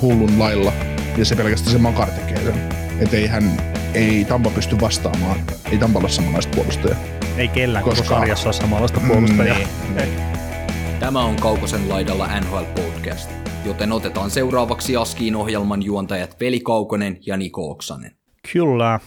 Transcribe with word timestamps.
hullun 0.00 0.38
lailla. 0.38 0.72
Ja 1.16 1.24
se 1.24 1.36
pelkästään 1.36 1.72
se 1.72 1.78
Makar 1.78 2.10
tekee 2.10 2.44
sen. 2.44 2.68
Että 3.00 3.16
ei 3.16 3.26
hän, 3.26 3.56
ei 3.94 4.24
Tampa 4.24 4.50
pysty 4.50 4.80
vastaamaan. 4.80 5.40
Ei 5.72 5.78
Tampalla 5.78 6.04
ole 6.04 6.12
samanlaista 6.12 6.54
puolustajaa. 6.56 6.98
Ei 7.36 7.48
kellään 7.48 7.84
Koska- 7.84 8.02
koko 8.02 8.14
sarjassa 8.14 8.48
ole 8.48 8.52
samanlaista 8.52 9.00
puolustajaa. 9.08 9.58
Niin. 9.96 10.08
Tämä 11.00 11.20
on 11.24 11.36
Kaukosen 11.36 11.88
laidalla 11.88 12.28
NHL 12.40 12.64
Podcast, 12.82 13.30
joten 13.64 13.92
otetaan 13.92 14.30
seuraavaksi 14.30 14.96
Askiin 14.96 15.36
ohjelman 15.36 15.82
juontajat 15.82 16.40
Veli 16.40 16.60
Kaukonen 16.60 17.18
ja 17.26 17.36
Niko 17.36 17.70
Oksanen. 17.70 18.10
Kyllä, 18.52 19.00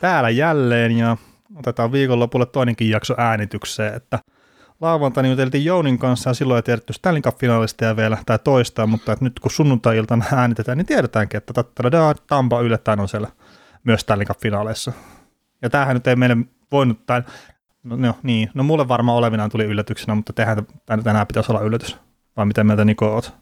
täällä 0.00 0.30
jälleen 0.30 0.92
ja 0.98 1.16
otetaan 1.58 1.92
viikonlopulle 1.92 2.46
toinenkin 2.46 2.90
jakso 2.90 3.14
äänitykseen, 3.18 3.94
että 3.94 4.18
lauantaina 4.80 5.28
juteltiin 5.28 5.64
Jounin 5.64 5.98
kanssa 5.98 6.30
ja 6.30 6.34
silloin 6.34 6.58
ei 6.58 6.62
tiedetty 6.62 6.92
Stanley 6.92 7.22
Cup-finaalista 7.22 7.84
ja 7.84 7.96
vielä 7.96 8.18
tai 8.26 8.38
toista, 8.44 8.86
mutta 8.86 9.12
että 9.12 9.24
nyt 9.24 9.40
kun 9.40 9.50
sunnuntai-iltana 9.50 10.24
äänitetään, 10.36 10.78
niin 10.78 10.86
tiedetäänkin, 10.86 11.38
että 11.38 11.52
tattara 11.52 12.14
Tampa 12.26 12.60
yllättäen 12.60 13.00
on 13.00 13.08
siellä 13.08 13.28
myös 13.84 14.00
Stanley 14.00 14.26
Cup-finaaleissa. 14.26 14.92
Ja 15.62 15.70
tämähän 15.70 15.96
nyt 15.96 16.06
ei 16.06 16.16
meille 16.16 16.36
voinut, 16.72 17.06
tai 17.06 17.22
no, 17.82 17.96
no 17.96 18.14
niin, 18.22 18.50
no 18.54 18.62
mulle 18.62 18.88
varmaan 18.88 19.18
olevinaan 19.18 19.50
tuli 19.50 19.64
yllätyksenä, 19.64 20.14
mutta 20.14 20.32
tehän 20.32 20.66
tämä 20.86 20.96
nyt 20.96 21.06
enää 21.06 21.26
pitäisi 21.26 21.52
olla 21.52 21.60
yllätys. 21.60 21.96
Vai 22.36 22.46
mitä 22.46 22.64
mieltä 22.64 22.84
Niko 22.84 23.14
oot? 23.14 23.32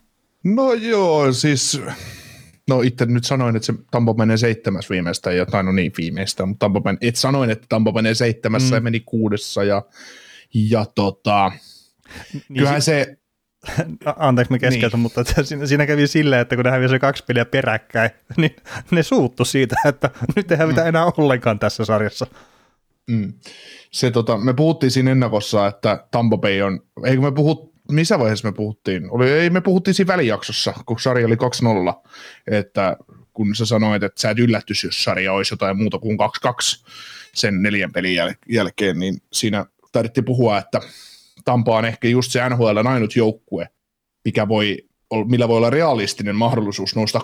No 0.45 0.73
joo, 0.73 1.33
siis... 1.33 1.83
No 2.69 2.83
itse 2.83 3.07
nyt 3.07 3.25
sanoin, 3.25 3.57
että 3.57 3.67
se 3.67 3.75
Tampa 3.91 4.15
menee 4.15 4.37
seitsemäs 4.37 4.91
viimeistä, 4.91 5.33
ja, 5.33 5.47
tai 5.47 5.65
no 5.65 5.73
niin 5.73 5.93
viimeistä, 5.99 6.47
mutta 6.47 6.65
Tampa 6.65 6.81
men, 6.85 6.99
et 7.01 7.17
sanoin, 7.17 7.51
että 7.51 7.67
Tampa 7.69 7.93
menee 7.93 8.15
seitsemässä 8.15 8.69
mm. 8.69 8.75
ja 8.75 8.81
meni 8.81 9.01
kuudessa, 9.01 9.65
ja, 9.65 9.83
ja 10.55 10.87
tota, 10.95 11.53
Niin 12.33 12.43
kyllähän 12.59 12.83
se, 12.83 13.17
Anteeksi, 14.17 14.53
mä 14.53 14.59
keskeytän, 14.59 14.91
niin. 14.91 15.01
mutta 15.01 15.25
siinä, 15.45 15.67
siinä 15.67 15.87
kävi 15.87 16.07
silleen, 16.07 16.43
että 16.43 16.57
kun 16.57 16.65
ne 16.65 16.71
hävisi 16.71 16.99
kaksi 16.99 17.25
peliä 17.25 17.45
peräkkäin, 17.45 18.11
niin 18.37 18.57
ne 18.91 19.03
suuttu 19.03 19.45
siitä, 19.45 19.77
että 19.89 20.11
nyt 20.37 20.51
ei 20.53 20.59
hävitä 20.59 20.85
enää 20.85 21.05
ollenkaan 21.17 21.59
tässä 21.59 21.85
sarjassa. 21.85 22.27
mm, 23.11 23.33
se 23.91 24.11
tota, 24.11 24.39
me 24.39 24.55
puhuttiin 24.55 24.91
siinä 24.91 25.11
ennakossa, 25.11 25.67
että 25.67 26.05
Tampa 26.11 26.37
Bay 26.39 26.61
on, 26.61 26.81
eikö 27.05 27.23
me 27.23 27.33
puhut, 27.33 27.73
missä 27.93 28.19
vaiheessa 28.19 28.49
me 28.49 28.53
puhuttiin? 28.53 29.11
Oli, 29.11 29.31
ei, 29.31 29.51
me 29.51 29.61
puhuttiin 29.61 29.95
siinä 29.95 30.13
välijaksossa, 30.13 30.75
kun 30.87 31.01
sarja 31.01 31.27
oli 31.27 31.35
2-0, 31.35 31.39
että 32.51 32.97
kun 33.33 33.55
sä 33.55 33.67
sanoit, 33.67 34.03
että 34.03 34.21
sä 34.21 34.31
et 34.31 34.39
yllättyisi, 34.39 34.87
jos 34.87 35.05
sarja 35.05 35.33
olisi 35.33 35.53
jotain 35.53 35.77
muuta 35.77 35.99
kuin 35.99 36.19
2-2 36.81 36.87
sen 37.35 37.63
neljän 37.63 37.93
pelin 37.93 38.17
jäl- 38.17 38.39
jälkeen, 38.49 38.99
niin 38.99 39.19
siinä 39.33 39.67
tarvittiin 39.93 40.25
puhua, 40.25 40.59
että 40.59 40.81
Tampa 41.45 41.77
on 41.77 41.85
ehkä 41.85 42.09
just 42.09 42.33
se 42.33 42.49
NHL 42.49 42.87
ainut 42.87 43.17
joukkue, 43.17 43.69
mikä 44.25 44.49
voi, 44.49 44.77
millä 45.29 45.49
voi 45.49 45.57
olla 45.57 45.71
realistinen 45.71 46.37
mahdollisuus 46.37 46.97
nousta 46.97 47.19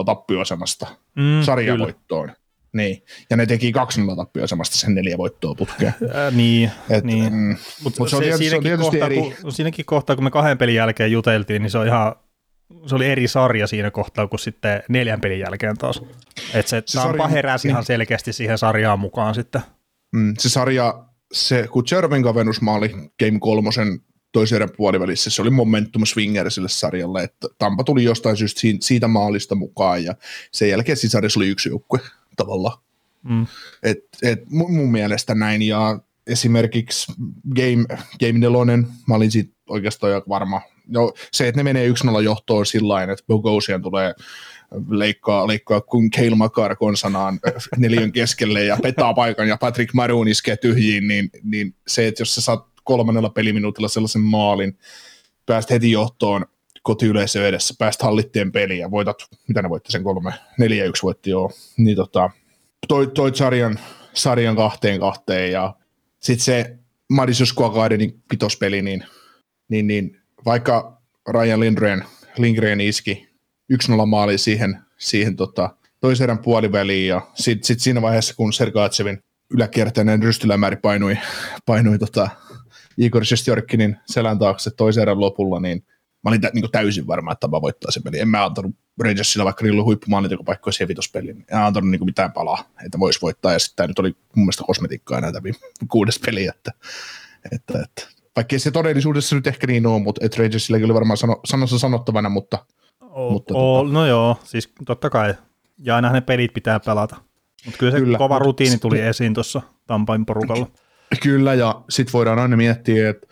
3-0 0.00 0.04
tappioasemasta 0.04 0.86
Mm, 1.16 1.42
sarjavoittoon. 1.42 2.32
Niin, 2.72 3.02
ja 3.30 3.36
ne 3.36 3.46
teki 3.46 3.72
2-0 4.12 4.16
tappioasemasta 4.16 4.76
sen 4.76 4.94
neljä 4.94 5.18
voittoa 5.18 5.54
putkeen. 5.54 5.94
Ää, 6.14 6.30
niin, 6.30 6.70
Et, 6.90 7.04
niin. 7.04 7.32
mm, 7.32 7.56
Mutta 7.84 8.00
Mut 8.02 8.08
se 8.10 8.16
on 8.16 8.22
se, 8.22 8.28
tietysti- 8.28 8.50
se 8.50 8.56
on 8.56 8.62
siinäkin, 8.62 8.84
kohtaa, 8.84 9.06
eri. 9.06 9.34
kun, 9.42 9.52
siinäkin 9.52 9.84
kohtaa, 9.84 10.16
kun 10.16 10.24
me 10.24 10.30
kahden 10.30 10.58
pelin 10.58 10.74
jälkeen 10.74 11.12
juteltiin, 11.12 11.62
niin 11.62 11.70
se 11.70 11.78
on 11.78 11.86
ihan 11.86 12.14
se 12.86 12.94
oli 12.94 13.06
eri 13.06 13.28
sarja 13.28 13.66
siinä 13.66 13.90
kohtaa 13.90 14.26
kuin 14.26 14.40
sitten 14.40 14.82
neljän 14.88 15.20
pelin 15.20 15.38
jälkeen 15.38 15.76
taas. 15.76 16.02
Että 16.54 16.70
se, 16.70 16.82
Se 16.86 16.98
Tampa 16.98 17.24
sarja- 17.24 17.28
heräsi 17.30 17.68
ihan 17.68 17.80
niin. 17.80 17.86
selkeästi 17.86 18.32
siihen 18.32 18.58
sarjaan 18.58 18.98
mukaan 18.98 19.34
sitten. 19.34 19.62
Mm, 20.16 20.34
se 20.38 20.48
sarja, 20.48 21.04
se, 21.34 21.68
kun 21.72 21.84
Jervin 21.90 22.22
kavennusmaali 22.22 22.88
Game 23.18 23.38
kolmosen 23.40 24.00
toisen 24.32 24.56
erän 24.56 24.70
puolivälissä, 24.76 25.30
se 25.30 25.42
oli 25.42 25.50
momentum 25.50 26.06
swinger 26.06 26.50
sille 26.50 26.68
sarjalle, 26.68 27.22
että 27.22 27.48
Tampa 27.58 27.84
tuli 27.84 28.04
jostain 28.04 28.36
syystä 28.36 28.60
siitä, 28.80 29.08
maalista 29.08 29.54
mukaan 29.54 30.04
ja 30.04 30.14
sen 30.52 30.68
jälkeen 30.68 30.96
siinä 30.96 31.10
sarjassa 31.10 31.40
oli 31.40 31.48
yksi 31.48 31.68
joukkue 31.68 32.00
tavallaan. 32.36 32.78
Mm. 33.22 33.46
Et, 33.82 33.98
et 34.22 34.50
mun, 34.50 34.90
mielestä 34.92 35.34
näin 35.34 35.62
ja 35.62 35.98
esimerkiksi 36.26 37.12
Game, 37.56 37.84
game 38.20 38.38
nelonen, 38.38 38.86
mä 39.08 39.14
olin 39.14 39.30
siitä 39.30 39.54
oikeastaan 39.68 40.12
jo 40.12 40.22
varma. 40.28 40.60
No, 40.86 41.12
se, 41.32 41.48
että 41.48 41.58
ne 41.58 41.62
menee 41.62 41.88
1-0 41.88 42.22
johtoon 42.22 42.66
sillä 42.66 43.02
että 43.02 43.24
Bogosian 43.26 43.82
tulee 43.82 44.14
leikkaa, 44.90 45.46
leikkaa 45.46 45.80
kun 45.80 46.10
Cale 46.10 46.34
Makar 46.34 46.76
konsanaan 46.76 47.40
neljön 47.76 48.12
keskelle 48.12 48.64
ja 48.64 48.78
petaa 48.82 49.14
paikan 49.14 49.48
ja 49.48 49.56
Patrick 49.56 49.94
Maroon 49.94 50.28
iskee 50.28 50.56
tyhjiin, 50.56 51.08
niin, 51.08 51.30
niin 51.42 51.74
se, 51.86 52.06
että 52.06 52.20
jos 52.20 52.34
sä 52.34 52.40
saat 52.40 52.66
kolmannella 52.84 53.30
peliminuutilla 53.30 53.88
sellaisen 53.88 54.22
maalin, 54.22 54.78
pääst 55.46 55.70
heti 55.70 55.90
johtoon 55.90 56.46
kotiyleisö 56.82 57.48
edessä, 57.48 57.74
pääst 57.78 58.02
hallitteen 58.02 58.52
peliin 58.52 58.80
ja 58.80 58.90
voitat, 58.90 59.16
mitä 59.48 59.62
ne 59.62 59.70
voitti 59.70 59.92
sen 59.92 60.04
kolme, 60.04 60.32
neljä 60.58 60.84
yksi 60.84 61.02
voitti 61.02 61.30
joo, 61.30 61.50
niin 61.76 61.96
tota, 61.96 62.30
toi, 62.88 63.06
toi 63.06 63.36
sarjan, 63.36 63.78
sarjan 64.14 64.56
kahteen 64.56 65.00
kahteen 65.00 65.52
ja 65.52 65.74
sitten 66.20 66.44
se 66.44 66.78
Madison 67.10 67.46
Square 67.46 67.74
Gardenin 67.74 68.22
pitospeli, 68.28 68.82
niin, 68.82 69.04
niin, 69.68 69.86
niin 69.86 70.20
vaikka 70.44 71.02
Ryan 71.28 71.60
Lindgren, 71.60 72.04
Lindgren 72.38 72.80
iski 72.80 73.33
1-0 73.74 74.06
maali 74.06 74.38
siihen, 74.38 74.78
siihen 74.98 75.36
tota, 75.36 75.76
toisen 76.00 76.38
puoliväliin 76.38 77.08
ja 77.08 77.20
sitten 77.34 77.66
sit 77.66 77.80
siinä 77.80 78.02
vaiheessa, 78.02 78.34
kun 78.36 78.52
Sergatsevin 78.52 79.18
yläkiertäinen 79.50 80.22
rystylämäri 80.22 80.76
painui, 80.76 81.18
painui 81.66 81.98
tota, 81.98 82.28
Igor 82.98 83.24
Shestjorkinin 83.24 83.96
selän 84.06 84.38
taakse 84.38 84.70
toisen 84.70 85.02
erän 85.02 85.20
lopulla, 85.20 85.60
niin 85.60 85.84
mä 86.24 86.30
olin 86.30 86.40
tä, 86.40 86.50
niin 86.54 86.70
täysin 86.72 87.06
varma, 87.06 87.32
että 87.32 87.40
Tampa 87.40 87.62
voittaa 87.62 87.90
sen 87.90 88.02
pelin. 88.02 88.20
En 88.20 88.28
mä 88.28 88.44
antanut 88.44 88.74
Rangersilla, 89.00 89.44
vaikka 89.44 89.64
niillä 89.64 89.78
oli 89.78 89.84
huippumaalintekopaikkoja 89.84 90.72
siihen 90.72 90.88
vitospeliin. 90.88 91.44
En 91.48 91.58
antanut 91.58 91.90
niin 91.90 92.04
mitään 92.04 92.32
palaa, 92.32 92.70
että 92.86 92.98
voisi 92.98 93.20
voittaa. 93.22 93.52
Ja 93.52 93.58
sitten 93.58 93.76
tämä 93.76 93.86
nyt 93.86 93.98
oli 93.98 94.16
mun 94.36 94.44
mielestä 94.44 94.64
kosmetiikkaa 94.66 95.20
näitä 95.20 95.42
kuudes 95.88 96.18
peli. 96.18 96.46
Että, 96.46 96.72
että, 97.52 97.82
että. 97.82 98.14
Vaikkei 98.36 98.58
se 98.58 98.70
todellisuudessa 98.70 99.36
nyt 99.36 99.46
ehkä 99.46 99.66
niin 99.66 99.86
ole, 99.86 100.02
mutta 100.02 100.24
että 100.24 100.38
Rangersillakin 100.38 100.84
oli 100.84 100.94
varmaan 100.94 101.16
sano, 101.16 101.40
sanossa 101.44 101.78
sanottavana, 101.78 102.28
mutta 102.28 102.66
O, 103.14 103.30
Mutta 103.30 103.54
o, 103.54 103.82
no 103.82 104.06
joo, 104.06 104.36
siis 104.44 104.72
totta 104.86 105.10
kai. 105.10 105.34
Ja 105.78 105.96
aina 105.96 106.12
ne 106.12 106.20
pelit 106.20 106.52
pitää 106.54 106.80
pelata. 106.80 107.16
Mutta 107.64 107.78
kyllä 107.78 107.92
se 107.92 107.98
Kyllä, 107.98 108.18
kova 108.18 108.38
rutiini 108.38 108.72
se- 108.72 108.78
tuli 108.78 109.00
esiin 109.00 109.34
tuossa 109.34 109.62
Tampain 109.86 110.26
porukalla. 110.26 110.66
Kyllä, 111.22 111.54
ja 111.54 111.82
sitten 111.90 112.12
voidaan 112.12 112.38
aina 112.38 112.56
miettiä, 112.56 113.10
että 113.10 113.26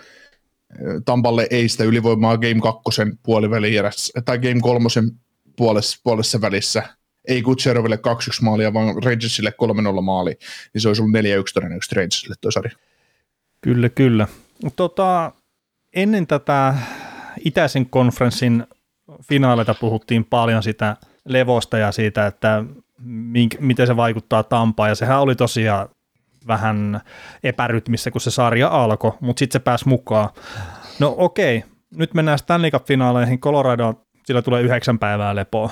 Tampalle 1.04 1.46
ei 1.50 1.68
sitä 1.68 1.84
ylivoimaa 1.84 2.38
Game 2.38 2.60
2 2.62 2.82
puolivälierässä, 3.22 4.22
tai 4.24 4.38
Game 4.38 4.60
3 4.60 4.88
puolessa, 5.56 6.00
puolessa 6.04 6.40
välissä, 6.40 6.82
ei 7.28 7.42
Kutseroville 7.42 7.96
2-1 7.96 7.98
maalia, 8.42 8.72
vaan 8.74 9.02
Rangersille 9.04 9.52
3-0 9.98 10.02
maali, 10.02 10.38
niin 10.74 10.82
se 10.82 10.88
olisi 10.88 11.02
ollut 11.02 11.14
4-1 11.16 11.18
todennäköisesti 11.54 11.94
Rangersille 11.94 12.34
toi 12.40 12.52
sarja. 12.52 12.72
Kyllä, 13.60 13.88
kyllä. 13.88 14.28
Tota, 14.76 15.32
ennen 15.94 16.26
tätä 16.26 16.74
itäisen 17.44 17.86
konferenssin 17.86 18.66
finaaleita 19.28 19.74
puhuttiin 19.74 20.24
paljon 20.24 20.62
sitä 20.62 20.96
levosta 21.24 21.78
ja 21.78 21.92
siitä, 21.92 22.26
että 22.26 22.64
mink, 23.04 23.54
miten 23.60 23.86
se 23.86 23.96
vaikuttaa 23.96 24.42
Tampaan, 24.42 24.88
ja 24.88 24.94
sehän 24.94 25.20
oli 25.20 25.34
tosiaan 25.34 25.88
vähän 26.46 27.00
epärytmissä, 27.44 28.10
kun 28.10 28.20
se 28.20 28.30
sarja 28.30 28.68
alkoi, 28.68 29.12
mutta 29.20 29.38
sitten 29.38 29.60
se 29.60 29.64
pääsi 29.64 29.88
mukaan. 29.88 30.28
No 30.98 31.14
okei, 31.18 31.64
nyt 31.96 32.14
mennään 32.14 32.38
Stanley 32.38 32.70
Cup-finaaleihin. 32.70 33.40
Colorado, 33.40 33.94
sillä 34.24 34.42
tulee 34.42 34.62
yhdeksän 34.62 34.98
päivää 34.98 35.34
lepoa 35.34 35.70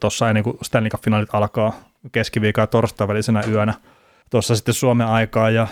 tuossa 0.00 0.28
ennen 0.28 0.44
kuin 0.44 0.58
Stanley 0.62 0.90
Cup-finaalit 0.90 1.28
alkaa 1.32 1.72
keskiviikon 2.12 2.62
ja 2.62 2.66
torstain 2.66 3.08
välisenä 3.08 3.42
yönä. 3.50 3.74
Tuossa 4.30 4.56
sitten 4.56 4.74
Suomen 4.74 5.06
aikaa 5.06 5.50
ja 5.50 5.66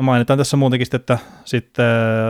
No 0.00 0.04
mainitaan 0.04 0.38
tässä 0.38 0.56
muutenkin, 0.56 0.86
sitten, 0.86 1.00
että 1.00 1.18
sitten 1.44 1.86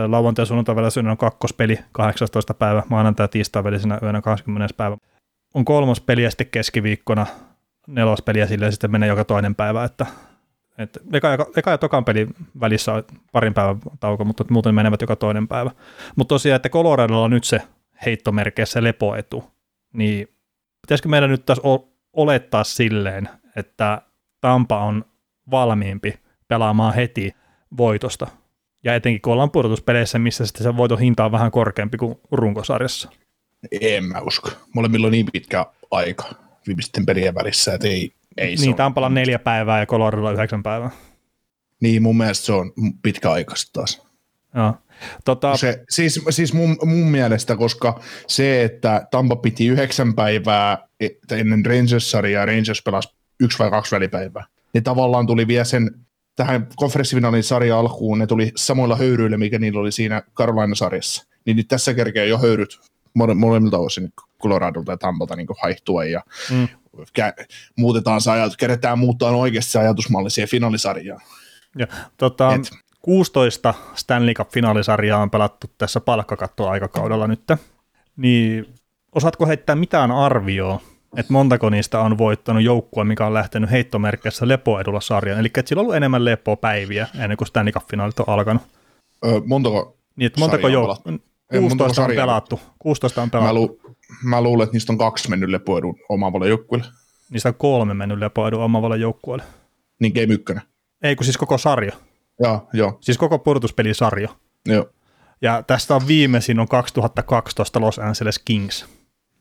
lauantai 0.07 0.43
ja 0.43 0.45
sunnuntai 0.45 0.75
on 1.09 1.17
kakkospeli 1.17 1.79
18. 1.91 2.53
päivä, 2.53 2.83
maanantai 2.89 3.23
ja 3.23 3.27
tiistai 3.27 3.63
välisenä 3.63 3.99
yönä 4.03 4.21
20. 4.21 4.73
päivä. 4.77 4.97
On 5.53 5.65
kolmas 5.65 6.01
peli 6.01 6.23
ja 6.23 6.29
sitten 6.29 6.47
keskiviikkona 6.47 7.25
nelospeli 7.87 8.39
ja 8.39 8.47
silleen 8.47 8.71
sitten 8.71 8.91
menee 8.91 9.09
joka 9.09 9.25
toinen 9.25 9.55
päivä, 9.55 9.83
että, 9.83 10.05
että 10.77 10.99
eka, 11.13 11.27
ja, 11.27 11.37
eka 11.55 11.71
ja 11.71 11.77
tokan 11.77 12.05
peli 12.05 12.27
välissä 12.59 12.93
on 12.93 13.03
parin 13.31 13.53
päivän 13.53 13.79
tauko, 13.99 14.25
mutta 14.25 14.45
muuten 14.49 14.75
menevät 14.75 15.01
joka 15.01 15.15
toinen 15.15 15.47
päivä. 15.47 15.71
Mutta 16.15 16.29
tosiaan, 16.35 16.55
että 16.55 16.69
Coloradolla 16.69 17.23
on 17.23 17.31
nyt 17.31 17.43
se 17.43 17.61
heittomerkeissä 18.05 18.83
lepoetu, 18.83 19.51
niin 19.93 20.27
pitäisikö 20.81 21.09
meidän 21.09 21.29
nyt 21.29 21.45
taas 21.45 21.61
olettaa 22.13 22.63
silleen, 22.63 23.29
että 23.55 24.01
Tampa 24.41 24.83
on 24.83 25.05
valmiimpi 25.51 26.19
pelaamaan 26.47 26.93
heti 26.93 27.40
voitosta. 27.77 28.27
Ja 28.83 28.95
etenkin 28.95 29.21
kun 29.21 29.33
ollaan 29.33 29.51
pudotuspeleissä, 29.51 30.19
missä 30.19 30.45
sitten 30.45 30.63
se 30.63 30.77
voiton 30.77 30.99
hinta 30.99 31.25
on 31.25 31.31
vähän 31.31 31.51
korkeampi 31.51 31.97
kuin 31.97 32.15
runkosarjassa. 32.31 33.09
En 33.81 34.03
mä 34.03 34.19
usko. 34.19 34.49
Molemmilla 34.75 35.07
on 35.07 35.11
niin 35.11 35.25
pitkä 35.33 35.65
aika 35.91 36.25
viimeisten 36.67 37.05
pelien 37.05 37.35
välissä, 37.35 37.73
että 37.73 37.87
ei, 37.87 38.13
ei 38.37 38.55
Niin, 38.55 38.75
Tampalla 38.75 39.09
neljä 39.09 39.39
päivää 39.39 39.79
ja 39.79 39.85
Coloradolla 39.85 40.31
yhdeksän 40.31 40.63
päivää. 40.63 40.89
Niin, 41.81 42.03
mun 42.03 42.17
mielestä 42.17 42.45
se 42.45 42.53
on 42.53 42.71
pitkä 43.03 43.31
aikaista 43.31 43.71
taas. 43.73 44.01
Joo. 44.55 44.73
Tota... 45.25 45.57
Se, 45.57 45.83
siis 45.89 46.21
siis 46.29 46.53
mun, 46.53 46.77
mun 46.85 47.07
mielestä, 47.07 47.55
koska 47.55 47.99
se, 48.27 48.63
että 48.63 49.07
Tampa 49.11 49.35
piti 49.35 49.67
yhdeksän 49.67 50.15
päivää 50.15 50.87
ennen 51.31 51.65
Rangers-sarjaa, 51.65 52.45
Rangers 52.45 52.81
pelasi 52.83 53.15
yksi 53.39 53.59
vai 53.59 53.69
kaksi 53.69 53.95
välipäivää, 53.95 54.45
niin 54.73 54.83
tavallaan 54.83 55.27
tuli 55.27 55.47
vielä 55.47 55.63
sen 55.63 55.91
tähän 56.35 56.67
konferenssifinaalin 56.75 57.43
sarja 57.43 57.79
alkuun, 57.79 58.19
ne 58.19 58.27
tuli 58.27 58.51
samoilla 58.55 58.95
höyryillä, 58.95 59.37
mikä 59.37 59.59
niillä 59.59 59.79
oli 59.79 59.91
siinä 59.91 60.21
Carolina-sarjassa. 60.35 61.25
Niin 61.45 61.57
nyt 61.57 61.67
tässä 61.67 61.93
kerkeä 61.93 62.25
jo 62.25 62.37
höyryt 62.37 62.79
molemmilta 63.35 63.77
osin 63.77 64.13
Coloradolta 64.41 64.91
ja 64.91 64.97
Tampalta 64.97 65.35
niin 65.35 65.47
haihtua 65.61 66.03
ja 66.03 66.23
mm. 66.51 66.67
kä- 67.19 67.45
muutetaan 67.77 68.21
se 68.21 68.31
ajatus, 68.31 68.57
kerätään 68.57 68.99
muuttaa 68.99 69.31
oikeasti 69.31 69.71
se 69.71 69.79
ajatusmalli 69.79 70.29
siihen 70.29 70.49
finaalisarjaan. 70.49 71.21
Ja, 71.77 71.87
tota, 72.17 72.55
Et. 72.55 72.71
16 73.01 73.73
Stanley 73.95 74.33
Cup-finaalisarjaa 74.33 75.21
on 75.21 75.29
pelattu 75.29 75.67
tässä 75.77 75.99
palkkakattoaikakaudella 75.99 77.27
nyt, 77.27 77.51
niin 78.17 78.73
osaatko 79.11 79.47
heittää 79.47 79.75
mitään 79.75 80.11
arvioa, 80.11 80.81
että 81.17 81.33
montako 81.33 81.69
niistä 81.69 81.99
on 81.99 82.17
voittanut 82.17 82.63
joukkue, 82.63 83.03
mikä 83.03 83.25
on 83.25 83.33
lähtenyt 83.33 83.71
heittomerkeissä 83.71 84.47
lepoedulla 84.47 85.01
sarjan, 85.01 85.39
eli 85.39 85.47
että 85.47 85.69
sillä 85.69 85.79
on 85.79 85.83
ollut 85.83 85.95
enemmän 85.95 86.25
lepopäiviä 86.25 87.07
ennen 87.19 87.37
kuin 87.37 87.47
Stanley 87.47 87.73
Cup-finaalit 87.73 88.19
on 88.19 88.29
alkanut. 88.29 88.61
Öö, 89.25 89.41
montako 89.45 89.97
niin, 90.15 90.27
että 90.27 90.39
montako 90.39 90.67
joukkoa? 90.67 91.13
16 91.59 92.03
on 92.05 92.11
pelattu. 92.15 92.59
16 92.79 93.21
on 93.21 93.31
pelattu. 93.31 93.53
Mä, 93.53 93.53
lu- 93.53 93.95
mä 94.23 94.41
luulen, 94.41 94.63
että 94.63 94.73
niistä 94.75 94.93
on 94.93 94.97
kaksi 94.97 95.29
mennyt 95.29 95.49
lepoedun 95.49 95.95
omavalle 96.09 96.49
joukkueelle. 96.49 96.87
Niistä 97.29 97.49
on 97.49 97.55
kolme 97.55 97.93
mennyt 97.93 98.19
lepoedun 98.19 98.63
omavalle 98.63 98.97
joukkueelle. 98.97 99.45
Niin 99.99 100.13
game 100.13 100.33
1. 100.33 100.53
Ei, 101.03 101.15
kun 101.15 101.25
siis 101.25 101.37
koko 101.37 101.57
sarja. 101.57 101.91
Joo, 102.39 102.67
joo. 102.73 102.97
Siis 103.01 103.17
koko 103.17 103.39
pudotuspelisarja. 103.39 104.29
Joo. 104.65 104.89
Ja 105.41 105.63
tästä 105.63 105.95
on 105.95 106.07
viimeisin 106.07 106.59
on 106.59 106.67
2012 106.67 107.81
Los 107.81 107.99
Angeles 107.99 108.39
Kings. 108.39 108.85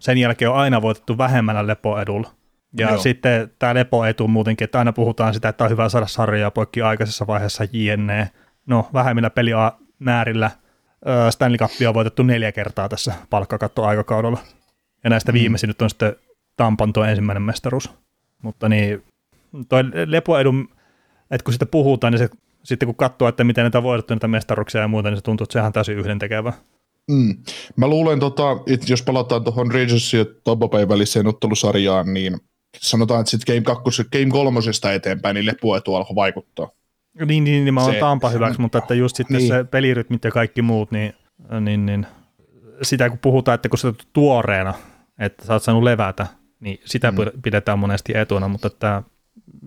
Sen 0.01 0.19
jälkeen 0.19 0.51
on 0.51 0.57
aina 0.57 0.83
voitettu 0.83 1.19
vähemmällä 1.19 1.67
lepoedulla. 1.67 2.31
Ja 2.79 2.89
Joo. 2.89 2.99
sitten 2.99 3.53
tämä 3.59 3.75
lepoetu 3.75 4.29
muutenkin, 4.29 4.65
että 4.65 4.79
aina 4.79 4.93
puhutaan 4.93 5.35
sitä, 5.35 5.49
että 5.49 5.65
on 5.65 5.71
hyvä 5.71 5.89
saada 5.89 6.07
sarjaa 6.07 6.51
poikki 6.51 6.83
aikaisessa 6.83 7.27
vaiheessa 7.27 7.65
jne. 7.73 8.31
No, 8.67 8.89
vähemmillä 8.93 9.31
pelimäärillä 9.31 10.51
Stanley 11.31 11.59
Cupia 11.59 11.89
on 11.89 11.95
voitettu 11.95 12.23
neljä 12.23 12.53
kertaa 12.53 12.89
tässä 12.89 13.15
palkkakattoaikakaudella. 13.31 14.39
Ja 15.05 15.11
näistä 15.11 15.33
mm. 15.33 15.35
viimeisin 15.35 15.69
nyt 15.69 15.83
on 15.83 15.91
sitten 15.91 16.17
Tampan 16.57 16.93
tuo 16.93 17.05
ensimmäinen 17.05 17.43
mestaruus. 17.43 17.91
Mutta 18.43 18.69
niin, 18.69 19.03
toi 19.69 19.85
lepoedun, 20.07 20.69
että 21.31 21.45
kun 21.45 21.53
sitä 21.53 21.67
puhutaan, 21.67 22.13
niin 22.13 22.19
se, 22.19 22.29
sitten 22.63 22.87
kun 22.87 22.97
katsoo, 22.97 23.29
että 23.29 23.45
miten 23.45 23.65
näitä 23.65 23.79
on 23.79 23.85
voitettu 23.85 24.15
näitä 24.15 24.29
mestaruksia 24.29 24.81
ja 24.81 24.89
muuta, 24.89 25.11
niin 25.11 25.19
se 25.19 25.23
tuntuu, 25.23 25.45
että 25.45 25.53
sehän 25.53 25.73
täysin 25.73 25.99
yhdentekevä. 25.99 26.53
Mm. 27.11 27.37
Mä 27.77 27.89
luulen, 27.89 28.21
tota, 28.21 28.51
että 28.67 28.87
jos 28.89 29.03
palataan 29.03 29.45
tuohon 29.45 29.71
Rangersin 29.71 30.19
ja 30.19 30.27
Tampa 30.45 30.69
Bay 30.69 30.89
väliseen 30.89 31.27
ottelusarjaan, 31.27 32.15
niin 32.15 32.41
sanotaan, 32.77 33.21
että 33.21 33.31
sitten 33.31 33.55
Game 33.55 33.77
2, 33.83 34.05
Game 34.13 34.31
3 34.31 34.61
eteenpäin, 34.95 35.35
niin 35.35 35.47
lepuetu 35.47 35.95
alkoi 35.95 36.15
vaikuttaa. 36.15 36.69
Niin, 37.27 37.45
niin, 37.45 37.65
niin 37.65 37.75
mä 37.75 37.85
oon 37.85 37.95
Tampa 37.95 38.29
hyväksi, 38.29 38.61
mutta 38.61 38.79
että 38.79 38.95
just 38.95 39.17
sitten 39.17 39.37
niin. 39.37 39.49
se 39.49 39.65
pelirytmit 39.65 40.25
ja 40.25 40.31
kaikki 40.31 40.63
muut, 40.63 40.91
niin, 40.91 41.15
niin, 41.61 41.87
niin 41.87 42.07
sitä 42.83 43.11
kun 43.11 43.19
puhutaan, 43.19 43.55
että 43.55 43.69
kun 43.69 43.79
se 43.79 43.87
on 43.87 43.95
tuoreena, 44.13 44.75
että 45.19 45.47
sä 45.47 45.53
oot 45.53 45.63
saanut 45.63 45.83
levätä, 45.83 46.27
niin 46.61 46.81
sitä 46.85 47.11
mm. 47.11 47.17
pidetään 47.43 47.79
monesti 47.79 48.13
etuna, 48.17 48.49
mutta 48.49 48.67
että 48.67 49.03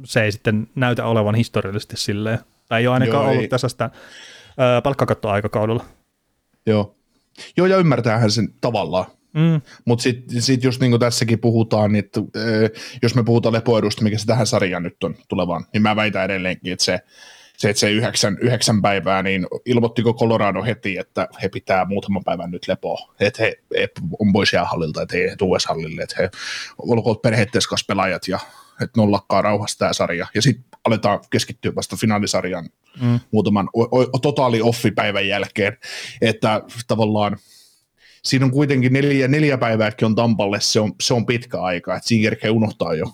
se 0.05 0.23
ei 0.23 0.31
sitten 0.31 0.67
näytä 0.75 1.05
olevan 1.05 1.35
historiallisesti 1.35 1.97
silleen. 1.97 2.39
Tai 2.69 2.81
ei 2.81 2.87
ole 2.87 2.93
ainakaan 2.93 3.23
Joo, 3.23 3.29
ollut 3.29 3.41
ei. 3.41 3.47
tässä 3.47 3.69
sitä 3.69 3.89
palkkakattoaikakaudella. 4.83 5.85
Joo. 6.65 6.95
Joo, 7.57 7.67
ja 7.67 7.77
ymmärtäähän 7.77 8.31
sen 8.31 8.49
tavallaan. 8.61 9.05
Mm. 9.33 9.61
Mutta 9.85 10.03
sitten 10.03 10.41
sit 10.41 10.63
just 10.63 10.81
niin 10.81 10.91
kuin 10.91 10.99
tässäkin 10.99 11.39
puhutaan, 11.39 11.91
niin 11.91 12.05
että 12.05 12.21
jos 13.01 13.15
me 13.15 13.23
puhutaan 13.23 13.53
lepoedusta, 13.53 14.03
mikä 14.03 14.17
se 14.17 14.25
tähän 14.25 14.47
sarjaan 14.47 14.83
nyt 14.83 15.03
on 15.03 15.15
tulevaan, 15.27 15.65
niin 15.73 15.81
mä 15.81 15.95
väitän 15.95 16.25
edelleenkin, 16.25 16.73
että 16.73 16.85
se, 16.85 16.99
se, 17.57 17.69
että 17.69 17.79
se 17.79 17.91
yhdeksän, 17.91 18.37
yhdeksän 18.41 18.81
päivää, 18.81 19.23
niin 19.23 19.47
ilmoittiko 19.65 20.13
Colorado 20.13 20.63
heti, 20.63 20.97
että 20.97 21.27
he 21.41 21.49
pitää 21.49 21.85
muutaman 21.85 22.23
päivän 22.23 22.51
nyt 22.51 22.67
lepoa, 22.67 23.13
että 23.19 23.43
he, 23.43 23.59
he 23.77 23.89
on 24.19 24.33
pois 24.33 24.53
jäähallilta, 24.53 25.01
että 25.01 25.17
he 25.17 25.35
tuu 25.37 25.57
hallille, 25.67 26.01
että 26.01 26.15
he 26.19 26.29
olkoot 26.77 27.21
perheetteeskas 27.21 27.85
pelaajat 27.87 28.27
ja 28.27 28.39
että 28.81 29.01
nollakkaa 29.01 29.41
rauhassa 29.41 29.79
tämä 29.79 29.93
sarja. 29.93 30.27
Ja 30.35 30.41
sitten 30.41 30.72
aletaan 30.83 31.19
keskittyä 31.29 31.75
vasta 31.75 31.95
finaalisarjan 31.95 32.69
mm. 33.01 33.19
muutaman 33.31 33.69
o- 33.73 33.99
o- 33.99 34.19
totaali 34.21 34.61
offipäivän 34.61 35.27
jälkeen, 35.27 35.77
että 36.21 36.61
tavallaan 36.87 37.37
siinä 38.23 38.45
on 38.45 38.51
kuitenkin 38.51 38.93
neljä, 38.93 39.27
neljä 39.27 39.57
päivääkin 39.57 40.05
on 40.05 40.15
Tampalle, 40.15 40.61
se 40.61 40.79
on, 40.79 40.93
se 41.01 41.13
on 41.13 41.25
pitkä 41.25 41.61
aika, 41.61 41.95
että 41.95 42.07
siinä 42.07 42.23
kerkee 42.29 42.49
unohtaa 42.49 42.93
jo. 42.93 43.05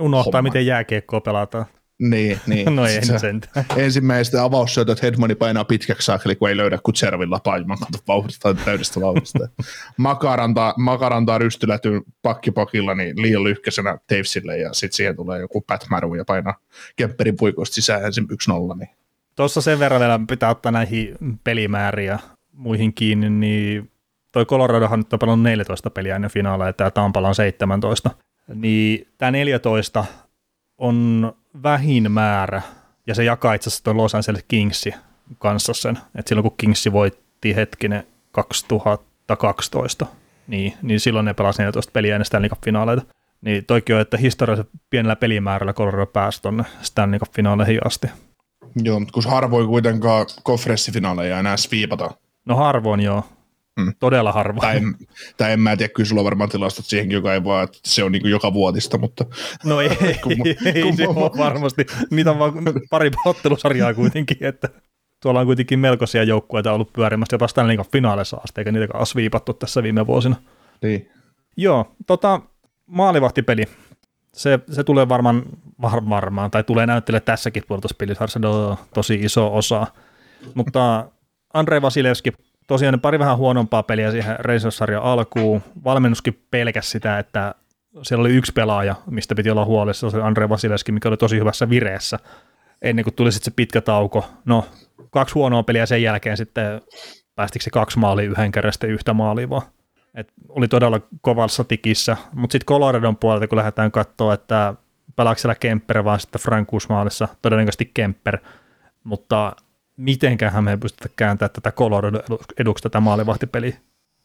Unohtaa, 0.00 0.24
homman. 0.24 0.44
miten 0.44 0.66
jääkiekkoa 0.66 1.20
pelataan. 1.20 1.66
Niin, 1.98 2.40
niin. 2.46 2.66
no 2.76 2.86
ei 2.86 3.04
sentään. 3.04 3.66
Ensimmäistä 3.76 4.44
avaussyötöt 4.44 5.02
Hedmani 5.02 5.34
painaa 5.34 5.64
pitkäksi 5.64 6.06
saakeli, 6.06 6.36
kun 6.36 6.48
ei 6.48 6.56
löydä 6.56 6.78
Kutservilla 6.82 7.40
paiman 7.44 7.78
vauhdista 8.08 8.54
täydestä 8.54 9.00
vauhdista. 9.00 9.38
Makaranta, 9.96 10.74
Makaranta 10.76 11.38
rystylätyn 11.38 12.02
pakkipakilla 12.22 12.94
niin 12.94 13.22
liian 13.22 13.44
lyhkäisenä 13.44 13.98
Tavesille 14.06 14.58
ja 14.58 14.72
sitten 14.72 14.96
siihen 14.96 15.16
tulee 15.16 15.40
joku 15.40 15.60
Pat 15.60 15.86
Maru 15.90 16.14
ja 16.14 16.24
painaa 16.24 16.54
kempperin 16.96 17.36
puikoista 17.36 17.74
sisään 17.74 18.04
ensin 18.04 18.24
1-0. 18.24 18.78
Niin. 18.78 18.90
Tuossa 19.36 19.60
sen 19.60 19.78
verran 19.78 20.00
vielä 20.00 20.20
pitää 20.28 20.50
ottaa 20.50 20.72
näihin 20.72 21.16
pelimääriä 21.44 22.18
muihin 22.52 22.94
kiinni, 22.94 23.30
niin 23.30 23.90
toi 24.32 24.46
Coloradohan 24.46 25.00
nyt 25.00 25.12
on 25.12 25.18
pelannut 25.18 25.42
14 25.42 25.90
peliä 25.90 26.16
ennen 26.16 26.30
finaaleja 26.30 26.68
ja 26.68 26.72
tämä 26.72 26.90
Tampala 26.90 27.28
on 27.28 27.34
17. 27.34 28.10
Niin 28.54 29.08
tämä 29.18 29.30
14 29.30 30.04
on 30.78 31.32
vähin 31.62 32.12
määrä, 32.12 32.62
ja 33.06 33.14
se 33.14 33.24
jakaa 33.24 33.54
itse 33.54 33.68
asiassa 33.68 33.96
Los 33.96 34.14
Angeles 34.14 34.44
Kingsi 34.48 34.94
kanssa 35.38 35.74
sen, 35.74 35.98
että 36.14 36.28
silloin 36.28 36.42
kun 36.42 36.56
Kingsi 36.56 36.92
voitti 36.92 37.56
hetkinen 37.56 38.06
2012, 38.32 40.06
niin, 40.46 40.72
niin 40.82 41.00
silloin 41.00 41.24
ne 41.24 41.34
pelasi 41.34 41.62
14 41.62 41.92
peliä 41.92 42.14
ennen 42.14 42.26
Stanley 42.26 42.50
Cup-finaaleita. 42.50 43.02
Niin 43.40 43.64
toikin 43.64 43.94
on, 43.94 44.00
että 44.00 44.16
historiallisen 44.16 44.70
pienellä 44.90 45.16
pelimäärällä 45.16 45.72
Colorado 45.72 46.06
pääsi 46.06 46.42
tuonne 46.42 46.64
Stanley 46.82 47.18
Cup-finaaleihin 47.18 47.86
asti. 47.86 48.06
Joo, 48.82 49.00
mutta 49.00 49.12
kun 49.12 49.22
harvoin 49.30 49.66
kuitenkaan 49.66 50.26
konferenssifinaaleja 50.42 51.38
enää 51.38 51.56
sviipata. 51.56 52.10
No 52.44 52.56
harvoin 52.56 53.00
joo, 53.00 53.24
Mm. 53.76 53.92
Todella 53.98 54.32
harvoin. 54.32 54.60
Tai 54.60 54.76
en, 54.76 54.94
tai 55.36 55.52
en 55.52 55.60
mä 55.60 55.76
tiedä, 55.76 55.92
kyllä 55.92 56.08
sulla 56.08 56.20
on 56.20 56.24
varmaan 56.24 56.50
tilastot 56.50 56.84
siihenkin, 56.84 57.14
joka 57.14 57.34
ei 57.34 57.44
vaan, 57.44 57.64
että 57.64 57.78
se 57.84 58.04
on 58.04 58.12
niin 58.12 58.30
joka 58.30 58.52
vuotista, 58.52 58.98
mutta... 58.98 59.24
No 59.64 59.80
ei, 59.80 59.88
kun, 60.22 60.32
ei 60.74 60.82
kun, 60.82 60.96
se 60.96 61.08
ole 61.08 61.38
varmasti. 61.38 61.86
Niitä 62.10 62.30
on 62.30 62.38
vaan 62.38 62.54
pari 62.90 63.10
ottelusarjaa 63.24 63.94
kuitenkin, 63.94 64.36
että 64.40 64.68
tuolla 65.22 65.40
on 65.40 65.46
kuitenkin 65.46 65.78
melkoisia 65.78 66.22
joukkueita 66.22 66.72
ollut 66.72 66.92
pyörimässä 66.92 67.34
jopa 67.34 67.48
Stanley 67.48 67.76
Cup 67.76 67.92
finaaleissa 67.92 68.36
asti, 68.44 68.60
eikä 68.60 68.72
niitä 68.72 68.98
ole 68.98 69.06
sviipattu 69.06 69.54
tässä 69.54 69.82
viime 69.82 70.06
vuosina. 70.06 70.36
Niin. 70.82 71.10
Joo, 71.56 71.96
tota, 72.06 72.40
maalivahtipeli. 72.86 73.64
Se, 74.34 74.58
se 74.70 74.84
tulee 74.84 75.08
varmaan, 75.08 75.42
var, 75.82 76.08
varmaan, 76.08 76.50
tai 76.50 76.64
tulee 76.64 76.86
näyttele 76.86 77.20
tässäkin 77.20 77.62
puolustuspelissä 77.68 78.26
tosi 78.94 79.14
iso 79.14 79.56
osa. 79.56 79.86
Mutta 80.54 81.08
Andrei 81.54 81.82
Vasilevski 81.82 82.32
tosiaan 82.66 83.00
pari 83.00 83.18
vähän 83.18 83.36
huonompaa 83.36 83.82
peliä 83.82 84.10
siihen 84.10 84.36
Racers-sarjan 84.38 85.02
alkuun. 85.02 85.62
Valmennuskin 85.84 86.42
pelkäsi 86.50 86.90
sitä, 86.90 87.18
että 87.18 87.54
siellä 88.02 88.20
oli 88.20 88.34
yksi 88.34 88.52
pelaaja, 88.52 88.94
mistä 89.10 89.34
piti 89.34 89.50
olla 89.50 89.64
huolissa, 89.64 90.10
se 90.10 90.22
Andre 90.22 90.48
Vasileski, 90.48 90.92
mikä 90.92 91.08
oli 91.08 91.16
tosi 91.16 91.38
hyvässä 91.38 91.68
vireessä, 91.70 92.18
ennen 92.82 93.04
kuin 93.04 93.14
tuli 93.14 93.32
sitten 93.32 93.52
se 93.52 93.56
pitkä 93.56 93.80
tauko. 93.80 94.30
No, 94.44 94.66
kaksi 95.10 95.34
huonoa 95.34 95.62
peliä 95.62 95.86
sen 95.86 96.02
jälkeen 96.02 96.36
sitten 96.36 96.80
päästikö 97.34 97.62
se 97.62 97.70
kaksi 97.70 97.98
maalia 97.98 98.30
yhden 98.30 98.52
kerran 98.52 98.72
yhtä 98.88 99.14
maalia 99.14 99.50
vaan. 99.50 99.62
Et 100.14 100.32
oli 100.48 100.68
todella 100.68 101.00
kovassa 101.20 101.64
tikissä, 101.64 102.16
mutta 102.32 102.52
sitten 102.52 102.66
Coloradon 102.66 103.16
puolelta, 103.16 103.48
kun 103.48 103.58
lähdetään 103.58 103.92
katsoa, 103.92 104.34
että 104.34 104.74
pelaako 105.16 105.38
siellä 105.38 105.54
Kemper 105.54 106.04
vaan 106.04 106.20
sitten 106.20 106.40
Frankus 106.40 106.88
maalissa, 106.88 107.28
todennäköisesti 107.42 107.90
Kemper, 107.94 108.38
mutta 109.04 109.56
mitenköhän 109.96 110.64
me 110.64 110.70
ei 110.70 110.76
pystytä 110.76 111.08
kääntämään 111.16 111.52
tätä 111.52 111.72
Colorado 111.72 112.20
eduksi 112.58 112.82
tätä 112.82 113.00
maalivahtipeliä, 113.00 113.76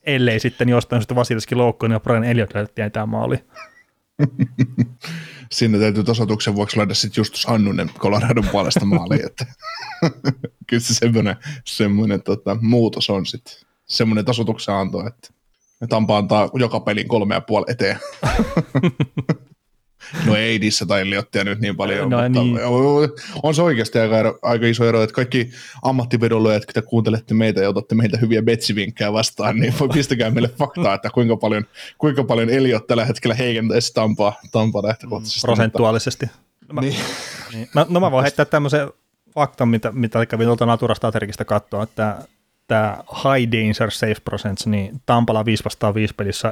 ellei 0.04 0.40
sitten 0.40 0.70
jostain 0.70 1.01
syystä 1.01 1.16
Vasilski 1.16 1.56
loukkoon 1.56 1.92
ja 1.92 2.00
Brian 2.00 2.24
Elliott 2.24 2.78
jäi 2.78 2.90
tämä 2.90 3.06
maali. 3.06 3.44
Sinne 5.51 5.80
täytyy 5.80 6.04
tasoituksen 6.04 6.56
vuoksi 6.56 6.78
löydä 6.78 6.94
sitten 6.94 7.22
Justus 7.22 7.50
Annunen 7.50 7.90
Coloradon 7.98 8.48
puolesta 8.51 8.86
maaliin, 8.86 9.25
että 9.25 9.46
kyllä 10.68 10.82
se 10.82 10.94
semmoinen, 10.94 11.36
semmoinen 11.66 12.24
tota, 12.24 12.58
muutos 12.62 13.10
on 13.10 13.25
sitten. 13.25 13.54
Semmoinen 13.86 14.25
tasoituksen 14.25 14.75
anto, 14.75 15.08
että 15.08 15.30
Tampa 15.90 16.18
antaa 16.18 16.50
joka 16.54 16.80
pelin 16.80 17.08
kolme 17.08 17.36
ja 17.36 17.42
puoli 17.42 17.66
eteen. 17.68 18.00
No 20.25 20.36
ei 20.36 20.60
niissä 20.60 20.86
tai 20.86 21.10
liottia 21.10 21.44
nyt 21.44 21.60
niin 21.60 21.77
paljon, 21.77 22.10
no, 22.10 22.22
mutta 22.22 22.44
niin. 22.44 22.60
on 23.44 23.56
se 23.56 23.62
oikeasti 23.62 24.00
aika, 24.00 24.18
ero, 24.18 24.39
aika 24.41 24.65
iso 24.65 24.86
ero, 24.86 25.03
että 25.03 25.13
kaikki 25.13 25.51
ammattivedonlyöjät, 25.82 26.65
kun 26.65 26.74
te 26.74 26.82
kuuntelette 26.82 27.34
meitä 27.34 27.62
ja 27.62 27.70
otatte 27.70 27.96
meitä 27.96 28.18
hyviä 28.18 28.41
betsivinkkejä 28.41 29.13
vastaan, 29.13 29.60
niin 29.60 29.74
voi 29.80 29.89
pistäkää 29.89 30.32
meille 30.32 30.50
faktaa, 30.60 30.94
että 30.94 31.10
kuinka 31.10 31.38
paljon, 31.38 31.65
kuinka 31.98 32.24
paljon 32.24 32.50
Eliot 32.50 32.88
tällä 32.88 33.06
hetkellä 33.06 33.36
heikentäisi 33.36 33.94
Tampaa, 33.94 34.39
Tampaa 34.51 34.84
lähtökohtaisesti. 34.84 35.48
Prosentuaalisesti. 35.48 36.25
No 36.68 36.74
mä, 36.74 36.82
niin. 36.82 36.96
niin. 37.53 37.70
No, 37.75 37.86
no 37.89 38.00
mä 38.00 38.12
voin 38.12 38.24
heittää 38.24 38.46
tämmöisen 38.46 38.89
faktan, 39.34 39.70
mitä, 39.70 39.91
mitä 39.91 40.25
kävin 40.25 40.46
tuolta 40.46 40.65
Natura 40.65 40.96
Strategista 40.96 41.46
katsoa, 41.46 41.84
että 41.84 42.18
tämä 42.68 42.98
high 43.24 43.51
danger 43.51 43.91
safe 43.91 44.22
percents, 44.30 44.68
niin 44.68 45.01
Tampala 45.06 45.46
5 45.46 45.63
vastaan 45.63 45.94
5 45.94 46.13
pelissä 46.15 46.51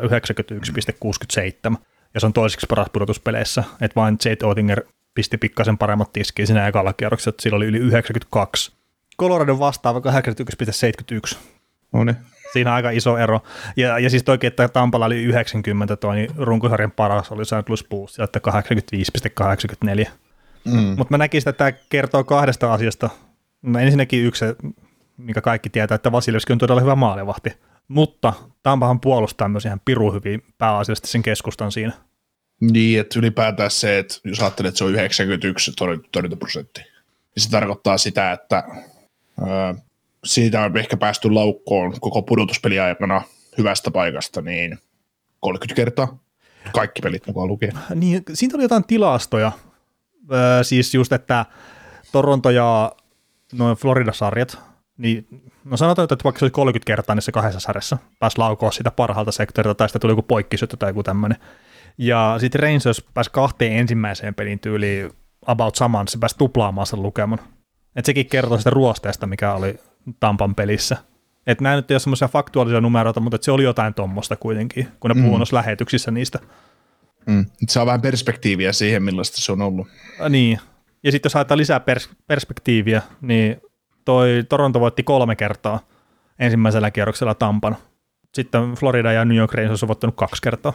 91,67 1.72 1.78
ja 2.14 2.20
se 2.20 2.26
on 2.26 2.34
toiseksi 2.34 2.66
paras 2.70 2.88
pudotuspeleissä, 2.94 3.64
että 3.82 3.96
vain 3.96 4.18
Jade 4.26 4.46
Oettinger 4.46 4.82
pisti 5.14 5.38
pikkasen 5.38 5.78
paremmat 5.78 6.14
tiskiä 6.14 6.46
siinä 6.46 6.68
ekalla 6.68 6.94
kierroksella, 6.94 7.34
että 7.34 7.44
sillä 7.44 7.56
oli 7.56 7.66
yli 7.66 7.78
92. 7.78 8.72
Colorado 9.20 9.60
vastaava 9.60 10.00
81,71. 11.32 11.38
No 11.94 12.04
niin. 12.04 12.16
Siinä 12.54 12.70
on 12.72 12.76
aika 12.76 12.90
iso 12.90 13.18
ero. 13.18 13.42
Ja, 13.78 14.00
ja 14.00 14.10
siis 14.10 14.24
toki, 14.24 14.48
että 14.48 14.68
Tampalla 14.68 15.06
oli 15.06 15.24
90 15.24 15.96
toi, 15.96 16.16
niin 16.16 16.30
runkosarjan 16.38 16.92
paras 16.92 17.32
oli 17.32 17.46
St. 17.46 17.70
Louis 17.70 17.86
Blues, 17.90 18.20
että 18.20 18.40
85,84. 20.00 20.10
Mm. 20.66 20.74
Mutta 20.74 21.14
mä 21.14 21.18
näkisin, 21.18 21.50
että 21.50 21.58
tämä 21.58 21.72
kertoo 21.90 22.24
kahdesta 22.24 22.74
asiasta. 22.74 23.10
No 23.62 23.80
ensinnäkin 23.80 24.26
yksi, 24.26 24.46
mikä 25.18 25.42
kaikki 25.42 25.70
tietää, 25.70 25.96
että 25.96 26.12
Vasilevski 26.12 26.54
on 26.54 26.60
todella 26.60 26.82
hyvä 26.82 26.96
maalivahti. 26.96 27.54
Mutta 27.90 28.34
Tampahan 28.64 29.00
puolustaa 29.00 29.48
myös 29.48 29.66
ihan 29.66 29.82
piru 29.86 30.12
hyvin 30.12 30.44
pääasiallisesti 30.58 31.08
sen 31.08 31.22
keskustan 31.22 31.72
siinä. 31.72 31.94
Niin, 32.60 33.00
että 33.00 33.20
ylipäätään 33.20 33.72
se, 33.72 34.00
että 34.00 34.16
jos 34.24 34.40
ajattelet, 34.40 34.70
että 34.70 34.78
se 34.78 34.84
on 34.84 34.94
91 34.94 35.72
torjuntaprosentti, 36.12 36.82
niin 36.82 37.44
se 37.44 37.50
tarkoittaa 37.50 37.98
sitä, 37.98 38.32
että 38.32 38.64
ää, 39.48 39.76
siitä 40.26 40.62
on 40.62 40.78
ehkä 40.78 40.98
päästy 40.98 41.32
laukkoon 41.32 42.00
koko 42.00 42.22
pudotuspeli 42.22 42.80
aikana 42.80 43.22
hyvästä 43.58 43.92
paikasta, 43.92 44.42
niin 44.42 44.80
30 45.40 45.76
kertaa. 45.76 46.20
Kaikki 46.74 47.02
pelit 47.02 47.28
mukaan 47.28 47.48
lukien. 47.48 47.80
Niin, 47.96 48.24
siitä 48.34 48.58
oli 48.58 48.64
jotain 48.64 48.84
tilastoja. 48.84 49.52
Öö, 50.34 50.64
siis 50.64 50.94
just, 50.94 51.12
että 51.14 51.46
Toronto 52.12 52.50
ja 52.50 52.92
noin 53.54 53.78
Florida-sarjat 53.78 54.58
niin, 54.98 55.28
no 55.70 55.78
sanotaan, 55.78 56.04
että 56.04 56.24
vaikka 56.24 56.40
se 56.40 56.46
oli 56.46 56.52
30 56.52 56.88
kertaa 56.88 57.16
niissä 57.16 57.32
kahdessa 57.32 57.60
sarjassa, 57.60 57.98
pääsi 58.20 58.38
laukoa 58.38 58.72
sitä 58.72 58.92
parhaalta 58.92 59.32
sektorilta, 59.32 59.78
tai 59.78 59.90
sitten 59.90 60.02
tuli 60.02 60.12
joku 60.12 60.22
poikkisyttö 60.22 60.78
tai 60.78 60.90
joku 60.90 61.04
tämmöinen. 61.04 61.38
Ja 61.98 62.36
sitten 62.40 62.62
Rangers 62.62 63.04
pääsi 63.14 63.30
kahteen 63.34 63.72
ensimmäiseen 63.72 64.36
pelin 64.36 64.60
tyyliin 64.60 65.12
about 65.46 65.76
saman, 65.76 66.08
se 66.08 66.18
pääsi 66.18 66.38
tuplaamaan 66.38 66.88
sen 66.88 67.04
lukeman. 67.04 67.40
Et 67.96 68.06
sekin 68.06 68.26
kertoo 68.26 68.58
sitä 68.58 68.70
ruosteesta, 68.70 69.28
mikä 69.28 69.54
oli 69.54 69.80
Tampan 70.20 70.56
pelissä. 70.56 70.98
Että 71.48 71.64
nämä 71.64 71.76
nyt 71.76 71.92
ei 71.92 71.96
ole 71.96 72.00
semmoisia 72.00 72.28
faktuaalisia 72.28 72.82
numeroita, 72.82 73.20
mutta 73.20 73.38
se 73.42 73.52
oli 73.52 73.64
jotain 73.64 73.94
tuommoista 73.94 74.36
kuitenkin, 74.36 74.88
kun 75.00 75.12
ne 75.12 75.14
mm. 75.14 75.24
puhuu 75.24 75.40
lähetyksissä 75.52 76.12
niistä. 76.12 76.40
Mm. 77.26 77.46
Se 77.68 77.80
on 77.80 77.86
vähän 77.86 78.02
perspektiiviä 78.02 78.74
siihen, 78.74 79.04
millaista 79.04 79.42
se 79.42 79.52
on 79.52 79.62
ollut. 79.62 79.88
Ja 80.20 80.30
niin. 80.30 80.60
Ja 81.04 81.12
sitten 81.12 81.30
jos 81.30 81.34
haetaan 81.34 81.58
lisää 81.58 81.80
pers- 81.80 82.16
perspektiiviä, 82.28 83.02
niin 83.22 83.62
toi 84.10 84.46
Toronto 84.50 84.80
voitti 84.80 85.04
kolme 85.04 85.36
kertaa 85.36 85.80
ensimmäisellä 86.40 86.92
kierroksella 86.92 87.36
Tampan. 87.36 87.78
Sitten 88.34 88.74
Florida 88.74 89.12
ja 89.12 89.26
New 89.26 89.38
York 89.38 89.54
Rangers 89.54 89.84
on 89.84 89.88
voittanut 89.88 90.16
kaksi 90.16 90.42
kertaa. 90.42 90.74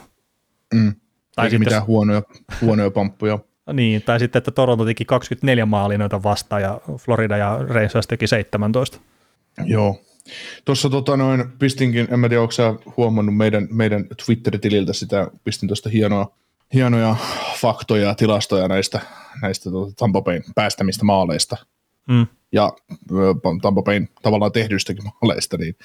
Mm. 0.74 0.94
Tai 1.36 1.46
Eikä 1.46 1.58
mitään 1.58 1.86
huonoja, 1.86 2.22
huonoja 2.60 2.90
pamppuja. 2.90 3.38
niin, 3.72 4.02
tai 4.02 4.18
sitten, 4.18 4.38
että 4.38 4.50
Toronto 4.50 4.84
teki 4.84 5.04
24 5.04 5.66
maalia 5.66 5.98
noita 5.98 6.22
vastaan 6.22 6.62
ja 6.62 6.80
Florida 6.98 7.36
ja 7.36 7.58
Rangers 7.68 8.06
teki 8.06 8.26
17. 8.26 8.98
Joo. 9.64 10.00
Tuossa 10.64 10.90
tota 10.90 11.16
noin, 11.16 11.44
pistinkin, 11.58 12.08
en 12.10 12.20
mä 12.20 12.28
tiedä, 12.28 12.42
onko 12.42 12.92
huomannut 12.96 13.36
meidän, 13.36 13.68
meidän 13.70 14.04
Twitter-tililtä 14.26 14.92
sitä, 14.92 15.30
pistin 15.44 15.68
tuosta 15.68 15.88
hienoa, 15.88 16.34
hienoja 16.74 17.16
faktoja 17.60 18.08
ja 18.08 18.14
tilastoja 18.14 18.68
näistä, 18.68 19.00
näistä 19.42 19.70
tuota, 19.70 19.92
Tampa 19.96 20.22
Bayn 20.22 20.42
päästämistä 20.54 21.04
maaleista. 21.04 21.56
Mm 22.08 22.26
ja 22.54 22.72
Tampa 23.62 23.82
Bayn 23.82 24.08
tavallaan 24.22 24.52
tehdystäkin 24.52 25.04
maaleista, 25.04 25.56
niin 25.56 25.76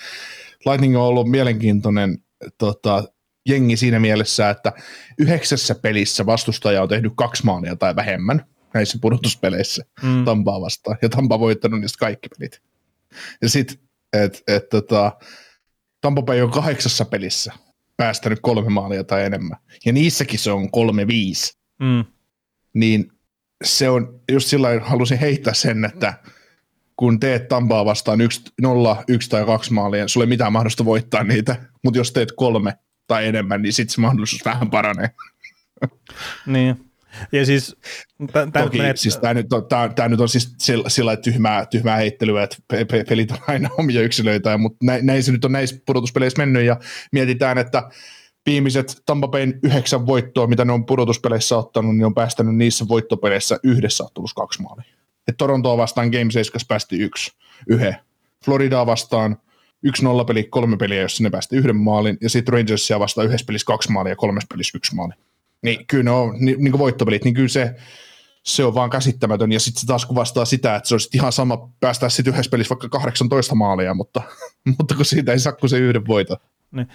Lightning 0.66 0.98
on 0.98 1.04
ollut 1.04 1.30
mielenkiintoinen 1.30 2.18
tota, 2.58 3.04
jengi 3.50 3.78
siinä 3.78 4.00
mielessä, 4.00 4.50
että 4.50 4.74
yhdeksässä 5.18 5.76
pelissä 5.76 6.26
vastustaja 6.26 6.84
on 6.84 6.90
tehnyt 6.90 7.14
kaksi 7.16 7.46
maalia 7.46 7.76
tai 7.76 7.96
vähemmän 7.96 8.46
näissä 8.74 8.98
pudotuspeleissä 9.02 9.86
mm. 10.04 10.26
Tampaa 10.26 10.62
vastaan, 10.62 10.98
ja 11.02 11.10
Tampa 11.10 11.36
on 11.36 11.42
voittanut 11.42 11.82
niistä 11.82 12.00
kaikki 12.00 12.30
pelit. 12.30 12.62
Ja 13.42 13.50
sitten, 13.50 13.78
että 14.14 14.40
et, 14.48 14.70
tota, 14.70 15.12
Tampa 16.02 16.22
Bay 16.22 16.42
on 16.42 16.52
kahdeksassa 16.52 17.06
pelissä 17.06 17.54
päästänyt 17.98 18.40
kolme 18.42 18.70
maalia 18.70 19.04
tai 19.04 19.26
enemmän, 19.26 19.58
ja 19.86 19.94
niissäkin 19.94 20.40
se 20.40 20.52
on 20.52 20.72
kolme 20.72 21.08
viisi. 21.08 21.58
Mm. 21.80 22.06
Niin 22.74 23.12
se 23.64 23.90
on, 23.90 24.20
just 24.32 24.48
sillä 24.48 24.70
halusin 24.82 25.20
heittää 25.20 25.54
sen, 25.54 25.86
että 25.86 26.14
kun 26.96 27.20
teet 27.20 27.48
Tampaa 27.48 27.86
vastaan 27.86 28.22
1, 28.22 28.42
0, 28.62 29.04
1 29.08 29.30
tai 29.30 29.46
2 29.46 29.74
maalia, 29.74 30.08
sulla 30.08 30.24
ei 30.24 30.30
mitään 30.30 30.54
mahdollista 30.54 30.86
voittaa 30.86 31.24
niitä, 31.24 31.56
mutta 31.84 32.00
jos 32.00 32.12
teet 32.12 32.32
kolme 32.32 32.74
tai 33.08 33.28
enemmän, 33.28 33.62
niin 33.62 33.74
sitten 33.74 33.94
se 33.94 34.02
mahdollisuus 34.02 34.46
vähän 34.46 34.70
paranee. 34.70 35.10
Niin. 36.46 36.90
Ja 37.32 37.46
siis, 37.46 37.76
t- 38.28 38.54
Toki, 38.64 38.78
menet... 38.78 38.98
siis 38.98 39.18
tämä 39.18 39.34
nyt, 39.34 39.48
tää, 39.96 40.10
nyt 40.10 40.20
on 40.20 40.30
siis 40.30 40.56
sillä 40.88 41.18
tyhmää, 41.18 41.66
tyhmää 41.66 41.96
heittelyä, 41.96 42.44
että 42.44 42.58
pe- 42.68 42.86
pelit 43.10 43.32
on 43.32 43.38
aina 43.48 43.70
omia 43.78 44.02
yksilöitä, 44.02 44.58
mutta 44.58 44.86
näin, 44.86 45.06
näin 45.06 45.24
se 45.24 45.32
nyt 45.32 45.46
on 45.46 45.52
näissä 45.52 45.76
pudotuspeleissä 45.86 46.38
mennyt, 46.38 46.64
ja 46.64 46.80
mietitään, 47.12 47.58
että 47.58 47.90
viimeiset 48.52 49.02
Tampa 49.06 49.28
Bayn 49.28 49.60
yhdeksän 49.64 50.06
voittoa, 50.06 50.48
mitä 50.48 50.66
ne 50.66 50.74
on 50.74 50.86
pudotuspeleissä 50.86 51.58
ottanut, 51.58 51.96
niin 51.98 52.06
on 52.06 52.14
päästänyt 52.14 52.56
niissä 52.56 52.88
voittopeleissä 52.88 53.60
yhdessä 53.64 54.04
ottelussa 54.04 54.36
kaksi 54.36 54.62
maalia 54.62 55.00
että 55.30 55.38
Torontoa 55.38 55.78
vastaan 55.78 56.10
Game 56.10 56.32
7 56.32 56.62
päästi 56.68 56.98
yksi, 57.00 57.32
yhden. 57.68 57.96
Floridaa 58.46 58.86
vastaan 58.86 59.38
yksi 59.84 60.04
nolla 60.04 60.26
peli, 60.26 60.44
kolme 60.44 60.78
peliä, 60.78 61.02
jossa 61.02 61.24
ne 61.24 61.30
päästi 61.30 61.56
yhden 61.56 61.76
maalin, 61.76 62.18
ja 62.22 62.30
sitten 62.30 62.54
Rangersia 62.54 63.00
vastaan 63.00 63.28
yhdessä 63.28 63.46
pelissä 63.46 63.66
kaksi 63.66 63.92
maalia 63.92 64.12
ja 64.12 64.16
kolmessa 64.16 64.48
pelissä 64.52 64.78
yksi 64.78 64.96
maali. 64.96 65.14
Niin 65.62 65.88
kyllä 65.88 66.04
ne 66.04 66.12
on 66.12 66.36
niin, 66.40 66.64
niin 66.64 66.72
kuin 66.72 66.80
voittopelit, 66.80 67.24
niin 67.24 67.34
kyllä 67.34 67.48
se, 67.48 67.76
se 68.44 68.66
on 68.66 68.76
vaan 68.76 68.90
käsittämätön, 68.90 69.52
ja 69.52 69.60
sitten 69.60 69.82
se 69.82 69.88
taas 69.88 70.06
kuvastaa 70.06 70.46
sitä, 70.46 70.76
että 70.76 70.90
se 70.90 70.96
olisi 70.96 71.10
ihan 71.14 71.32
sama 71.32 71.70
päästä 71.80 72.10
sitten 72.10 72.34
yhdessä 72.34 72.52
pelissä 72.52 72.70
vaikka 72.70 72.90
18 72.90 73.56
maalia, 73.56 73.94
mutta, 73.94 74.22
mutta 74.78 74.96
kun 74.96 75.06
siitä 75.06 75.32
ei 75.32 75.40
saa 75.40 75.54
kuin 75.54 75.70
se 75.70 75.78
yhden 75.78 76.08
voita. 76.08 76.40
Niin. 76.72 76.88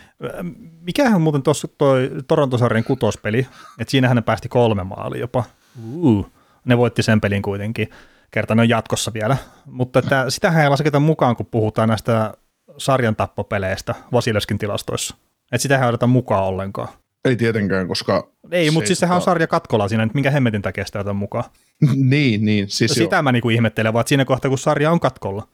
Mikähän 0.80 1.20
muuten 1.20 1.42
tuossa 1.42 1.68
toi 1.78 2.10
Torontosarjan 2.28 2.84
kutospeli, 2.84 3.46
että 3.78 3.90
siinähän 3.90 4.16
ne 4.16 4.22
päästi 4.22 4.48
kolme 4.48 4.84
maalia 4.84 5.20
jopa. 5.20 5.44
Uh. 5.92 6.30
Ne 6.64 6.78
voitti 6.78 7.02
sen 7.02 7.20
pelin 7.20 7.42
kuitenkin 7.42 7.88
kerta 8.34 8.54
ne 8.54 8.62
on 8.62 8.68
jatkossa 8.68 9.12
vielä. 9.14 9.36
Mutta 9.66 9.98
että 9.98 10.30
sitähän 10.30 10.62
ei 10.62 10.68
lasketa 10.68 11.00
mukaan, 11.00 11.36
kun 11.36 11.46
puhutaan 11.46 11.88
näistä 11.88 12.34
sarjan 12.78 13.16
tappopeleistä 13.16 13.94
Vasilevskin 14.12 14.58
tilastoissa. 14.58 15.16
Että 15.52 15.62
sitähän 15.62 15.84
ei 15.84 15.88
oteta 15.88 16.06
mukaan 16.06 16.44
ollenkaan. 16.44 16.88
Ei 17.24 17.36
tietenkään, 17.36 17.88
koska... 17.88 18.28
Ei, 18.50 18.70
mutta 18.70 18.86
siis 18.86 18.98
sehän 18.98 19.16
on 19.16 19.22
sarja 19.22 19.46
katkolla 19.46 19.88
siinä, 19.88 20.02
että 20.02 20.14
minkä 20.14 20.30
hemmetin 20.30 20.62
takia 20.62 20.84
sitä 20.84 21.12
mukaan. 21.12 21.44
niin, 22.10 22.44
niin. 22.44 22.70
Siis 22.70 22.92
sitä 22.92 23.16
jo. 23.16 23.22
mä 23.22 23.32
niinku 23.32 23.50
ihmettelen, 23.50 23.92
vaan 23.92 24.06
siinä 24.08 24.24
kohtaa, 24.24 24.48
kun 24.48 24.58
sarja 24.58 24.90
on 24.90 25.00
katkolla. 25.00 25.48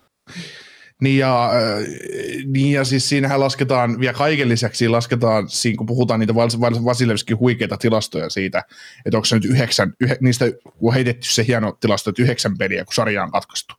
Niin 1.01 1.19
ja, 1.19 1.45
äh, 1.45 1.85
niin 2.47 2.73
ja 2.73 2.85
siis 2.85 3.09
siinähän 3.09 3.41
lasketaan, 3.41 4.01
vielä 4.01 4.13
kaiken 4.13 4.49
lisäksi 4.49 4.89
lasketaan, 4.89 5.49
siinä 5.49 5.77
kun 5.77 5.87
puhutaan 5.87 6.21
niitä 6.21 6.35
Vasilevskin 6.85 7.39
huikeita 7.39 7.77
tilastoja 7.77 8.31
siitä, 8.31 8.65
että 9.07 9.17
onko 9.17 9.25
se 9.25 9.35
nyt 9.37 9.45
yhdeksän, 9.45 9.93
yhe, 10.01 10.17
niistä 10.21 10.45
on 10.83 10.95
heitetty 10.95 11.29
se 11.29 11.47
hieno 11.47 11.73
tilasto, 11.81 12.11
että 12.11 12.23
yhdeksän 12.23 12.59
peliä, 12.59 12.85
kun 12.85 12.95
sarja 12.95 13.23
on 13.23 13.31
katkaistu, 13.31 13.75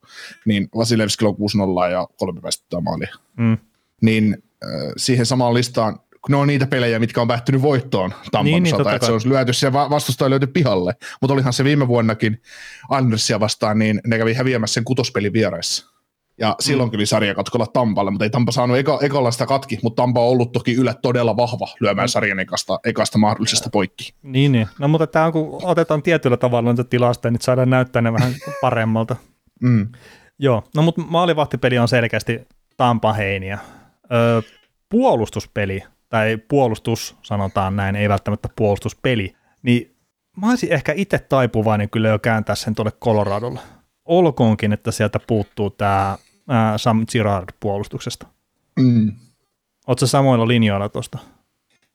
niin 0.46 0.70
Vasilevskilla 0.76 1.30
on 1.30 1.88
6-0 1.88 1.92
ja 1.92 2.08
kolme 2.18 2.42
päästettyä 2.42 2.80
maalia. 2.80 3.16
Mm. 3.38 3.58
Niin 4.02 4.44
äh, 4.64 4.70
siihen 4.98 5.26
samaan 5.26 5.54
listaan, 5.54 6.00
kun 6.22 6.32
ne 6.32 6.38
on 6.38 6.48
niitä 6.48 6.68
pelejä, 6.68 7.00
mitkä 7.00 7.22
on 7.22 7.28
päättynyt 7.28 7.62
voittoon 7.62 8.14
Tampan 8.32 8.46
niin, 8.46 8.64
niin, 8.64 8.88
että 8.94 9.06
se 9.06 9.12
olisi 9.12 9.30
lyöty 9.30 9.54
siellä 9.54 9.90
vastustaja 9.90 10.30
löyty 10.30 10.48
pihalle. 10.48 10.96
Mutta 11.22 11.34
olihan 11.34 11.54
se 11.54 11.64
viime 11.64 11.88
vuonnakin 11.88 12.42
Andersia 12.90 13.40
vastaan, 13.40 13.80
niin 13.80 14.02
ne 14.08 14.18
kävi 14.18 14.34
häviämässä 14.34 14.74
sen 14.74 14.84
kutospelin 14.84 15.34
vieraissa 15.34 15.91
Ja 16.42 16.56
silloin 16.60 16.90
mm. 16.90 16.92
kyllä 16.92 17.06
sarjakatkolla 17.06 17.68
Tampalle, 17.68 18.12
mutta 18.12 18.26
ei 18.26 18.30
Tampa 18.30 18.52
saanut 18.52 18.78
eka, 18.78 19.00
ekalla 19.02 19.32
sitä 19.32 19.46
katki, 19.46 19.80
mutta 19.84 20.02
Tampa 20.02 20.22
on 20.22 20.28
ollut 20.28 20.52
toki 20.52 20.74
yle 20.74 20.96
todella 21.02 21.38
vahva 21.38 21.68
lyömään 21.80 22.06
mm. 22.06 22.10
sarjan 22.10 22.40
ekasta, 22.40 22.80
ekasta 22.86 23.18
mahdollisesta 23.18 23.70
poikki. 23.70 24.14
Niin, 24.24 24.52
niin. 24.52 24.68
No 24.80 24.88
mutta 24.88 25.08
tämä 25.08 25.26
on, 25.26 25.32
kun 25.32 25.60
otetaan 25.64 26.04
tietyllä 26.04 26.38
tavalla 26.38 26.62
noita 26.62 26.84
tilastoja, 26.84 27.32
niin 27.32 27.42
saadaan 27.42 27.70
näyttää 27.70 28.02
ne 28.02 28.14
vähän 28.14 28.34
paremmalta. 28.62 29.16
Mm. 29.64 29.88
Joo, 30.40 30.64
no 30.76 30.82
mutta 30.82 31.02
maalivahtipeli 31.02 31.80
on 31.80 31.88
selkeästi 31.88 32.42
Tampa 32.78 33.14
heiniä. 33.14 33.60
Öö, 34.12 34.42
puolustuspeli, 34.90 35.84
tai 36.10 36.38
puolustus 36.48 37.16
sanotaan 37.22 37.76
näin, 37.76 37.96
ei 37.96 38.10
välttämättä 38.10 38.50
puolustuspeli, 38.56 39.34
niin 39.62 39.96
mä 40.38 40.50
olisin 40.50 40.72
ehkä 40.72 40.94
itse 40.96 41.20
taipuvainen 41.20 41.90
kyllä 41.90 42.10
jo 42.10 42.20
kääntää 42.20 42.56
sen 42.56 42.76
tuolle 42.76 42.92
Coloradolle. 42.92 43.60
Olkoonkin, 44.06 44.74
että 44.74 44.92
sieltä 44.92 45.20
puuttuu 45.28 45.70
tämä 45.70 46.18
Sam 46.78 47.06
Girard 47.12 47.50
puolustuksesta. 47.60 48.28
Mm. 48.80 49.12
Oletko 49.88 50.06
samoilla 50.06 50.48
linjoilla 50.48 50.90
tuosta? 50.90 51.18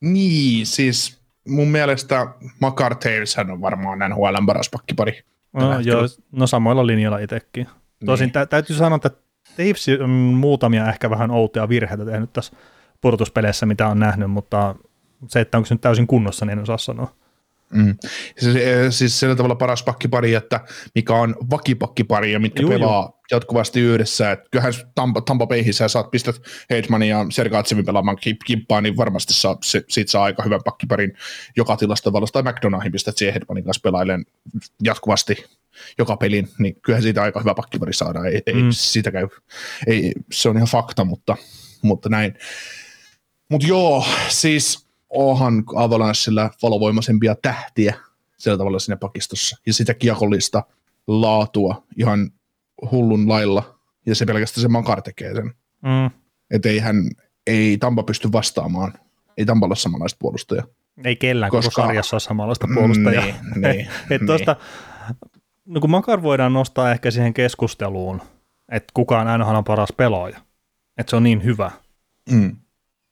Niin, 0.00 0.66
siis 0.66 1.20
mun 1.48 1.68
mielestä 1.68 2.26
Makar 2.60 2.94
Tails 2.94 3.36
on 3.38 3.60
varmaan 3.60 3.98
NHL 4.10 4.46
paras 4.46 4.70
pakkipari. 4.70 5.22
No, 5.52 5.80
joo, 5.80 6.02
no 6.32 6.46
samoilla 6.46 6.86
linjoilla 6.86 7.18
itsekin. 7.18 7.66
Tosin 8.06 8.32
niin. 8.34 8.48
täytyy 8.48 8.76
sanoa, 8.76 8.96
että 8.96 9.10
Taves 9.56 9.86
on 10.02 10.10
muutamia 10.10 10.88
ehkä 10.88 11.10
vähän 11.10 11.30
outoja 11.30 11.68
virheitä 11.68 12.04
tehnyt 12.04 12.32
tässä 12.32 12.52
pudotuspeleissä, 13.00 13.66
mitä 13.66 13.88
on 13.88 13.98
nähnyt, 13.98 14.30
mutta 14.30 14.74
se, 15.28 15.40
että 15.40 15.58
onko 15.58 15.66
se 15.66 15.74
nyt 15.74 15.80
täysin 15.80 16.06
kunnossa, 16.06 16.44
niin 16.46 16.58
en 16.58 16.62
osaa 16.62 16.78
sanoa. 16.78 17.12
Mm. 17.72 17.96
Siis, 18.38 18.98
siis 18.98 19.20
sillä 19.20 19.36
tavalla 19.36 19.54
paras 19.54 19.82
pakkipari, 19.82 20.34
että 20.34 20.60
mikä 20.94 21.14
on 21.14 21.36
vakipakkipari 21.50 22.32
ja 22.32 22.40
mitkä 22.40 22.62
juu, 22.62 22.70
pelaa 22.70 23.02
juu. 23.02 23.20
jatkuvasti 23.30 23.80
yhdessä. 23.80 24.32
Et 24.32 24.40
kyllähän 24.50 24.72
Tampa, 24.94 25.20
Tampa 25.20 25.46
Bayhissä 25.46 25.84
ja 25.84 25.88
saat 25.88 26.10
pistät 26.10 26.36
Hedmanin 26.70 27.08
ja 27.08 27.26
Sergatsevin 27.30 27.86
pelaamaan 27.86 28.18
kimppaa, 28.46 28.80
niin 28.80 28.96
varmasti 28.96 29.34
saa, 29.34 29.56
se, 29.64 29.82
siitä 29.88 30.10
saa 30.10 30.24
aika 30.24 30.42
hyvän 30.42 30.60
pakkiparin 30.64 31.12
joka 31.56 31.76
tilastovalosta. 31.76 32.42
Tai 32.42 32.52
McDonaldin 32.52 32.92
pistät 32.92 33.16
siihen 33.16 33.34
Hedmanin 33.34 33.64
kanssa 33.64 33.80
pelailen 33.82 34.26
jatkuvasti 34.82 35.44
joka 35.98 36.16
pelin, 36.16 36.48
niin 36.58 36.80
kyllähän 36.80 37.02
siitä 37.02 37.22
aika 37.22 37.40
hyvä 37.40 37.54
pakkipari 37.54 37.92
saadaan. 37.92 38.26
Ei, 38.26 38.42
mm. 38.52 38.66
ei 38.66 38.72
siitä 38.72 39.12
käy, 39.12 39.28
ei, 39.86 40.12
se 40.32 40.48
on 40.48 40.56
ihan 40.56 40.68
fakta, 40.68 41.04
mutta, 41.04 41.36
mutta 41.82 42.08
näin. 42.08 42.34
Mutta 43.50 43.66
joo, 43.66 44.06
siis 44.28 44.85
onhan 45.16 45.64
Avalanchella 45.76 46.50
valovoimaisempia 46.62 47.34
tähtiä 47.34 47.94
sillä 48.38 48.58
tavalla 48.58 48.78
siinä 48.78 48.96
pakistossa. 48.96 49.56
Ja 49.66 49.72
sitä 49.72 49.94
kiekollista 49.94 50.62
laatua 51.06 51.82
ihan 51.96 52.30
hullun 52.90 53.28
lailla. 53.28 53.78
Ja 54.06 54.14
se 54.14 54.26
pelkästään 54.26 54.62
se 54.62 54.68
Makar 54.68 55.02
tekee 55.02 55.34
sen. 55.34 55.54
Mm. 55.82 56.10
Että 56.50 56.68
ei 56.68 56.78
hän, 56.78 57.10
ei 57.46 57.78
Tampa 57.78 58.02
pysty 58.02 58.32
vastaamaan. 58.32 58.92
Ei 59.36 59.46
Tampa 59.46 59.66
ole 59.66 59.76
samanlaista 59.76 60.16
puolustajaa. 60.20 60.66
Ei 61.04 61.16
kellään 61.16 61.50
Koska... 61.50 61.70
koko 61.70 61.86
sarjassa 61.86 62.16
ole 62.16 62.20
samanlaista 62.20 62.68
puolustajaa. 62.74 63.24
Niin, 63.24 63.34
niin, 63.56 63.80
Et 64.10 64.20
niin. 64.20 64.26
Tosta, 64.26 64.56
no 65.64 65.80
kun 65.80 65.90
Makar 65.90 66.22
voidaan 66.22 66.52
nostaa 66.52 66.90
ehkä 66.90 67.10
siihen 67.10 67.34
keskusteluun, 67.34 68.22
että 68.68 68.90
kuka 68.94 69.20
on 69.20 69.28
aina 69.28 69.62
paras 69.62 69.92
pelaaja. 69.96 70.40
Että 70.98 71.10
se 71.10 71.16
on 71.16 71.22
niin 71.22 71.44
hyvä. 71.44 71.70
Mm. 72.30 72.56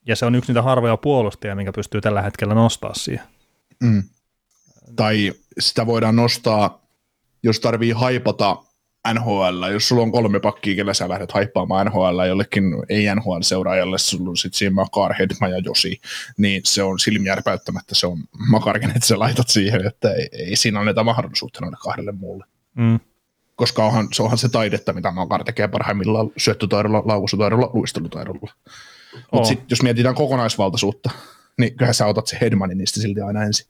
Ja 0.07 0.17
se 0.17 0.27
on 0.27 0.35
yksi 0.35 0.53
niitä 0.53 0.63
harvoja 0.63 0.97
puolustajia, 0.97 1.55
minkä 1.55 1.73
pystyy 1.73 2.01
tällä 2.01 2.23
hetkellä 2.23 2.55
nostaa 2.55 2.95
siihen. 2.95 3.27
Mm. 3.83 4.03
Tai 4.97 5.33
sitä 5.61 5.87
voidaan 5.87 6.17
nostaa, 6.17 6.87
jos 7.43 7.61
tarvii 7.61 7.91
haipata 7.91 8.57
NHL, 9.15 9.65
jos 9.73 9.89
sulla 9.89 10.03
on 10.03 10.13
kolme 10.13 10.41
pakkia, 10.41 10.75
kellä 10.75 10.95
sä 10.95 11.09
lähdet 11.09 11.33
haippaamaan 11.33 11.87
NHL 11.87 12.23
jollekin 12.29 12.65
ei 12.89 13.05
NHL-seuraajalle, 13.15 13.99
sulla 13.99 14.31
on 14.31 14.37
sitten 14.37 14.59
siinä 14.59 14.75
Makar, 14.75 15.15
Hedma 15.19 15.49
ja 15.49 15.59
Josi, 15.59 16.01
niin 16.37 16.61
se 16.65 16.83
on 16.83 16.99
silmiärpäyttämättä, 16.99 17.95
se 17.95 18.07
on 18.07 18.19
Makar, 18.51 18.77
että 18.77 19.07
sä 19.07 19.19
laitat 19.19 19.49
siihen, 19.49 19.87
että 19.87 20.13
ei, 20.13 20.29
ei 20.33 20.57
siinä 20.57 20.81
anneta 20.81 21.05
mahdollisuutta 21.05 21.61
noille 21.61 21.77
kahdelle 21.83 22.13
muulle. 22.13 22.45
Mm. 22.75 23.01
Koska 23.57 23.85
onhan, 23.85 24.09
se 24.13 24.23
onhan 24.23 24.39
se 24.39 24.49
taidetta, 24.49 24.93
mitä 24.93 25.11
Makar 25.11 25.45
tekee 25.45 25.69
parhaimmillaan 25.69 26.31
syöttötaidolla, 26.37 27.03
laukustaidolla, 27.05 27.71
luistelutaidolla. 27.73 28.53
Mutta 29.33 29.49
sitten 29.49 29.67
jos 29.71 29.83
mietitään 29.83 30.15
kokonaisvaltaisuutta, 30.15 31.11
niin 31.59 31.77
kyllä 31.77 31.93
sä 31.93 32.07
otat 32.07 32.27
se 32.27 32.39
Hedmanin 32.41 32.79
niistä 32.79 33.01
silti 33.01 33.21
aina 33.21 33.43
ensin. 33.43 33.67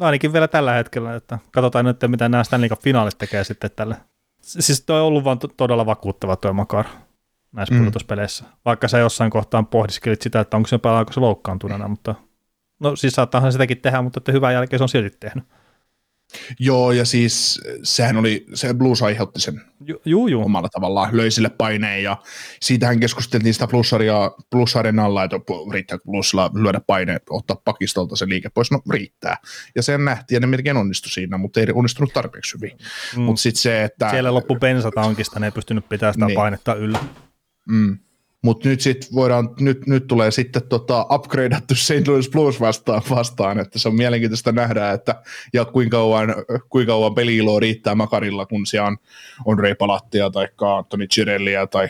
Ainakin 0.00 0.32
vielä 0.32 0.48
tällä 0.48 0.72
hetkellä, 0.72 1.14
että 1.14 1.38
katsotaan 1.50 1.84
nyt, 1.84 1.96
mitä 2.06 2.28
nämä 2.28 2.44
Stanley 2.44 2.68
Cup-finaalit 2.68 3.18
tekee 3.18 3.44
sitten 3.44 3.70
tälle. 3.76 3.96
Siis 4.40 4.80
toi 4.80 5.00
on 5.00 5.06
ollut 5.06 5.24
vaan 5.24 5.38
todella 5.56 5.86
vakuuttava 5.86 6.36
tuo 6.36 6.52
Makar 6.52 6.86
näissä 7.52 7.74
mm. 7.74 7.78
pudotuspeleissä. 7.78 8.44
Vaikka 8.64 8.88
sä 8.88 8.98
jossain 8.98 9.30
kohtaan 9.30 9.66
pohdiskelit 9.66 10.22
sitä, 10.22 10.40
että 10.40 10.56
onko 10.56 10.66
se 10.66 10.78
pelaako 10.78 11.12
se 11.12 11.20
loukkaantuneena, 11.20 11.88
mutta 11.88 12.14
no 12.80 12.96
siis 12.96 13.12
saattaahan 13.12 13.52
sitäkin 13.52 13.80
tehdä, 13.80 14.02
mutta 14.02 14.20
että 14.20 14.32
hyvän 14.32 14.54
jälkeen 14.54 14.78
se 14.78 14.84
on 14.84 14.88
silti 14.88 15.16
tehnyt. 15.20 15.44
Joo, 16.60 16.92
ja 16.92 17.04
siis 17.04 17.60
sehän 17.82 18.16
oli, 18.16 18.46
se 18.54 18.74
Blues 18.74 19.02
aiheutti 19.02 19.40
sen 19.40 19.60
juu, 20.04 20.28
juu. 20.28 20.44
omalla 20.44 20.68
tavallaan, 20.68 21.16
löi 21.16 21.30
sille 21.30 21.50
paineen, 21.50 22.02
ja 22.02 22.16
siitähän 22.62 23.00
keskusteltiin 23.00 23.54
sitä 23.54 23.66
plussaria, 23.66 24.30
plussarien 24.50 24.98
alla, 24.98 25.24
että 25.24 25.36
riittää 25.72 25.98
Bluesilla 26.04 26.50
lyödä 26.54 26.80
paineet, 26.86 27.22
ottaa 27.30 27.56
pakistolta 27.64 28.16
se 28.16 28.28
liike 28.28 28.48
pois, 28.48 28.70
no 28.70 28.82
riittää. 28.90 29.36
Ja 29.74 29.82
sen 29.82 30.04
nähtiin, 30.04 30.36
ja 30.36 30.40
ne 30.40 30.46
melkein 30.46 30.76
onnistui 30.76 31.10
siinä, 31.10 31.38
mutta 31.38 31.60
ei 31.60 31.66
onnistunut 31.74 32.12
tarpeeksi 32.12 32.54
hyvin. 32.56 32.78
Mm. 33.16 33.22
Mut 33.22 33.40
sit 33.40 33.56
se, 33.56 33.84
että... 33.84 34.10
Siellä 34.10 34.34
loppu 34.34 34.56
bensatankista, 34.56 35.40
ne 35.40 35.46
ei 35.46 35.52
pystynyt 35.52 35.88
pitämään 35.88 36.14
sitä 36.14 36.26
niin. 36.26 36.36
painetta 36.36 36.74
yllä. 36.74 36.98
Mm. 37.68 37.98
Mutta 38.46 38.68
nyt, 38.68 38.80
sit 38.80 39.08
voidaan, 39.14 39.54
nyt, 39.60 39.86
nyt 39.86 40.06
tulee 40.06 40.30
sitten 40.30 40.62
tota 40.68 41.06
upgradeattu 41.10 41.74
St. 41.74 42.08
Louis 42.08 42.30
Blues 42.30 42.60
vastaan, 42.60 43.02
vastaan, 43.10 43.58
että 43.58 43.78
se 43.78 43.88
on 43.88 43.94
mielenkiintoista 43.94 44.52
nähdä, 44.52 44.90
että 44.90 45.22
ja 45.52 45.64
kuinka 45.64 45.96
kauan, 45.96 46.34
kuinka 46.68 46.92
kauan 46.92 47.14
peliiloa 47.14 47.60
riittää 47.60 47.94
Makarilla, 47.94 48.46
kun 48.46 48.66
siellä 48.66 48.86
on, 48.86 48.96
on 49.44 49.58
Ray 49.58 49.74
Palattia, 49.74 50.30
tai 50.30 50.48
Anthony 50.76 51.06
Girellia, 51.06 51.66
tai 51.66 51.88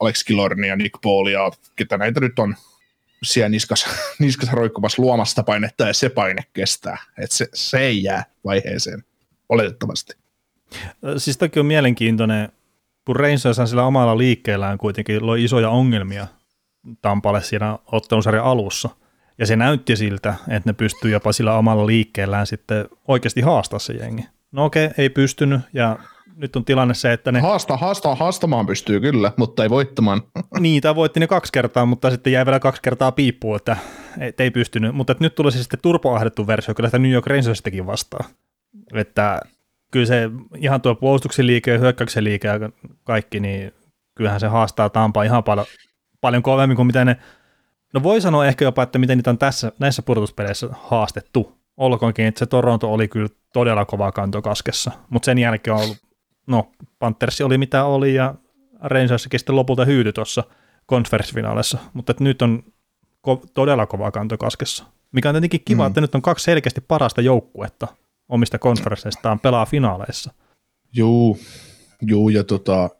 Alex 0.00 0.24
Killornia, 0.24 0.76
Nick 0.76 1.00
Paulia, 1.02 1.50
ketä 1.76 1.98
näitä 1.98 2.20
nyt 2.20 2.38
on 2.38 2.54
siellä 3.22 3.48
niskas, 3.48 3.86
niskas 4.18 4.52
roikkumassa 4.52 5.02
luomasta 5.02 5.42
painetta, 5.42 5.86
ja 5.86 5.94
se 5.94 6.08
paine 6.08 6.42
kestää. 6.52 6.98
että 7.18 7.36
se, 7.36 7.46
se 7.54 7.78
ei 7.78 8.02
jää 8.02 8.24
vaiheeseen, 8.44 9.04
oletettavasti. 9.48 10.14
Siis 11.16 11.36
toki 11.36 11.60
on 11.60 11.66
mielenkiintoinen 11.66 12.48
kun 13.06 13.16
Rangers 13.16 13.70
sillä 13.70 13.86
omalla 13.86 14.18
liikkeellään 14.18 14.78
kuitenkin 14.78 15.26
loi 15.26 15.44
isoja 15.44 15.70
ongelmia 15.70 16.26
Tampalle 17.02 17.42
siinä 17.42 17.78
ottelusarjan 17.92 18.44
alussa. 18.44 18.88
Ja 19.38 19.46
se 19.46 19.56
näytti 19.56 19.96
siltä, 19.96 20.34
että 20.48 20.68
ne 20.68 20.72
pystyy 20.72 21.10
jopa 21.10 21.32
sillä 21.32 21.58
omalla 21.58 21.86
liikkeellään 21.86 22.46
sitten 22.46 22.88
oikeasti 23.08 23.40
haastaa 23.40 23.78
se 23.78 23.92
jengi. 23.92 24.22
No 24.52 24.64
okei, 24.64 24.90
ei 24.98 25.10
pystynyt 25.10 25.60
ja 25.72 25.98
nyt 26.36 26.56
on 26.56 26.64
tilanne 26.64 26.94
se, 26.94 27.12
että 27.12 27.32
ne... 27.32 27.40
Haasta, 27.40 27.76
haasta, 27.76 28.14
haastamaan 28.14 28.66
pystyy 28.66 29.00
kyllä, 29.00 29.32
mutta 29.36 29.62
ei 29.62 29.70
voittamaan. 29.70 30.22
niin, 30.60 30.82
tai 30.82 30.94
voitti 30.94 31.20
ne 31.20 31.26
kaksi 31.26 31.52
kertaa, 31.52 31.86
mutta 31.86 32.10
sitten 32.10 32.32
jäi 32.32 32.46
vielä 32.46 32.60
kaksi 32.60 32.82
kertaa 32.82 33.12
piippuun, 33.12 33.56
että 33.56 33.76
et 34.18 34.40
ei 34.40 34.50
pystynyt. 34.50 34.94
Mutta 34.94 35.14
nyt 35.20 35.34
tulee 35.34 35.52
sitten 35.52 35.80
turpoahdettu 35.82 36.46
versio 36.46 36.74
kyllä 36.74 36.88
sitä 36.88 36.98
New 36.98 37.12
York 37.12 37.26
Rangersistakin 37.26 37.86
vastaan. 37.86 38.30
Että 38.94 39.40
kyllä 39.90 40.06
se 40.06 40.30
ihan 40.56 40.80
tuo 40.80 40.94
puolustuksen 40.94 41.46
liike 41.46 41.72
ja 41.72 41.78
hyökkäyksen 41.78 42.24
liike 42.24 42.48
ja 42.48 42.70
kaikki, 43.04 43.40
niin 43.40 43.72
kyllähän 44.14 44.40
se 44.40 44.46
haastaa 44.46 44.88
Tampaa 44.88 45.22
ihan 45.22 45.44
paljon, 45.44 45.66
paljon 46.20 46.42
kovemmin 46.42 46.76
kuin 46.76 46.86
mitä 46.86 47.04
ne, 47.04 47.16
no 47.94 48.02
voi 48.02 48.20
sanoa 48.20 48.46
ehkä 48.46 48.64
jopa, 48.64 48.82
että 48.82 48.98
miten 48.98 49.18
niitä 49.18 49.30
on 49.30 49.38
tässä, 49.38 49.72
näissä 49.78 50.02
pudotuspeleissä 50.02 50.68
haastettu. 50.72 51.56
Olkoonkin, 51.76 52.26
että 52.26 52.38
se 52.38 52.46
Toronto 52.46 52.92
oli 52.92 53.08
kyllä 53.08 53.28
todella 53.52 53.84
kova 53.84 54.12
kanto 54.12 54.42
kaskessa, 54.42 54.90
mutta 55.10 55.26
sen 55.26 55.38
jälkeen 55.38 55.76
on 55.76 55.82
ollut, 55.82 55.98
no 56.46 56.70
Panthersi 56.98 57.42
oli 57.42 57.58
mitä 57.58 57.84
oli 57.84 58.14
ja 58.14 58.34
Rangersikin 58.80 59.40
sitten 59.40 59.56
lopulta 59.56 59.84
hyyty 59.84 60.12
tuossa 60.12 60.44
konferenssifinaalissa, 60.86 61.78
mutta 61.92 62.10
että 62.10 62.24
nyt 62.24 62.42
on 62.42 62.62
ko- 63.28 63.46
todella 63.54 63.86
kova 63.86 64.10
kanto 64.10 64.38
kaskessa. 64.38 64.84
Mikä 65.12 65.28
on 65.28 65.34
tietenkin 65.34 65.62
kiva, 65.64 65.82
mm. 65.82 65.86
että 65.86 66.00
nyt 66.00 66.14
on 66.14 66.22
kaksi 66.22 66.44
selkeästi 66.44 66.80
parasta 66.80 67.20
joukkuetta 67.20 67.88
omista 68.28 68.58
konferensseistaan 68.58 69.40
pelaa 69.40 69.66
finaaleissa. 69.66 70.32
Juu, 70.92 71.38
juu 72.02 72.28
ja, 72.28 72.44
tota, 72.44 72.90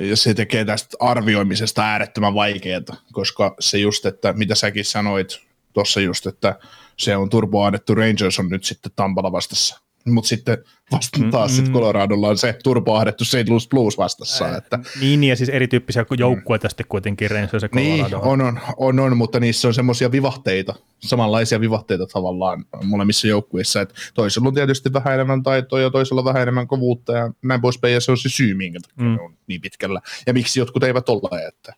ja 0.00 0.16
se 0.16 0.34
tekee 0.34 0.64
tästä 0.64 0.96
arvioimisesta 1.00 1.82
äärettömän 1.82 2.34
vaikeaa, 2.34 2.80
koska 3.12 3.54
se 3.60 3.78
just, 3.78 4.06
että 4.06 4.32
mitä 4.32 4.54
säkin 4.54 4.84
sanoit 4.84 5.40
tuossa 5.72 6.00
just, 6.00 6.26
että 6.26 6.58
se 6.96 7.16
on 7.16 7.30
turboaadettu 7.30 7.94
Rangers 7.94 8.38
on 8.38 8.48
nyt 8.48 8.64
sitten 8.64 8.92
Tampalla 8.96 9.32
vastassa, 9.32 9.80
mutta 10.12 10.28
sitten 10.28 10.58
vasta 10.92 11.18
taas 11.30 11.56
sit 11.56 11.72
Coloradolla 11.72 12.28
on 12.28 12.38
se 12.38 12.58
turpaahdettu 12.64 13.24
St. 13.24 13.48
Louis 13.48 13.68
Blues 13.68 13.98
vastassa. 13.98 14.56
Että, 14.56 14.78
Niin, 15.00 15.24
ja 15.24 15.36
siis 15.36 15.48
erityyppisiä 15.48 16.04
joukkueita 16.18 16.68
sitten 16.68 16.86
kuitenkin 16.88 17.30
Rangers 17.30 17.62
ja 17.62 17.68
niin, 17.74 18.04
Colorado. 18.04 18.30
on, 18.30 18.40
on, 18.40 18.60
on, 18.76 19.00
on, 19.00 19.16
mutta 19.16 19.40
niissä 19.40 19.68
on 19.68 19.74
semmoisia 19.74 20.12
vivahteita, 20.12 20.74
samanlaisia 20.98 21.60
vivahteita 21.60 22.06
tavallaan 22.06 22.64
molemmissa 22.84 23.26
joukkueissa, 23.26 23.80
että 23.80 23.94
toisella 24.14 24.48
on 24.48 24.54
tietysti 24.54 24.92
vähän 24.92 25.14
enemmän 25.14 25.42
taitoa 25.42 25.80
ja 25.80 25.90
toisella 25.90 26.24
vähän 26.24 26.42
enemmän 26.42 26.66
kovuutta 26.66 27.12
ja 27.12 27.32
näin 27.42 27.60
poispäin, 27.60 27.94
ja 27.94 28.00
se 28.00 28.10
on 28.10 28.18
se 28.18 28.28
syy, 28.28 28.54
minkä 28.54 28.80
takia 28.80 29.04
Mm. 29.04 29.06
mm. 29.06 29.16
ne 29.16 29.22
on 29.22 29.34
niin 29.46 29.60
pitkällä, 29.60 30.00
ja 30.26 30.32
miksi 30.32 30.60
jotkut 30.60 30.82
eivät 30.82 31.08
ole, 31.08 31.46
että, 31.46 31.74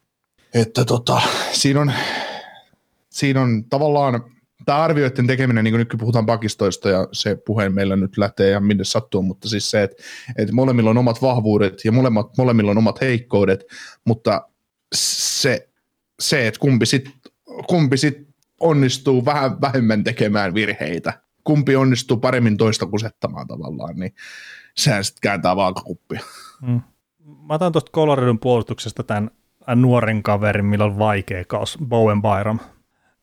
että 0.54 0.84
tota, 0.84 1.22
siinä 1.52 1.80
on, 1.80 1.92
siinä 3.10 3.42
on 3.42 3.64
tavallaan 3.64 4.24
tämä 4.64 4.78
arvioiden 4.78 5.26
tekeminen, 5.26 5.64
niin 5.64 5.72
kuin 5.72 5.78
nyt 5.78 5.94
puhutaan 5.98 6.26
pakistoista 6.26 6.88
ja 6.88 7.08
se 7.12 7.36
puheen 7.46 7.74
meillä 7.74 7.96
nyt 7.96 8.18
lähtee 8.18 8.50
ja 8.50 8.60
minne 8.60 8.84
sattuu, 8.84 9.22
mutta 9.22 9.48
siis 9.48 9.70
se, 9.70 9.82
että, 9.82 10.02
että 10.38 10.54
molemmilla 10.54 10.90
on 10.90 10.98
omat 10.98 11.22
vahvuudet 11.22 11.84
ja 11.84 11.92
molemmat, 11.92 12.36
molemmilla 12.38 12.70
on 12.70 12.78
omat 12.78 13.00
heikkoudet, 13.00 13.64
mutta 14.04 14.48
se, 14.94 15.68
se 16.20 16.46
että 16.46 16.60
kumpi 16.60 16.86
sitten 16.86 17.12
kumpi 17.68 17.96
sit 17.96 18.28
onnistuu 18.60 19.24
vähän 19.24 19.60
vähemmän 19.60 20.04
tekemään 20.04 20.54
virheitä, 20.54 21.22
kumpi 21.44 21.76
onnistuu 21.76 22.16
paremmin 22.16 22.56
toista 22.56 22.86
kusettamaan 22.86 23.46
tavallaan, 23.46 23.96
niin 23.96 24.14
sehän 24.76 25.04
sitten 25.04 25.20
kääntää 25.20 25.56
vaakakuppia. 25.56 26.20
Mm. 26.62 26.80
Mä 27.48 27.54
otan 27.54 27.72
tuosta 27.72 27.92
Coloradon 27.92 28.38
puolustuksesta 28.38 29.02
tämän 29.02 29.30
nuoren 29.74 30.22
kaverin, 30.22 30.64
millä 30.64 30.84
on 30.84 30.98
vaikea 30.98 31.44
kaus, 31.44 31.78
Bowen 31.84 32.22
Byram. 32.22 32.58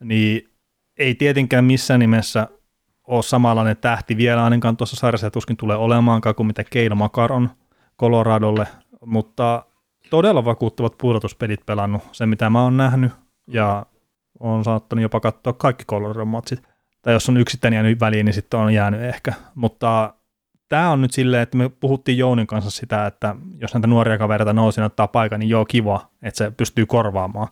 Niin 0.03 0.49
ei 0.97 1.15
tietenkään 1.15 1.65
missään 1.65 1.99
nimessä 1.99 2.47
ole 3.07 3.23
samanlainen 3.23 3.77
tähti 3.77 4.17
vielä 4.17 4.43
ainakaan 4.43 4.77
tuossa 4.77 4.95
sarjassa 4.95 5.27
ja 5.27 5.31
tuskin 5.31 5.57
tulee 5.57 5.77
olemaankaan 5.77 6.35
kuin 6.35 6.47
mitä 6.47 6.63
Keino 6.63 6.95
Makar 6.95 7.33
on 7.33 7.49
Coloradolle, 7.99 8.67
mutta 9.05 9.65
todella 10.09 10.45
vakuuttavat 10.45 10.97
pudotuspelit 10.97 11.65
pelannut, 11.65 12.01
se 12.11 12.25
mitä 12.25 12.49
mä 12.49 12.63
oon 12.63 12.77
nähnyt, 12.77 13.11
ja 13.47 13.85
on 14.39 14.63
saattanut 14.63 15.01
jopa 15.01 15.19
katsoa 15.19 15.53
kaikki 15.53 15.85
Coloradon 15.85 16.27
matsit. 16.27 16.63
Tai 17.01 17.13
jos 17.13 17.29
on 17.29 17.37
yksittäinen 17.37 17.77
jäänyt 17.77 17.99
väliin, 17.99 18.25
niin 18.25 18.33
sitten 18.33 18.59
on 18.59 18.73
jäänyt 18.73 19.01
ehkä. 19.01 19.33
Mutta 19.55 20.13
tämä 20.69 20.89
on 20.89 21.01
nyt 21.01 21.11
silleen, 21.11 21.43
että 21.43 21.57
me 21.57 21.69
puhuttiin 21.69 22.17
Jounin 22.17 22.47
kanssa 22.47 22.71
sitä, 22.71 23.05
että 23.05 23.35
jos 23.61 23.73
näitä 23.73 23.87
nuoria 23.87 24.17
kavereita 24.17 24.53
nousi 24.53 24.81
ottaa 24.81 25.07
paikan, 25.07 25.39
niin 25.39 25.49
joo, 25.49 25.65
kiva, 25.65 26.07
että 26.21 26.37
se 26.37 26.51
pystyy 26.51 26.85
korvaamaan. 26.85 27.47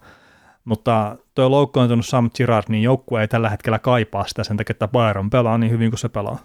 Mutta 0.65 1.15
tuo 1.35 1.51
loukkaantunut 1.51 2.05
Sam 2.05 2.29
Girard, 2.35 2.65
niin 2.69 2.83
joukkue 2.83 3.21
ei 3.21 3.27
tällä 3.27 3.49
hetkellä 3.49 3.79
kaipaa 3.79 4.27
sitä 4.27 4.43
sen 4.43 4.57
takia, 4.57 4.73
että 4.73 4.87
Byron 4.87 5.29
pelaa 5.29 5.57
niin 5.57 5.71
hyvin 5.71 5.91
kuin 5.91 5.99
se 5.99 6.09
pelaa. 6.09 6.39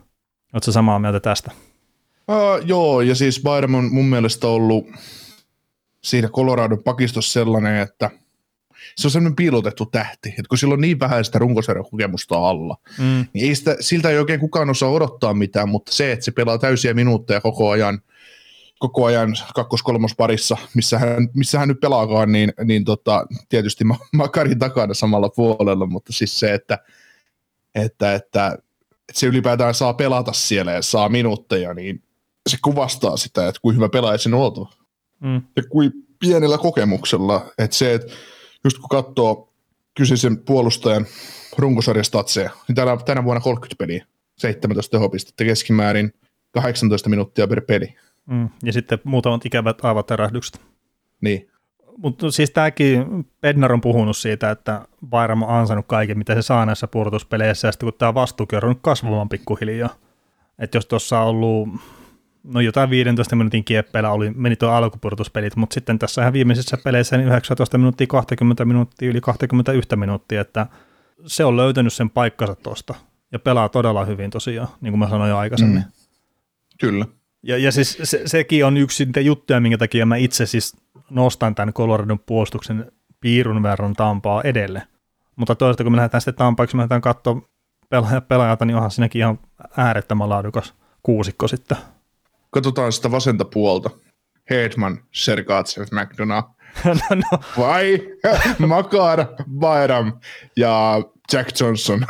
Oletko 0.53 0.73
samaa 0.73 0.99
mieltä 0.99 1.21
tästä? 1.21 1.51
Uh, 2.29 2.67
joo, 2.67 3.01
ja 3.01 3.15
siis 3.15 3.43
Byram 3.43 3.75
on 3.75 3.93
mun 3.93 4.05
mielestä 4.05 4.47
ollut 4.47 4.87
siinä 6.05 6.29
Coloradon 6.29 6.83
pakistossa 6.85 7.33
sellainen, 7.33 7.77
että 7.77 8.11
se 8.97 9.07
on 9.07 9.11
sellainen 9.11 9.37
piilotettu 9.37 9.87
tähti, 9.87 10.29
että 10.29 10.49
kun 10.49 10.59
sillä 10.59 10.75
on 10.75 10.81
niin 10.81 11.01
vähän 11.01 11.25
sitä 11.25 11.39
runkosarjan 11.39 11.85
kokemusta 11.91 12.49
alla, 12.49 12.77
Mm. 12.99 13.27
niin 13.33 13.49
ei 13.49 13.55
sitä, 13.55 13.77
siltä 13.81 14.11
ei 14.11 14.19
oikein 14.19 14.41
kukaan 14.41 14.71
osaa 14.71 14.91
odottaa 14.91 15.35
mitään, 15.35 15.69
mutta 15.69 15.93
se, 15.93 16.13
että 16.13 16.25
se 16.25 16.31
pelaa 16.31 16.59
täysiä 16.59 16.95
minuutteja 16.95 17.41
koko 17.41 17.71
ajan, 17.71 18.01
koko 18.81 19.05
ajan 19.05 19.35
kakkos-kolmos 19.55 20.15
parissa, 20.17 20.57
missä 20.75 20.99
hän, 20.99 21.29
missä 21.35 21.59
hän 21.59 21.69
nyt 21.69 21.81
pelaakaan, 21.81 22.33
niin, 22.33 22.53
niin 22.65 22.85
tota, 22.85 23.27
tietysti 23.49 23.85
Ma- 23.85 23.99
Makarin 24.13 24.59
takana 24.59 24.95
samalla 24.95 25.29
puolella, 25.29 25.87
mutta 25.87 26.13
siis 26.13 26.41
se, 26.41 26.55
että, 26.55 26.79
että, 27.75 28.15
että, 28.15 28.47
että 29.09 29.21
se 29.21 29.27
ylipäätään 29.27 29.75
saa 29.75 29.95
pelata 29.95 30.33
siellä 30.33 30.73
ja 30.73 30.83
saa 30.83 31.09
minuutteja, 31.09 31.75
niin 31.75 32.03
se 32.49 32.57
kuvastaa 32.65 33.17
sitä, 33.17 33.49
että 33.49 33.61
kuinka 33.63 33.77
hyvä 33.77 33.89
pelaaja 33.89 34.19
sen 34.19 34.35
oltava 34.35 34.73
Mm. 35.21 35.43
ja 35.57 35.63
kuin 35.71 35.93
pienellä 36.19 36.59
kokemuksella, 36.59 37.47
että 37.59 37.77
se, 37.77 37.95
että 37.95 38.13
just 38.65 38.79
kun 38.79 38.89
katsoo 38.89 39.53
kyseisen 39.97 40.39
puolustajan 40.39 41.07
runkosarjastatseja, 41.59 42.51
niin 42.69 42.77
tänä, 42.77 42.97
tänä 42.97 43.25
vuonna 43.25 43.41
30 43.41 43.79
peliä, 43.79 44.07
17 44.39 44.91
tehopistettä 44.91 45.45
keskimäärin, 45.45 46.13
18 46.51 47.09
minuuttia 47.09 47.49
per 47.49 47.61
peli. 47.61 47.95
Mm. 48.31 48.49
Ja 48.65 48.73
sitten 48.73 48.99
muutamat 49.05 49.47
ikävät 49.47 49.85
aivoterähdykset. 49.85 50.61
Niin, 51.21 51.49
Mutta 51.97 52.31
siis 52.31 52.51
tämäkin, 52.51 53.05
Bednar 53.41 53.73
on 53.73 53.81
puhunut 53.81 54.17
siitä, 54.17 54.51
että 54.51 54.87
Byram 55.11 55.43
on 55.43 55.49
ansainnut 55.49 55.87
kaiken, 55.87 56.19
mitä 56.19 56.35
se 56.35 56.43
saa 56.43 56.67
näissä 56.67 56.87
pudotuspeleissä, 56.87 57.69
ja 57.69 57.73
sitten 57.73 57.87
kun 57.87 57.99
tämä 57.99 58.15
vastuukin 58.15 58.65
on 58.65 58.81
kasvamaan 58.81 59.29
pikkuhiljaa. 59.29 59.95
Että 60.59 60.79
jos 60.79 60.87
tuossa 60.87 61.21
on 61.21 61.27
ollut, 61.27 61.69
no 62.45 62.61
jotain 62.61 62.91
15 62.91 63.37
minuutin 63.37 63.65
kieppeillä 63.65 64.11
oli, 64.11 64.31
meni 64.31 64.57
tuo 64.57 64.69
alkupudotuspelit, 64.69 65.57
mutta 65.57 65.75
sitten 65.75 65.99
tässä 65.99 66.23
ihan 66.23 66.33
viimeisissä 66.33 66.79
peleissä 66.85 67.17
niin 67.17 67.29
19 67.29 67.79
minuuttia, 67.79 68.07
20 68.07 68.65
minuuttia, 68.65 69.11
yli 69.11 69.21
21 69.21 69.97
minuuttia, 69.97 70.41
että 70.41 70.67
se 71.27 71.45
on 71.45 71.57
löytänyt 71.57 71.93
sen 71.93 72.11
paikkansa 72.11 72.55
tuosta 72.55 72.95
ja 73.33 73.39
pelaa 73.39 73.69
todella 73.69 74.05
hyvin 74.05 74.31
tosiaan, 74.31 74.69
niin 74.81 74.93
kuin 74.93 74.99
mä 74.99 75.09
sanoin 75.09 75.31
jo 75.31 75.37
aikaisemmin. 75.37 75.79
Mm. 75.79 75.93
kyllä. 76.81 77.07
Ja, 77.43 77.59
ja 77.59 77.73
siis 77.73 77.99
se, 78.03 78.23
sekin 78.27 78.65
on 78.65 78.77
yksi 78.77 79.05
niitä 79.05 79.21
juttuja, 79.21 79.61
minkä 79.61 79.79
takia 79.79 80.07
mä 80.07 80.17
itse 80.17 80.47
siis 80.47 80.77
nostan 81.11 81.55
tämän 81.55 81.75
Coloradon 81.75 82.19
puolustuksen 82.19 82.93
piirun 83.21 83.63
verran 83.63 83.93
Tampaa 83.95 84.43
edelle. 84.43 84.83
Mutta 85.37 85.55
toisaalta 85.55 85.83
kun 85.83 85.93
me 85.93 85.97
lähdetään 85.97 86.21
sitten 86.21 86.35
Tampaaksi, 86.35 86.77
me 86.77 86.81
lähdetään 86.81 87.01
katsoa 87.01 87.43
pelaaja, 87.89 88.21
pelaajalta, 88.21 88.65
niin 88.65 88.75
onhan 88.75 88.91
siinäkin 88.91 89.19
ihan 89.19 89.39
äärettömän 89.77 90.29
laadukas 90.29 90.75
kuusikko 91.03 91.49
sitten. 91.49 91.77
Katsotaan 92.51 92.93
sitä 92.93 93.11
vasenta 93.11 93.45
puolta. 93.45 93.91
Hedman, 94.51 94.99
Sergatsev, 95.13 95.85
McDonough, 95.93 96.51
no, 96.85 96.95
no, 97.15 97.39
vai 97.59 97.99
Makar, 98.67 99.27
Byram 99.61 100.13
ja 100.57 101.03
Jack 101.33 101.61
Johnson. 101.61 102.07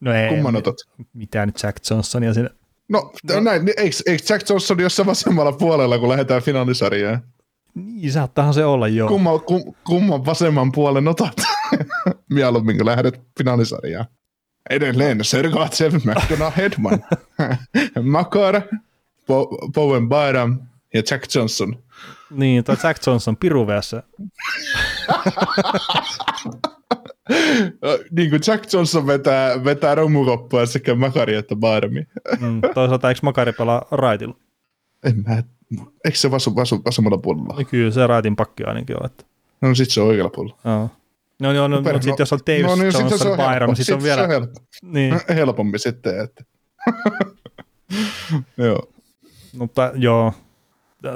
no 0.00 0.12
ei, 0.14 0.28
Kumman 0.28 0.56
otat? 0.56 0.74
mitään 1.12 1.48
nyt 1.48 1.62
Jack 1.62 1.90
Johnsonia 1.90 2.34
sinne. 2.34 2.50
No, 2.88 3.12
no. 3.32 3.40
näin, 3.40 3.68
eikö, 3.76 3.96
eikö 4.06 4.24
Jack 4.28 4.50
Johnson 4.50 4.80
jossain 4.80 5.06
vasemmalla 5.06 5.52
puolella, 5.52 5.98
kun 5.98 6.08
lähdetään 6.08 6.42
finaalisarjaan? 6.42 7.22
Niin, 7.74 8.12
saattaahan 8.12 8.54
se 8.54 8.64
olla 8.64 8.88
joo. 8.88 9.08
Kumman, 9.08 9.40
kum, 9.40 9.74
kumman 9.84 10.26
vasemman 10.26 10.72
puolen 10.72 11.08
otat? 11.08 11.34
Mieluummin, 12.30 12.76
kun 12.76 12.86
lähdet 12.86 13.20
finaalisarjaan. 13.38 14.06
Edelleen 14.70 15.24
Sergatsev, 15.24 15.94
McDonough, 15.94 16.56
Hedman, 16.56 17.04
Makar, 18.12 18.60
Bo- 19.20 19.70
Bowen 19.74 20.08
Byram 20.08 20.58
ja 20.94 21.02
Jack 21.10 21.34
Johnson. 21.34 21.82
Niin, 22.30 22.64
toi 22.64 22.76
Jack 22.84 23.06
Johnson 23.06 23.36
piruveessa. 23.36 24.02
Niin 28.10 28.30
kuin 28.30 28.40
Jack 28.46 28.72
Johnson 28.72 29.06
vetää, 29.06 29.64
vetää 29.64 29.94
romukoppaa 29.94 30.66
sekä 30.66 30.94
Makari 30.94 31.34
että 31.34 31.54
Byrami. 31.56 32.06
Mm, 32.40 32.60
toisaalta 32.74 33.08
eikö 33.08 33.20
Makari 33.22 33.52
pelaa 33.52 33.86
raitilla? 33.90 34.36
En 35.04 35.24
mä, 35.26 35.42
eikö 36.04 36.18
se 36.18 36.30
vasu, 36.30 36.56
vasu, 36.56 36.82
vasemmalla 36.84 37.18
puolella? 37.18 37.54
No 37.58 37.64
Kyllä 37.70 37.90
se 37.90 38.06
raitin 38.06 38.36
pakki 38.36 38.64
ainakin 38.64 38.96
on. 39.00 39.06
Että, 39.06 39.24
No 39.60 39.74
sit 39.74 39.90
se 39.90 40.00
on 40.00 40.06
oikealla 40.08 40.30
puolella. 40.30 40.58
joo. 40.64 40.90
No, 41.40 41.52
no, 41.52 41.68
no, 41.68 41.76
no, 41.76 41.82
Per- 41.82 42.02
sitten 42.02 42.16
jos 42.18 42.32
on 42.32 42.38
Davis, 42.46 42.62
no 42.62 42.76
niin, 42.76 42.92
sit 42.92 43.00
Johnson, 43.00 43.18
se 43.18 43.28
on 43.28 43.36
Byram, 43.36 43.68
niin 43.68 43.76
sitten 43.76 43.94
on 43.94 44.00
Sit 44.00 44.04
vielä... 44.06 44.20
Se 44.20 44.24
on 44.24 44.30
helppo. 44.30 44.60
Niin. 44.82 45.20
helpompi 45.36 45.78
sitten. 45.78 46.20
Että. 46.20 46.44
Joo. 48.56 48.88
Mutta 49.58 49.92
joo, 49.94 50.32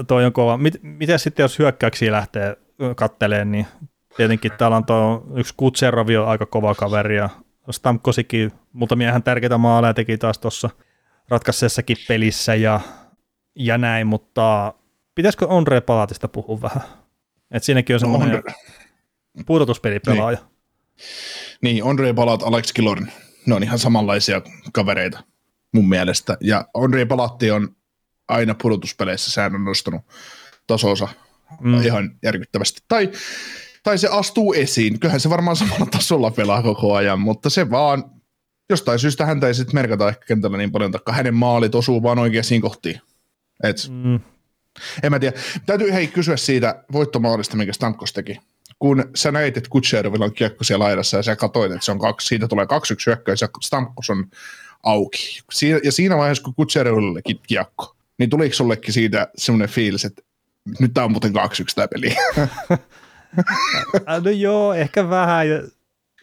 toi 0.06 0.24
on 0.24 0.32
kova. 0.32 0.56
Mit, 0.56 0.74
miten 0.82 1.18
sitten, 1.18 1.44
jos 1.44 1.58
hyökkäyksiä 1.58 2.12
lähtee 2.12 2.56
katteleen, 2.96 3.52
niin 3.52 3.66
tietenkin 4.18 4.52
täällä 4.52 4.76
on 4.76 4.86
tuo 4.86 5.26
yksi 5.36 5.54
Kutserovi 5.56 6.16
on 6.16 6.28
aika 6.28 6.46
kova 6.46 6.74
kaveri 6.74 7.16
ja 7.16 7.28
Stamkosikin 7.70 8.52
muutamia 8.72 9.08
ihan 9.08 9.22
tärkeitä 9.22 9.58
maaleja 9.58 9.94
teki 9.94 10.18
taas 10.18 10.38
tuossa 10.38 10.70
ratkaisessakin 11.28 11.96
pelissä 12.08 12.54
ja, 12.54 12.80
ja 13.54 13.78
näin, 13.78 14.06
mutta 14.06 14.74
pitäisikö 15.14 15.46
Andre 15.50 15.80
Palatista 15.80 16.28
puhua 16.28 16.62
vähän? 16.62 16.82
Et 17.50 17.62
siinäkin 17.62 17.96
on 17.96 18.00
semmoinen 18.00 18.36
Andre- 18.36 18.54
pudotuspelipelaaja. 19.46 20.38
Niin, 21.62 21.84
Andre 21.84 22.12
Palat, 22.12 22.42
Alex 22.42 22.72
Killorn, 22.72 23.06
ne 23.46 23.54
on 23.54 23.62
ihan 23.62 23.78
samanlaisia 23.78 24.42
kavereita 24.72 25.24
mun 25.74 25.88
mielestä. 25.88 26.36
Ja 26.40 26.64
Andre 26.74 27.04
Palatti 27.04 27.50
on 27.50 27.76
aina 28.28 28.54
pudotuspeleissä, 28.62 29.30
sehän 29.30 29.54
on 29.54 29.64
nostanut 29.64 30.02
tasonsa 30.66 31.08
mm. 31.60 31.82
ihan 31.82 32.10
järkyttävästi. 32.22 32.80
Tai, 32.88 33.12
tai 33.82 33.98
se 33.98 34.08
astuu 34.10 34.52
esiin, 34.52 35.00
kyllähän 35.00 35.20
se 35.20 35.30
varmaan 35.30 35.56
samalla 35.56 35.86
tasolla 35.96 36.30
pelaa 36.30 36.62
koko 36.62 36.94
ajan, 36.94 37.20
mutta 37.20 37.50
se 37.50 37.70
vaan, 37.70 38.04
jostain 38.70 38.98
syystä 38.98 39.26
häntä 39.26 39.46
ei 39.46 39.54
sitten 39.54 39.74
merkata 39.74 40.08
ehkä 40.08 40.24
kentällä 40.26 40.56
niin 40.56 40.72
paljon, 40.72 40.92
taikka 40.92 41.12
hänen 41.12 41.34
maalit 41.34 41.74
osuu 41.74 42.02
vaan 42.02 42.18
oikeisiin 42.18 42.60
kohtiin. 42.60 43.00
Et, 43.64 43.76
Mm. 43.90 44.20
en 45.02 45.10
mä 45.10 45.18
tiedä. 45.18 45.38
Täytyy 45.66 45.92
hei 45.92 46.06
kysyä 46.06 46.36
siitä 46.36 46.84
voittomaalista, 46.92 47.56
minkä 47.56 47.72
Stamkos 47.72 48.12
teki. 48.12 48.40
Kun 48.78 49.10
sä 49.14 49.32
näit, 49.32 49.56
että 49.56 49.70
Kutserovilla 49.70 50.24
on 50.24 50.32
kiekko 50.34 50.64
siellä 50.64 50.84
laidassa 50.84 51.16
ja 51.16 51.22
sä 51.22 51.36
katsoit, 51.36 51.72
että 51.72 51.84
se 51.84 51.92
on 51.92 51.98
kaksi, 51.98 52.26
siitä 52.28 52.48
tulee 52.48 52.66
kaksi 52.66 52.92
yksi 52.92 53.06
hyökkäys 53.06 53.40
ja 53.40 53.48
Stamkos 53.62 54.10
on 54.10 54.24
auki. 54.82 55.40
Ja 55.84 55.92
siinä 55.92 56.16
vaiheessa, 56.16 56.44
kun 56.44 56.54
Kutserullekin 56.54 57.40
kiekko, 57.46 57.96
niin 58.18 58.30
tuliko 58.30 58.54
sullekin 58.54 58.94
siitä 58.94 59.28
semmoinen 59.36 59.68
fiilis, 59.68 60.04
että 60.04 60.22
nyt 60.78 60.94
tämä 60.94 61.04
on 61.04 61.10
muuten 61.10 61.32
2-1 61.32 61.34
tämä 61.74 61.88
peli? 61.88 62.16
no 64.24 64.30
joo, 64.30 64.74
ehkä 64.74 65.10
vähän. 65.10 65.46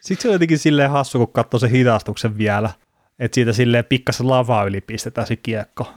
Sitten 0.00 0.22
se 0.22 0.28
on 0.28 0.32
jotenkin 0.32 0.58
silleen 0.58 0.90
hassu, 0.90 1.18
kun 1.18 1.32
katsoo 1.32 1.60
sen 1.60 1.70
hidastuksen 1.70 2.38
vielä. 2.38 2.70
Että 3.18 3.34
siitä 3.34 3.52
silleen 3.52 3.84
pikkasen 3.84 4.28
lavaa 4.28 4.64
yli 4.64 4.80
pistetään 4.80 5.26
se 5.26 5.36
kiekko. 5.36 5.92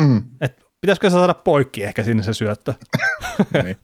Mm. 0.00 0.22
Et 0.40 0.64
pitäisikö 0.80 1.10
se 1.10 1.14
saada 1.14 1.34
poikki 1.34 1.84
ehkä 1.84 2.02
sinne 2.02 2.22
se 2.22 2.34
syöttö? 2.34 2.74
niin. 3.64 3.76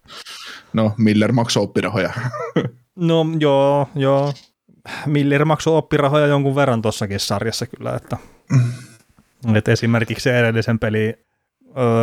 No, 0.72 0.94
Miller 0.98 1.32
maksoi 1.32 1.62
oppirahoja. 1.62 2.12
no 2.96 3.26
joo, 3.38 3.88
joo. 3.94 4.32
Miller 5.06 5.44
maksoi 5.44 5.76
oppirahoja 5.76 6.26
jonkun 6.26 6.54
verran 6.54 6.82
tossakin 6.82 7.20
sarjassa 7.20 7.66
kyllä, 7.66 7.94
että, 7.96 8.16
mm. 8.52 9.56
että 9.56 9.72
esimerkiksi 9.72 10.22
se 10.22 10.38
edellisen 10.38 10.78
peli, 10.78 11.14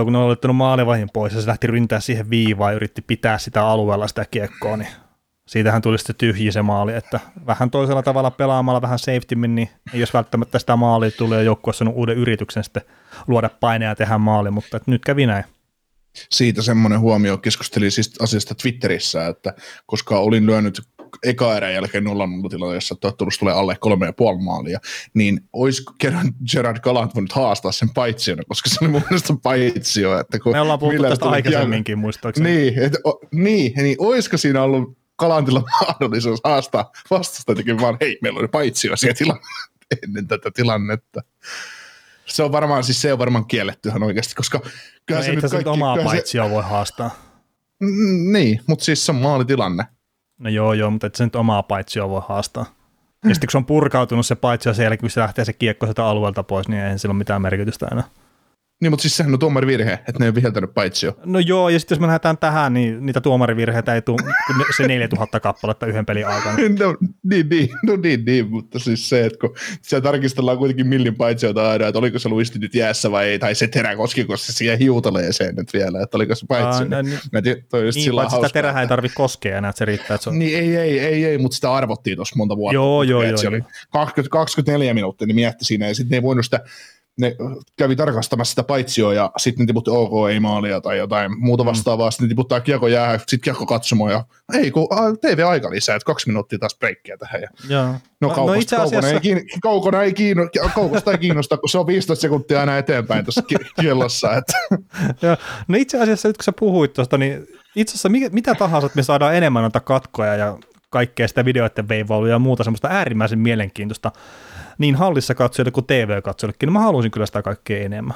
kun 0.03 0.13
ne 0.13 0.19
on 0.19 0.31
ottanut 0.31 0.55
maalivahin 0.55 1.09
pois 1.13 1.33
ja 1.33 1.41
se 1.41 1.47
lähti 1.47 1.67
ryntää 1.67 1.99
siihen 1.99 2.29
viivaan 2.29 2.73
ja 2.73 2.75
yritti 2.75 3.01
pitää 3.01 3.37
sitä 3.37 3.67
alueella 3.67 4.07
sitä 4.07 4.25
kiekkoa, 4.31 4.77
niin 4.77 4.89
siitähän 5.47 5.81
tuli 5.81 5.97
sitten 5.97 6.15
tyhji 6.15 6.51
se 6.51 6.61
maali, 6.61 6.93
että 6.93 7.19
vähän 7.45 7.71
toisella 7.71 8.03
tavalla 8.03 8.31
pelaamalla 8.31 8.81
vähän 8.81 8.99
safety 8.99 9.35
niin 9.35 9.69
ei 9.93 9.99
jos 9.99 10.13
välttämättä 10.13 10.59
sitä 10.59 10.75
maalia 10.75 11.11
tulee 11.11 11.43
joukkueessa 11.43 11.85
uuden 11.89 12.17
yrityksen 12.17 12.63
sitten 12.63 12.83
luoda 13.27 13.49
paineja 13.49 13.91
ja 13.91 13.95
tehdä 13.95 14.17
maali, 14.17 14.51
mutta 14.51 14.79
nyt 14.85 15.05
kävi 15.05 15.25
näin. 15.25 15.43
Siitä 16.29 16.61
semmoinen 16.61 16.99
huomio 16.99 17.37
keskustelin 17.37 17.91
siis 17.91 18.21
asiasta 18.21 18.55
Twitterissä, 18.55 19.27
että 19.27 19.53
koska 19.85 20.19
olin 20.19 20.45
lyönyt 20.45 20.81
eka 21.23 21.57
erän 21.57 21.73
jälkeen 21.73 22.03
0 22.03 22.27
0 22.27 22.73
jossa 22.73 22.95
tottumus 22.95 23.37
tulee 23.37 23.53
alle 23.53 23.75
kolme 23.79 24.05
ja 24.05 24.13
puoli 24.13 24.37
maalia, 24.37 24.79
niin 25.13 25.41
olisi 25.53 25.83
kerran 25.97 26.33
Gerard 26.51 26.79
Galant 26.79 27.15
voinut 27.15 27.31
haastaa 27.31 27.71
sen 27.71 27.89
paitsiona, 27.89 28.43
koska 28.47 28.69
se 28.69 28.77
oli 28.81 28.89
mun 28.89 29.01
mielestä 29.09 29.33
paitsio. 29.43 30.19
Että 30.19 30.39
kun 30.39 30.51
Me 30.51 30.61
ollaan 30.61 30.79
puhuttu 30.79 31.03
tästä 31.03 31.29
aikaisemminkin, 31.29 31.99
muistaakseni. 31.99 32.49
Niin, 32.49 32.79
että, 32.79 32.99
o, 33.07 33.19
niin, 33.31 33.73
niin 33.75 33.95
olisiko 33.99 34.37
siinä 34.37 34.63
ollut 34.63 34.97
Kalantilla 35.15 35.63
mahdollisuus 35.81 36.39
haastaa 36.43 36.91
vastusta 37.09 37.51
jotenkin 37.51 37.81
vaan, 37.81 37.97
hei, 38.01 38.17
meillä 38.21 38.39
oli 38.39 38.47
paitsio 38.47 38.95
siellä 38.95 39.15
tilanne, 39.15 39.43
ennen 40.03 40.27
tätä 40.27 40.51
tilannetta. 40.51 41.21
Se 42.25 42.43
on 42.43 42.51
varmaan, 42.51 42.83
siis 42.83 43.01
se 43.01 43.13
on 43.13 43.19
varmaan 43.19 43.45
kielletty 43.45 43.89
ihan 43.89 44.03
oikeasti, 44.03 44.35
koska 44.35 44.59
kyllä 45.05 45.19
no 45.19 45.23
se 45.23 45.29
ei 45.29 45.35
nyt 45.35 45.51
kaikki, 45.51 45.69
omaa 45.69 45.97
paitsia 46.03 46.43
se... 46.43 46.49
voi 46.49 46.63
haastaa. 46.63 47.27
Mm, 47.79 48.33
niin, 48.33 48.61
mutta 48.67 48.85
siis 48.85 49.05
se 49.05 49.11
on 49.11 49.15
maalitilanne. 49.15 49.83
No 50.37 50.49
joo, 50.49 50.73
joo, 50.73 50.91
mutta 50.91 51.07
et 51.07 51.15
se 51.15 51.23
nyt 51.23 51.35
omaa 51.35 51.63
paitsia 51.63 52.09
voi 52.09 52.21
haastaa. 52.27 52.65
Ja 53.25 53.35
sitten 53.35 53.47
kun 53.47 53.51
se 53.51 53.57
on 53.57 53.65
purkautunut 53.65 54.25
se 54.25 54.35
paitsio 54.35 54.73
sen 54.73 54.83
jälkeen, 54.83 54.99
kun 54.99 55.09
se 55.09 55.21
lähtee 55.21 55.45
se 55.45 55.53
kiekko 55.53 55.85
sieltä 55.85 56.05
alueelta 56.05 56.43
pois, 56.43 56.67
niin 56.67 56.81
ei 56.81 56.99
sillä 56.99 57.11
ole 57.11 57.17
mitään 57.17 57.41
merkitystä 57.41 57.87
enää. 57.91 58.03
Niin, 58.81 58.91
mutta 58.91 59.01
siis 59.01 59.17
sehän 59.17 59.33
on 59.33 59.39
tuomarivirhe, 59.39 59.93
että 59.93 60.19
ne 60.19 60.25
ei 60.25 60.35
viheltänyt 60.35 60.73
paitsi 60.73 61.05
jo. 61.05 61.13
No 61.25 61.39
joo, 61.39 61.69
ja 61.69 61.79
sitten 61.79 61.95
jos 61.95 61.99
me 61.99 62.07
lähdetään 62.07 62.37
tähän, 62.37 62.73
niin 62.73 63.05
niitä 63.05 63.21
tuomarivirheitä 63.21 63.95
ei 63.95 64.01
tule 64.01 64.33
se 64.77 64.87
4000 64.87 65.39
kappaletta 65.39 65.85
yhden 65.85 66.05
pelin 66.05 66.27
aikana. 66.27 66.57
no, 66.79 66.97
niin, 67.23 67.49
niin, 67.49 67.69
no 67.85 67.95
niin, 67.95 68.25
niin, 68.25 68.49
mutta 68.49 68.79
siis 68.79 69.09
se, 69.09 69.25
että 69.25 69.39
kun 69.39 69.55
siellä 69.81 70.03
tarkistellaan 70.03 70.57
kuitenkin 70.57 70.87
millin 70.87 71.15
paitsiota 71.15 71.71
aina, 71.71 71.87
että 71.87 71.99
oliko 71.99 72.19
se 72.19 72.29
luisti 72.29 72.59
nyt 72.59 72.75
jäässä 72.75 73.11
vai 73.11 73.27
ei, 73.27 73.39
tai 73.39 73.55
se 73.55 73.67
terä 73.67 73.95
koskiko 73.95 74.37
se 74.37 74.53
siihen 74.53 74.79
hiutaleeseen 74.79 75.55
nyt 75.55 75.73
vielä, 75.73 76.01
että 76.01 76.17
oliko 76.17 76.35
se 76.35 76.45
paitsi. 76.47 76.85
No, 76.85 77.01
niin, 77.01 77.19
niin 77.43 77.65
paitsi 77.71 78.01
sitä 78.01 78.49
terähän 78.53 78.81
ei 78.81 78.87
tarvitse 78.87 79.15
koskea 79.15 79.57
enää, 79.57 79.69
että 79.69 79.77
se 79.77 79.85
riittää. 79.85 80.15
Että 80.15 80.23
se 80.23 80.29
on... 80.29 80.39
Niin, 80.39 80.59
ei, 80.59 80.77
ei, 80.77 80.99
ei, 80.99 81.25
ei, 81.25 81.37
mutta 81.37 81.55
sitä 81.55 81.73
arvottiin 81.73 82.15
tuossa 82.15 82.35
monta 82.35 82.57
vuotta. 82.57 82.73
Joo, 82.73 83.03
joo, 83.03 83.23
joo. 83.23 83.37
Se 83.37 83.47
oli 83.47 83.61
20, 83.91 84.31
24 84.31 84.93
minuuttia, 84.93 85.27
niin 85.27 85.35
mietti 85.35 85.65
siinä, 85.65 85.87
ja 85.87 85.95
sitten 85.95 86.09
ne 86.11 86.17
ei 86.17 86.23
voinut 86.23 86.45
sitä 86.45 86.59
ne 87.17 87.35
kävi 87.77 87.95
tarkastamassa 87.95 88.49
sitä 88.49 88.63
paitsioa 88.63 89.13
ja 89.13 89.31
sitten 89.37 89.63
ne 89.63 89.67
tiputti 89.67 89.91
OK 89.91 90.29
ei 90.29 90.39
maalia 90.39 90.81
tai 90.81 90.97
jotain 90.97 91.39
muuta 91.39 91.63
mm. 91.63 91.67
vastaavaa, 91.67 92.07
mm. 92.07 92.11
sitten 92.11 92.25
ne 92.25 92.29
tiputtaa 92.29 92.59
kiekko 92.59 92.87
jää, 92.87 93.17
sitten 93.17 93.39
kiekko 93.41 93.65
katsomaan 93.65 94.11
ja 94.11 94.23
ei 94.53 94.71
kun 94.71 94.87
TV-aika 95.21 95.69
lisää, 95.69 95.95
että 95.95 96.05
kaksi 96.05 96.27
minuuttia 96.27 96.59
taas 96.59 96.77
breikkiä 96.79 97.17
tähän. 97.17 97.41
Ja, 97.41 97.49
Joo. 97.69 97.85
No, 98.21 98.27
no, 98.27 98.35
kaukosta, 98.35 98.53
no 98.53 98.61
itse 98.61 98.75
asiassa... 98.75 99.09
ei, 99.09 99.19
kiin, 99.19 99.41
kaukona 99.61 100.03
ei, 100.03 100.13
kiinno, 100.13 100.49
kaukosta 100.75 101.11
ei 101.11 101.17
kiinnosta, 101.17 101.57
kun 101.57 101.69
se 101.69 101.77
on 101.77 101.87
15 101.87 102.21
sekuntia 102.21 102.59
aina 102.59 102.77
eteenpäin 102.77 103.25
tuossa 103.25 103.41
kiellossa. 103.81 104.35
Että. 104.35 104.53
Joo. 105.27 105.37
No 105.67 105.77
itse 105.77 106.01
asiassa 106.01 106.29
nyt 106.29 106.37
kun 106.37 106.43
sä 106.43 106.51
puhuit 106.59 106.93
tuosta, 106.93 107.17
niin 107.17 107.47
itse 107.75 107.91
asiassa 107.91 108.09
mitä 108.31 108.55
tahansa, 108.55 108.85
että 108.85 108.95
me 108.95 109.03
saadaan 109.03 109.35
enemmän 109.35 109.61
noita 109.61 109.79
katkoja 109.79 110.35
ja 110.35 110.57
kaikkea 110.89 111.27
sitä 111.27 111.45
videoiden 111.45 111.89
veivailuja 111.89 112.31
ja 112.31 112.39
muuta 112.39 112.63
semmoista 112.63 112.87
äärimmäisen 112.87 113.39
mielenkiintoista 113.39 114.11
niin 114.77 114.95
hallissa 114.95 115.35
katsojille 115.35 115.71
kuin 115.71 115.85
TV-katsojillekin, 115.85 116.67
niin 116.67 116.73
mä 116.73 116.79
haluaisin 116.79 117.11
kyllä 117.11 117.25
sitä 117.25 117.41
kaikkea 117.41 117.85
enemmän. 117.85 118.15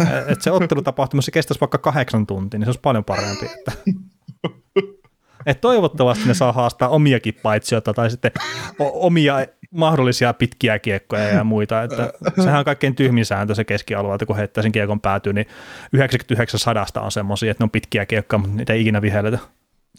että 0.28 0.44
se 0.44 0.50
ottelutapahtuma, 0.50 1.22
se 1.22 1.30
kestäisi 1.30 1.60
vaikka 1.60 1.78
kahdeksan 1.78 2.26
tuntia, 2.26 2.58
niin 2.58 2.66
se 2.66 2.68
olisi 2.68 2.80
paljon 2.80 3.04
parempi. 3.04 3.46
Että. 3.46 3.72
Et 5.46 5.60
toivottavasti 5.60 6.28
ne 6.28 6.34
saa 6.34 6.52
haastaa 6.52 6.88
omiakin 6.88 7.34
paitsioita 7.42 7.94
tai 7.94 8.10
sitten 8.10 8.32
omia 8.78 9.46
mahdollisia 9.70 10.32
pitkiä 10.32 10.78
kiekkoja 10.78 11.28
ja 11.28 11.44
muita. 11.44 11.82
Että 11.82 12.12
sehän 12.36 12.58
on 12.58 12.64
kaikkein 12.64 12.94
tyhmin 12.94 13.26
sääntö 13.26 13.54
se 13.54 13.64
keskialueelta, 13.64 14.26
kun 14.26 14.36
heittää 14.36 14.62
sen 14.62 14.72
kiekon 14.72 15.00
päätyy, 15.00 15.32
niin 15.32 15.46
99 15.92 16.60
sadasta 16.60 17.00
on 17.00 17.12
semmoisia, 17.12 17.50
että 17.50 17.62
ne 17.62 17.64
on 17.64 17.70
pitkiä 17.70 18.06
kiekkoja, 18.06 18.38
mutta 18.38 18.56
niitä 18.56 18.72
ei 18.72 18.80
ikinä 18.80 19.02
vihelletä. 19.02 19.38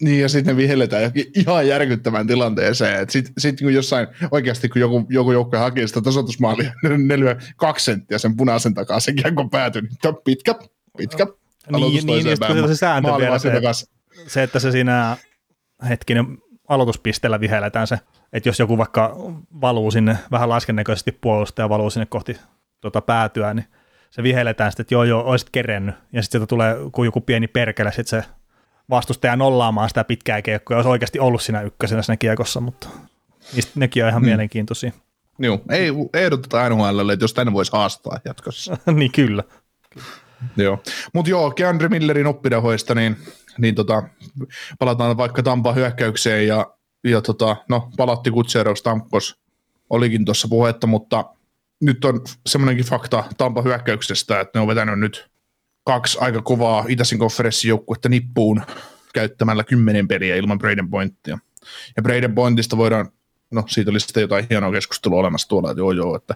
Niin, 0.02 0.22
ja 0.22 0.30
sitten 0.30 0.56
ne 0.56 0.58
vihelletään 0.58 1.12
ihan 1.36 1.68
järkyttävään 1.68 2.28
tilanteeseen. 2.28 3.10
Sitten 3.10 3.34
sit, 3.38 3.60
kun 3.60 3.74
jossain, 3.74 4.08
oikeasti 4.32 4.70
kun 4.70 4.82
joku, 4.82 5.06
joku 5.10 5.32
joukko 5.32 5.58
hakee 5.58 5.88
sitä 5.88 6.02
tasoitusmaalia, 6.02 6.74
ne 7.08 7.20
lyö 7.20 7.36
kaksi 7.56 7.86
senttiä 7.86 8.18
sen 8.18 8.38
punaisen 8.38 8.74
takaa, 8.74 9.00
sen 9.00 9.16
kiekko 9.16 9.50
päätyy, 9.50 9.82
niin 9.82 9.92
on 10.06 10.18
pitkä, 10.24 10.56
pitkä. 10.98 11.28
Niin, 11.72 12.06
niin, 12.06 12.08
niin 12.08 12.38
se, 12.38 12.68
se 12.68 12.76
sääntö 12.76 13.12
vielä 13.18 13.40
se, 13.40 13.52
se, 14.28 14.44
että 14.44 14.60
se 14.60 14.72
siinä 14.72 15.18
hetkinen 15.90 16.38
aloituspisteellä 16.68 17.40
vihelletään 17.40 17.88
se, 17.88 18.00
että 18.34 18.50
jos 18.50 18.60
joku 18.60 18.78
vaikka 18.78 19.16
valuu 19.62 19.92
sinne 19.92 20.18
vähän 20.32 20.50
laskennäköisesti 20.50 21.12
puolustaja 21.12 21.70
valuu 21.70 21.90
sinne 21.90 22.06
kohti 22.06 22.38
tuota 22.82 23.02
päätyä, 23.02 23.54
niin 23.54 23.66
se 24.10 24.24
vihelletään 24.24 24.72
sitten, 24.72 24.84
että 24.84 24.94
joo 24.96 25.04
joo, 25.04 25.24
olisit 25.24 25.50
kerennyt, 25.50 25.96
ja 26.14 26.22
sitten 26.22 26.40
sieltä 26.40 26.48
tulee 26.48 26.76
joku 27.06 27.22
pieni 27.22 27.48
perkele, 27.48 27.92
sitten 27.92 28.24
se 28.24 28.30
vastustaja 28.92 29.36
nollaamaan 29.36 29.90
sitä 29.90 30.04
pitkää 30.04 30.42
kiekkoa, 30.42 30.78
jos 30.78 30.86
oikeasti 30.86 31.20
ollut 31.20 31.42
siinä 31.42 31.62
ykkösenä 31.62 32.02
siinä 32.02 32.18
kiekossa, 32.18 32.62
mutta 32.62 32.88
niistä 33.54 33.72
nekin 33.76 34.04
on 34.04 34.10
ihan 34.10 34.22
hmm. 34.22 34.30
mielenkiintoisia. 34.30 34.92
Joo, 35.40 35.62
ei 35.70 35.90
ehdoteta 36.14 36.70
NHLlle, 36.70 37.14
että 37.14 37.24
jos 37.24 37.34
tänne 37.34 37.54
voisi 37.54 37.72
haastaa 37.72 38.20
jatkossa. 38.26 38.78
niin 38.94 39.12
kyllä. 39.12 39.44
Joo, 40.58 40.84
mutta 41.14 41.30
joo, 41.32 41.52
Keandre 41.52 41.90
Millerin 41.90 42.28
oppidahoista, 42.28 42.96
niin, 42.96 43.18
niin 43.58 43.76
tota, 43.76 44.04
palataan 44.80 45.18
vaikka 45.18 45.44
Tampa 45.44 45.74
hyökkäykseen 45.74 46.48
ja, 46.48 46.74
ja 47.04 47.22
tota, 47.22 47.56
no, 47.70 47.90
palatti 47.98 48.32
Kutserov 48.32 48.76
Stamkos, 48.76 49.40
olikin 49.90 50.26
tuossa 50.26 50.48
puhetta, 50.48 50.88
mutta 50.88 51.26
nyt 51.82 52.06
on 52.06 52.22
semmoinenkin 52.46 52.86
fakta 52.86 53.24
Tampa 53.38 53.62
hyökkäyksestä, 53.62 54.40
että 54.40 54.60
ne 54.60 54.62
on 54.62 54.68
vetänyt 54.68 55.00
nyt 55.00 55.31
kaksi 55.84 56.18
aika 56.22 56.42
kovaa 56.42 56.86
itäisen 56.88 57.20
konferenssijoukkuetta 57.20 58.10
nippuun 58.10 58.62
käyttämällä 59.14 59.64
kymmenen 59.64 60.08
peliä 60.08 60.36
ilman 60.36 60.60
Braden 60.60 60.90
Pointtia. 60.90 61.38
Ja 61.96 62.04
Braden 62.04 62.36
Pointista 62.36 62.78
voidaan, 62.78 63.12
no 63.52 63.64
siitä 63.68 63.92
oli 63.92 64.00
sitten 64.00 64.22
jotain 64.22 64.48
hienoa 64.50 64.72
keskustelua 64.72 65.20
olemassa 65.20 65.48
tuolla, 65.48 65.72
että 65.72 65.82
joo 65.82 65.92
joo, 65.92 66.16
että, 66.16 66.36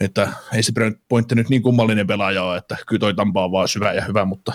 että 0.00 0.28
ei 0.54 0.62
se 0.62 0.72
Braden 0.72 1.00
Pointti 1.08 1.34
nyt 1.34 1.48
niin 1.48 1.62
kummallinen 1.62 2.06
pelaaja 2.06 2.42
ole, 2.42 2.56
että 2.56 2.76
kyllä 2.86 3.00
toi 3.00 3.14
Tampa 3.14 3.44
on 3.44 3.52
vaan 3.52 3.68
syvä 3.68 3.92
ja 3.92 4.04
hyvä, 4.04 4.24
mutta 4.24 4.52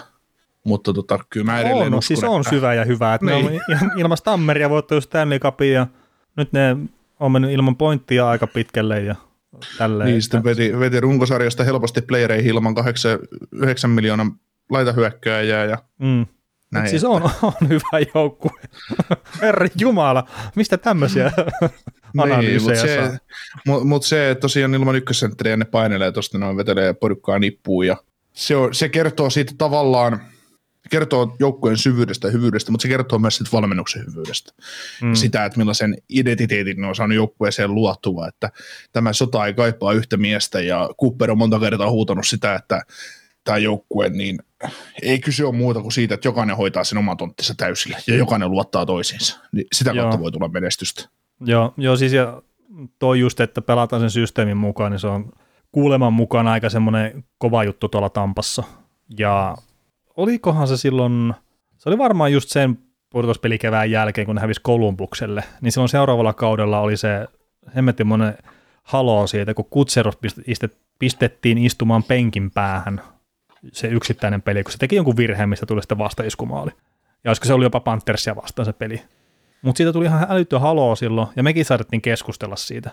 mutta 0.64 0.94
tota, 0.94 1.20
kyllä 1.30 1.46
mä 1.46 1.60
edelleen 1.60 1.94
on, 1.94 2.00
uskon, 2.00 2.18
siis 2.18 2.24
on 2.24 2.42
että... 2.42 2.50
syvä 2.50 2.74
ja 2.74 2.86
hyvä, 2.86 3.14
että 3.14 3.26
niin. 3.26 3.46
ne 3.46 3.80
on 3.82 4.00
ilman 4.00 4.18
Stammeria 4.18 4.70
voittanut 4.70 5.04
Stanley 5.04 5.40
Cupin 5.40 5.74
ja 5.74 5.88
nyt 6.38 6.54
ne 6.54 6.78
on 7.20 7.32
mennyt 7.32 7.52
ilman 7.52 7.76
pointtia 7.76 8.30
aika 8.30 8.48
pitkälle 8.48 9.02
ja 9.02 9.16
Tälleen, 9.78 10.10
niin, 10.10 10.22
sitten 10.22 10.44
veti, 10.44 10.80
veti 10.80 11.00
runkosarjasta 11.00 11.64
helposti 11.64 12.02
playereihin 12.02 12.50
ilman 12.50 12.76
8, 12.76 13.20
9 13.52 13.90
miljoonan 13.90 14.32
laitahyökkääjää 14.70 15.66
ja 15.66 15.78
mm. 16.00 16.26
näin. 16.72 16.90
Siis 16.90 17.04
on, 17.04 17.22
on 17.42 17.70
hyvä 17.70 18.06
joukkue. 18.16 18.62
Herra 19.42 19.68
Jumala, 19.80 20.28
mistä 20.56 20.78
tämmöisiä 20.78 21.32
niin, 22.14 22.64
mutta 22.64 22.82
se, 22.82 23.20
mut, 23.68 23.88
mut 23.88 24.04
se, 24.04 24.32
että 24.32 24.42
tosiaan 24.42 24.76
ilman 24.76 24.96
ykkössentteriä 24.96 25.58
ne 25.58 25.66
painelee 25.66 26.12
tuosta, 26.12 26.38
noin 26.38 26.58
vetelee 26.58 26.94
porukkaa 26.94 27.40
nippuun 27.40 27.88
ja 27.88 27.98
se, 28.34 28.56
on, 28.56 28.74
se 28.74 28.90
kertoo 28.90 29.30
siitä 29.30 29.54
tavallaan, 29.58 30.22
kertoo 30.90 31.36
joukkueen 31.40 31.78
syvyydestä 31.78 32.28
ja 32.28 32.32
hyvyydestä, 32.32 32.72
mutta 32.72 32.82
se 32.82 32.88
kertoo 32.88 33.20
myös 33.20 33.38
siitä 33.38 33.52
valmennuksen 33.54 34.06
hyvyydestä. 34.08 34.54
Mm. 35.02 35.14
Sitä, 35.14 35.46
että 35.46 35.58
millaisen 35.58 35.98
identiteetin 36.10 36.82
ne 36.82 36.88
on 36.88 36.96
saanut 36.96 37.16
joukkueeseen 37.16 37.76
luotua, 37.76 38.28
että 38.28 38.50
tämä 38.92 39.14
sota 39.14 39.46
ei 39.46 39.54
kaipaa 39.54 39.94
yhtä 39.94 40.18
miestä 40.18 40.62
ja 40.62 40.90
Cooper 41.02 41.32
on 41.32 41.38
monta 41.38 41.60
kertaa 41.60 41.92
huutanut 41.92 42.28
sitä, 42.28 42.56
että 42.56 42.82
tämä 43.44 43.58
joukkue, 43.58 44.10
niin 44.10 44.40
ei 45.02 45.20
kyse 45.20 45.46
ole 45.46 45.56
muuta 45.56 45.82
kuin 45.82 45.92
siitä, 45.92 46.14
että 46.14 46.28
jokainen 46.28 46.58
hoitaa 46.58 46.84
sen 46.84 46.98
oman 46.98 47.18
tonttinsa 47.18 47.56
täysillä 47.58 47.98
ja 48.08 48.16
jokainen 48.16 48.52
luottaa 48.52 48.86
toisiinsa. 48.86 49.40
Niin 49.52 49.68
sitä 49.74 49.92
Joo. 49.92 50.04
kautta 50.04 50.20
voi 50.20 50.32
tulla 50.32 50.48
menestystä. 50.48 51.10
Joo, 51.46 51.74
joo 51.78 51.98
siis 51.98 52.14
ja 52.14 52.42
toi 53.00 53.20
just, 53.20 53.40
että 53.40 53.62
pelataan 53.62 54.02
sen 54.02 54.12
systeemin 54.12 54.58
mukaan, 54.58 54.92
niin 54.92 55.00
se 55.00 55.08
on 55.08 55.32
kuuleman 55.72 56.14
mukaan 56.14 56.48
aika 56.48 56.70
semmoinen 56.70 57.24
kova 57.38 57.64
juttu 57.64 57.90
tuolla 57.90 58.10
Tampassa. 58.10 58.64
Ja 59.18 59.58
olikohan 60.18 60.68
se 60.68 60.78
silloin, 60.78 61.34
se 61.78 61.90
oli 61.90 61.98
varmaan 61.98 62.34
just 62.34 62.50
sen 62.50 62.80
pudotuspelikevään 63.10 63.92
jälkeen, 63.92 64.26
kun 64.26 64.36
ne 64.36 64.42
hävisi 64.42 64.62
Kolumbukselle, 64.64 65.44
niin 65.62 65.72
silloin 65.72 65.90
seuraavalla 65.90 66.34
kaudella 66.34 66.80
oli 66.80 66.98
se 66.98 67.28
hemmetimoinen 67.76 68.38
haloo 68.84 69.28
siitä, 69.28 69.54
kun 69.54 69.66
Kutserov 69.70 70.14
pistettiin 71.00 71.58
istumaan 71.58 72.04
penkin 72.04 72.52
päähän 72.52 73.02
se 73.72 73.88
yksittäinen 73.88 74.42
peli, 74.42 74.64
kun 74.64 74.72
se 74.72 74.78
teki 74.78 74.96
jonkun 74.96 75.18
virheen, 75.18 75.50
mistä 75.50 75.66
tuli 75.66 75.82
sitten 75.82 75.98
vastaiskumaali. 75.98 76.72
Ja 77.24 77.30
olisiko 77.30 77.46
se 77.46 77.54
oli 77.54 77.66
jopa 77.66 77.80
Panthersia 77.80 78.36
vastaan 78.36 78.66
se 78.66 78.74
peli. 78.74 79.02
Mutta 79.62 79.78
siitä 79.78 79.94
tuli 79.94 80.06
ihan 80.06 80.28
älytön 80.30 80.62
haloo 80.62 80.96
silloin, 80.96 81.28
ja 81.36 81.44
mekin 81.44 81.66
saatettiin 81.66 82.02
keskustella 82.02 82.56
siitä. 82.56 82.90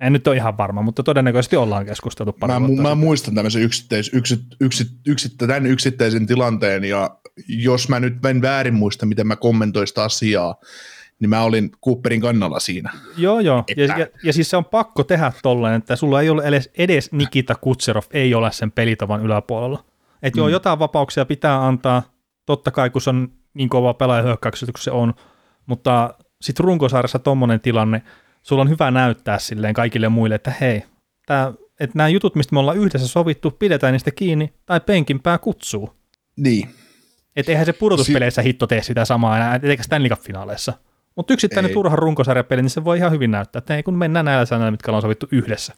En 0.00 0.12
nyt 0.12 0.26
ole 0.26 0.36
ihan 0.36 0.58
varma, 0.58 0.82
mutta 0.82 1.02
todennäköisesti 1.02 1.56
ollaan 1.56 1.86
keskusteltu 1.86 2.32
pari 2.32 2.52
mä, 2.52 2.82
mä 2.82 2.94
muistan 2.94 3.34
tämmöisen 3.34 3.62
yksittäis, 3.62 4.10
yksit, 4.14 4.40
yksit, 4.60 4.88
yksit, 5.06 5.32
tämän 5.38 5.66
yksittäisen 5.66 6.26
tilanteen, 6.26 6.84
ja 6.84 7.16
jos 7.48 7.88
mä 7.88 8.00
nyt 8.00 8.26
en 8.26 8.42
väärin 8.42 8.74
muista, 8.74 9.06
miten 9.06 9.26
mä 9.26 9.36
kommentoin 9.36 9.86
sitä 9.86 10.02
asiaa, 10.02 10.54
niin 11.20 11.30
mä 11.30 11.42
olin 11.42 11.70
Cooperin 11.84 12.20
kannalla 12.20 12.60
siinä. 12.60 12.90
Joo, 13.16 13.40
joo. 13.40 13.64
Että... 13.68 13.82
Ja, 13.82 13.98
ja, 13.98 14.06
ja, 14.24 14.32
siis 14.32 14.50
se 14.50 14.56
on 14.56 14.64
pakko 14.64 15.04
tehdä 15.04 15.32
tolleen, 15.42 15.74
että 15.74 15.96
sulla 15.96 16.20
ei 16.20 16.30
ole 16.30 16.42
edes, 16.44 16.70
edes 16.78 17.12
Nikita 17.12 17.54
Kutserov 17.54 18.02
ei 18.10 18.34
ole 18.34 18.52
sen 18.52 18.72
pelitavan 18.72 19.22
yläpuolella. 19.22 19.84
Että 20.22 20.36
mm. 20.36 20.40
joo, 20.40 20.48
jotain 20.48 20.78
vapauksia 20.78 21.24
pitää 21.24 21.66
antaa, 21.66 22.02
totta 22.46 22.70
kai 22.70 22.90
kun 22.90 23.00
se 23.00 23.10
on 23.10 23.28
niin 23.54 23.68
kova 23.68 23.94
pelaaja 23.94 24.22
hyökkäyksessä 24.22 24.72
kuin 24.72 24.82
se 24.82 24.90
on, 24.90 25.14
mutta 25.66 26.14
sitten 26.40 26.64
runkosarjassa 26.64 27.18
tuommoinen 27.18 27.60
tilanne, 27.60 28.02
sulla 28.42 28.62
on 28.62 28.70
hyvä 28.70 28.90
näyttää 28.90 29.38
silleen 29.38 29.74
kaikille 29.74 30.08
muille, 30.08 30.34
että 30.34 30.52
hei, 30.60 30.82
tää, 31.26 31.52
että 31.80 31.98
nämä 31.98 32.08
jutut, 32.08 32.34
mistä 32.34 32.54
me 32.54 32.60
ollaan 32.60 32.78
yhdessä 32.78 33.08
sovittu, 33.08 33.50
pidetään 33.50 33.92
niistä 33.92 34.10
kiinni, 34.10 34.52
tai 34.66 34.80
penkin 34.80 35.20
pää 35.20 35.38
kutsuu. 35.38 35.94
Niin. 36.36 36.68
Että 37.36 37.52
eihän 37.52 37.66
se 37.66 37.72
pudotuspeleissä 37.72 38.42
si- 38.42 38.48
hitto 38.48 38.66
tee 38.66 38.82
sitä 38.82 39.04
samaa 39.04 39.36
enää, 39.36 39.60
eikä 39.62 39.82
Stanley 39.82 40.10
Cup-finaaleissa. 40.10 40.72
Mutta 41.16 41.32
yksittäinen 41.32 41.68
ei. 41.68 41.74
turha 41.74 41.96
runkosarjapeli, 41.96 42.62
niin 42.62 42.70
se 42.70 42.84
voi 42.84 42.98
ihan 42.98 43.12
hyvin 43.12 43.30
näyttää, 43.30 43.58
että 43.58 43.76
ei 43.76 43.82
kun 43.82 43.98
mennään 43.98 44.24
näillä 44.24 44.46
sanoilla, 44.46 44.70
mitkä 44.70 44.90
ollaan 44.90 45.02
sovittu 45.02 45.28
yhdessä. 45.32 45.74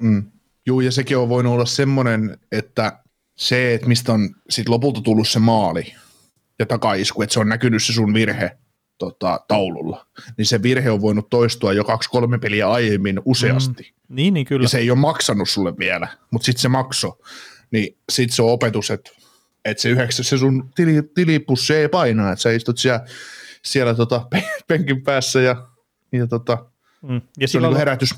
Mm. 0.00 0.24
Joo, 0.66 0.80
ja 0.80 0.92
sekin 0.92 1.18
on 1.18 1.28
voinut 1.28 1.52
olla 1.52 1.64
semmoinen, 1.66 2.38
että 2.52 2.98
se, 3.36 3.74
että 3.74 3.86
mistä 3.86 4.12
on 4.12 4.30
sit 4.50 4.68
lopulta 4.68 5.00
tullut 5.00 5.28
se 5.28 5.38
maali 5.38 5.94
ja 6.58 6.66
takaisku, 6.66 7.22
että 7.22 7.32
se 7.32 7.40
on 7.40 7.48
näkynyt 7.48 7.82
se 7.82 7.92
sun 7.92 8.14
virhe 8.14 8.58
tota, 8.98 9.40
taululla, 9.48 10.06
niin 10.38 10.46
se 10.46 10.62
virhe 10.62 10.90
on 10.90 11.00
voinut 11.00 11.30
toistua 11.30 11.72
jo 11.72 11.84
kaksi-kolme 11.84 12.38
peliä 12.38 12.70
aiemmin 12.70 13.20
useasti. 13.24 13.82
Mm. 13.82 14.16
Niin, 14.16 14.34
niin 14.34 14.46
kyllä. 14.46 14.64
Ja 14.64 14.68
se 14.68 14.78
ei 14.78 14.90
ole 14.90 14.98
maksanut 14.98 15.48
sulle 15.48 15.78
vielä, 15.78 16.08
mutta 16.30 16.46
sitten 16.46 16.62
se 16.62 16.68
makso. 16.68 17.18
Niin 17.70 17.98
sitten 18.12 18.36
se 18.36 18.42
on 18.42 18.52
opetus, 18.52 18.90
että, 18.90 19.10
että 19.64 19.82
se, 19.82 19.88
yhdeksä, 19.88 20.22
se 20.22 20.38
sun 20.38 20.70
tili, 20.74 21.02
tilipussi 21.14 21.74
ei 21.74 21.88
painaa, 21.88 22.32
että 22.32 22.42
sä 22.42 22.50
istut 22.50 22.78
siellä, 22.78 23.00
siellä 23.62 23.94
tota, 23.94 24.26
penkin 24.68 25.02
päässä 25.02 25.40
ja, 25.40 25.68
ja, 26.12 26.26
tota, 26.26 26.66
mm. 27.02 27.20
ja 27.38 27.48
se 27.48 27.58
on 27.58 27.62
niin 27.62 27.76
herätys. 27.76 28.14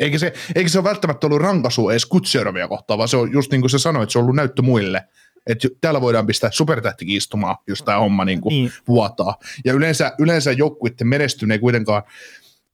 Eikä 0.00 0.18
se, 0.18 0.32
eikä 0.54 0.68
se 0.68 0.78
ole 0.78 0.84
välttämättä 0.84 1.26
ollut 1.26 1.40
rankasu 1.40 1.90
edes 1.90 2.06
Kutserovia 2.06 2.68
kohtaan, 2.68 2.98
vaan 2.98 3.08
se 3.08 3.16
on 3.16 3.32
just 3.32 3.50
niin 3.50 3.60
kuin 3.60 3.70
sä 3.70 3.78
sanoit, 3.78 4.02
että 4.02 4.12
se 4.12 4.18
on 4.18 4.22
ollut 4.22 4.36
näyttö 4.36 4.62
muille– 4.62 5.04
että 5.46 5.68
täällä 5.80 6.00
voidaan 6.00 6.26
pistää 6.26 6.50
supertähtikin 6.50 7.16
istumaan, 7.16 7.56
jos 7.66 7.82
tämä 7.82 7.98
homma 7.98 8.24
niin 8.24 8.40
kuin 8.40 8.52
niin. 8.52 8.72
vuotaa. 8.88 9.38
Ja 9.64 9.72
yleensä, 9.72 10.12
yleensä 10.18 10.52
joukkuiden 10.52 11.06
menestyminen 11.06 11.54
ei 11.54 11.58
kuitenkaan, 11.58 12.02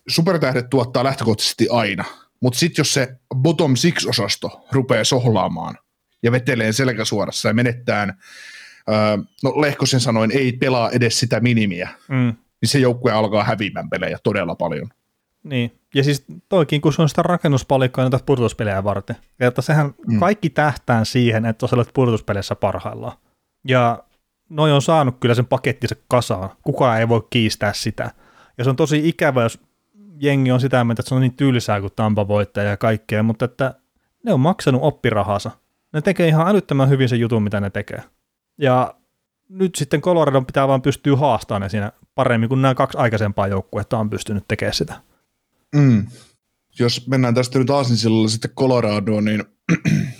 supertähdet 0.08 0.70
tuottaa 0.70 1.04
lähtökohtaisesti 1.04 1.68
aina, 1.70 2.04
mutta 2.40 2.58
sitten 2.58 2.80
jos 2.80 2.94
se 2.94 3.16
bottom 3.34 3.74
six-osasto 3.76 4.66
rupeaa 4.72 5.04
sohlaamaan 5.04 5.78
ja 6.22 6.32
vetelee 6.32 6.72
selkäsuorassa 6.72 7.48
ja 7.48 7.54
menettään, 7.54 8.14
öö, 8.88 9.16
no 9.42 9.60
Lehkosen 9.60 10.00
sanoin, 10.00 10.30
ei 10.30 10.52
pelaa 10.52 10.90
edes 10.90 11.20
sitä 11.20 11.40
minimiä, 11.40 11.88
mm. 12.08 12.34
niin 12.60 12.68
se 12.68 12.78
joukkue 12.78 13.12
alkaa 13.12 13.44
häviämään 13.44 13.90
pelejä 13.90 14.18
todella 14.22 14.54
paljon. 14.54 14.90
Niin, 15.46 15.78
ja 15.94 16.04
siis 16.04 16.24
toikin, 16.48 16.80
kun 16.80 16.92
se 16.92 17.02
on 17.02 17.08
sitä 17.08 17.22
rakennuspalikkoa 17.22 18.04
näitä 18.04 18.20
purtuspelejä 18.26 18.84
varten. 18.84 19.16
Että 19.40 19.62
sehän 19.62 19.94
mm. 20.06 20.20
kaikki 20.20 20.50
tähtään 20.50 21.06
siihen, 21.06 21.46
että 21.46 21.66
sä 21.66 21.76
olet 21.76 21.90
purtuspeleissä 21.94 22.54
parhaillaan. 22.54 23.16
Ja 23.68 24.04
noi 24.48 24.72
on 24.72 24.82
saanut 24.82 25.16
kyllä 25.20 25.34
sen 25.34 25.46
pakettinsa 25.46 25.94
kasaan. 26.08 26.50
Kukaan 26.62 27.00
ei 27.00 27.08
voi 27.08 27.26
kiistää 27.30 27.72
sitä. 27.72 28.10
Ja 28.58 28.64
se 28.64 28.70
on 28.70 28.76
tosi 28.76 29.08
ikävä, 29.08 29.42
jos 29.42 29.60
jengi 30.20 30.52
on 30.52 30.60
sitä 30.60 30.84
mieltä, 30.84 31.00
että 31.00 31.08
se 31.08 31.14
on 31.14 31.20
niin 31.20 31.36
tylsää 31.36 31.80
kuin 31.80 31.92
Tampa 31.96 32.28
voittaja 32.28 32.70
ja 32.70 32.76
kaikkea, 32.76 33.22
mutta 33.22 33.44
että 33.44 33.74
ne 34.24 34.32
on 34.32 34.40
maksanut 34.40 34.82
oppirahansa. 34.84 35.50
Ne 35.92 36.00
tekee 36.00 36.28
ihan 36.28 36.48
älyttömän 36.48 36.88
hyvin 36.88 37.08
se 37.08 37.16
jutun, 37.16 37.42
mitä 37.42 37.60
ne 37.60 37.70
tekee. 37.70 38.02
Ja 38.58 38.94
nyt 39.48 39.74
sitten 39.74 40.00
Coloradon 40.00 40.46
pitää 40.46 40.68
vaan 40.68 40.82
pystyä 40.82 41.16
haastamaan 41.16 41.62
ne 41.62 41.68
siinä 41.68 41.92
paremmin 42.14 42.48
kuin 42.48 42.62
nämä 42.62 42.74
kaksi 42.74 42.98
aikaisempaa 42.98 43.46
joukkuetta 43.46 43.98
on 43.98 44.10
pystynyt 44.10 44.44
tekemään 44.48 44.74
sitä. 44.74 44.94
Mm. 45.74 46.06
Jos 46.78 47.06
mennään 47.06 47.34
tästä 47.34 47.58
nyt 47.58 47.70
Aasinsillalla 47.70 48.28
sitten 48.28 48.50
Coloradoon, 48.50 49.24
niin 49.24 49.44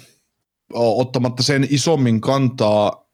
ottamatta 0.74 1.42
sen 1.42 1.66
isommin 1.70 2.20
kantaa 2.20 3.06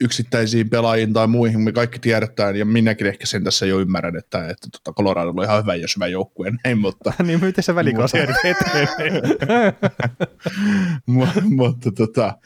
yksittäisiin 0.00 0.70
pelaajiin 0.70 1.12
tai 1.12 1.26
muihin, 1.26 1.60
me 1.60 1.72
kaikki 1.72 1.98
tiedetään, 1.98 2.56
ja 2.56 2.64
minäkin 2.64 3.06
ehkä 3.06 3.26
sen 3.26 3.44
tässä 3.44 3.66
jo 3.66 3.80
ymmärrän, 3.80 4.16
että, 4.16 4.48
että 4.48 4.68
tota 4.72 4.92
Colorado 4.92 5.30
on 5.30 5.44
ihan 5.44 5.62
hyvä, 5.62 5.74
jos 5.74 5.96
hyvä 5.96 6.06
joukkue, 6.06 6.52
näin, 6.64 6.78
mutta... 6.78 7.12
niin, 7.26 7.44
miten 7.44 7.64
se 7.64 7.74
välikausi 7.74 8.18
eteen? 8.44 9.22
mutta, 11.44 11.92
tota, 11.92 12.38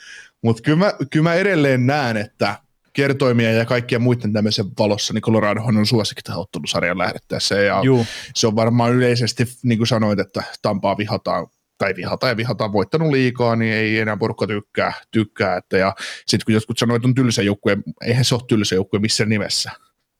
mutta 0.43 0.63
kyllä, 0.63 0.79
mä, 0.79 0.93
kyllä 1.11 1.25
mä 1.25 1.35
edelleen 1.35 1.87
näen, 1.87 2.17
että 2.17 2.59
kertoimia 2.93 3.53
ja 3.53 3.65
kaikkia 3.65 3.99
muiden 3.99 4.33
tämmöisen 4.33 4.67
valossa, 4.79 5.15
niin 5.15 5.23
Colorado 5.23 5.61
on 5.63 5.87
suosikki 5.87 6.23
tähän 6.23 6.41
ottelusarjan 6.41 6.99
lähdettäessä. 6.99 7.55
Ja 7.55 7.81
Juu. 7.85 8.07
se 8.35 8.47
on 8.47 8.57
varmaan 8.57 8.93
yleisesti, 8.93 9.47
niin 9.63 9.79
kuin 9.79 9.87
sanoit, 9.87 10.19
että 10.19 10.43
Tampaa 10.63 10.97
vihataan 10.97 11.47
tai 11.79 11.97
vihata 11.97 12.29
ja 12.29 12.37
vihata 12.37 12.73
voittanut 12.73 13.11
liikaa, 13.11 13.57
niin 13.57 13.73
ei 13.73 13.99
enää 13.99 14.17
porukka 14.17 14.47
tykkää. 14.47 14.93
tykkää 15.11 15.57
että 15.57 15.77
ja 15.77 15.95
sitten 16.27 16.45
kun 16.45 16.55
jotkut 16.55 16.79
sanoivat, 16.79 17.01
että 17.01 17.09
on 17.09 17.15
tylsä 17.15 17.43
joukkue, 17.43 17.77
eihän 18.05 18.25
se 18.25 18.35
ole 18.35 18.43
tylsä 18.49 18.75
joukkue 18.75 19.01
missään 19.01 19.31
nimessä 19.31 19.71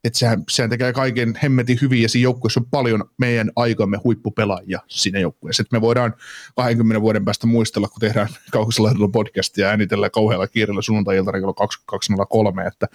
että 0.03 0.19
sehän, 0.19 0.43
sehän 0.49 0.69
tekee 0.69 0.93
kaiken 0.93 1.39
hemmetin 1.43 1.77
hyvin 1.81 2.01
ja 2.01 2.09
siinä 2.09 2.23
joukkueessa 2.23 2.59
on 2.59 2.65
paljon 2.71 3.09
meidän 3.17 3.51
aikamme 3.55 3.97
huippupelaajia 4.03 4.79
siinä 4.87 5.19
joukkueessa. 5.19 5.63
Me 5.71 5.81
voidaan 5.81 6.13
20 6.55 7.01
vuoden 7.01 7.25
päästä 7.25 7.47
muistella, 7.47 7.87
kun 7.87 7.99
tehdään 7.99 8.27
kaukosella 8.51 9.09
podcastia 9.11 9.65
ja 9.65 9.69
äänitellään 9.69 10.11
kauhealla 10.11 10.47
kiireellä 10.47 10.81
sunnuntai-iltana 10.81 11.39
kello 11.39 11.53
2203, 11.53 12.67
että 12.67 12.87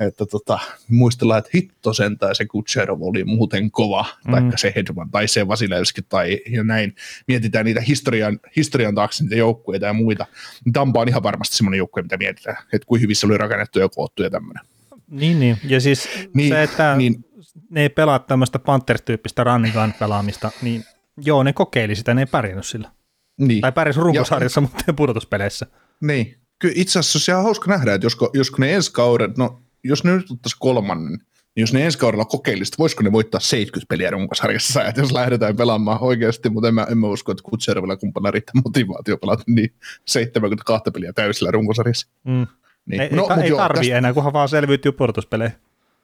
että 0.00 0.26
tota, 0.26 0.58
muistellaan, 0.88 1.38
että 1.38 1.50
hitto 1.54 1.92
sentään 1.92 2.34
se 2.34 2.46
Kutserov 2.46 3.02
oli 3.02 3.24
muuten 3.24 3.70
kova, 3.70 4.04
mm. 4.26 4.32
tai 4.32 4.58
se 4.58 4.72
Hedman, 4.76 5.10
tai 5.10 5.28
se 5.28 5.48
Vasilevski, 5.48 6.02
tai 6.02 6.40
ja 6.50 6.64
näin. 6.64 6.94
Mietitään 7.28 7.64
niitä 7.64 7.80
historian, 7.80 8.40
historian 8.56 8.94
taakse 8.94 9.22
niitä 9.24 9.36
joukkueita 9.36 9.86
ja 9.86 9.92
muita. 9.92 10.26
Tampa 10.72 11.00
on 11.00 11.08
ihan 11.08 11.22
varmasti 11.22 11.56
semmoinen 11.56 11.78
joukkue, 11.78 12.02
mitä 12.02 12.16
mietitään, 12.16 12.56
että 12.72 12.86
kuin 12.86 13.00
hyvissä 13.00 13.26
oli 13.26 13.38
rakennettu 13.38 13.78
ja 13.78 13.88
koottu 13.88 14.22
ja 14.22 14.30
tämmöinen. 14.30 14.75
Niin, 15.10 15.40
niin. 15.40 15.58
Ja 15.64 15.80
siis 15.80 16.08
niin, 16.34 16.48
se, 16.48 16.62
että 16.62 16.96
niin. 16.96 17.24
ne 17.70 17.82
ei 17.82 17.88
pelaa 17.88 18.18
tämmöistä 18.18 18.58
Panthers-tyyppistä 18.58 19.44
running 19.44 19.74
gun 19.74 19.94
pelaamista, 19.98 20.50
niin 20.62 20.84
joo, 21.16 21.42
ne 21.42 21.52
kokeili 21.52 21.96
sitä, 21.96 22.14
ne 22.14 22.22
ei 22.22 22.26
pärjännyt 22.26 22.66
sillä. 22.66 22.90
Niin. 23.38 23.60
Tai 23.60 23.72
pärjäsi 23.72 24.00
runkosarjassa, 24.00 24.58
ja, 24.58 24.62
mutta 24.62 24.84
ei 24.88 24.94
pudotuspeleissä. 24.94 25.66
Niin. 26.00 26.36
Kyllä 26.58 26.74
itse 26.76 26.98
asiassa 26.98 27.18
se 27.18 27.34
on 27.34 27.42
hauska 27.42 27.70
nähdä, 27.70 27.94
että 27.94 28.06
josko, 28.06 28.30
josko 28.34 28.56
ne 28.60 28.74
ensi 28.74 28.92
kauden, 28.92 29.34
no 29.38 29.62
jos 29.84 30.04
ne 30.04 30.16
nyt 30.16 30.30
ottaisi 30.30 30.56
kolmannen, 30.60 31.12
niin 31.56 31.62
jos 31.62 31.72
ne 31.72 31.84
ensi 31.84 31.98
kaudella 31.98 32.24
kokeilisivat, 32.24 32.78
voisiko 32.78 33.02
ne 33.02 33.12
voittaa 33.12 33.40
70 33.40 33.88
peliä 33.88 34.10
runkosarjassa, 34.10 34.84
että 34.86 35.00
jos 35.00 35.12
lähdetään 35.12 35.56
pelaamaan 35.56 35.98
oikeasti, 36.00 36.50
mutta 36.50 36.68
en 36.68 36.74
mä, 36.74 36.86
en 36.90 36.98
mä 36.98 37.06
usko, 37.06 37.32
että 37.32 37.42
Kutservilla 37.42 37.96
kumppana 37.96 38.30
riittää 38.30 38.60
motivaatio 38.64 39.18
pelata 39.18 39.42
niin 39.46 39.74
72 40.06 40.90
peliä 40.90 41.12
täysillä 41.12 41.50
runkosarjassa. 41.50 42.08
Mm. 42.24 42.46
Niin. 42.86 43.00
Ei, 43.00 43.08
no, 43.10 43.28
ei, 43.36 43.42
ei 43.42 43.56
tarvii 43.56 43.80
tästä... 43.80 43.98
enää, 43.98 44.12
kunhan 44.12 44.32
vaan 44.32 44.48
selviytyy 44.48 44.92
pudotuspeleihin. 44.92 45.56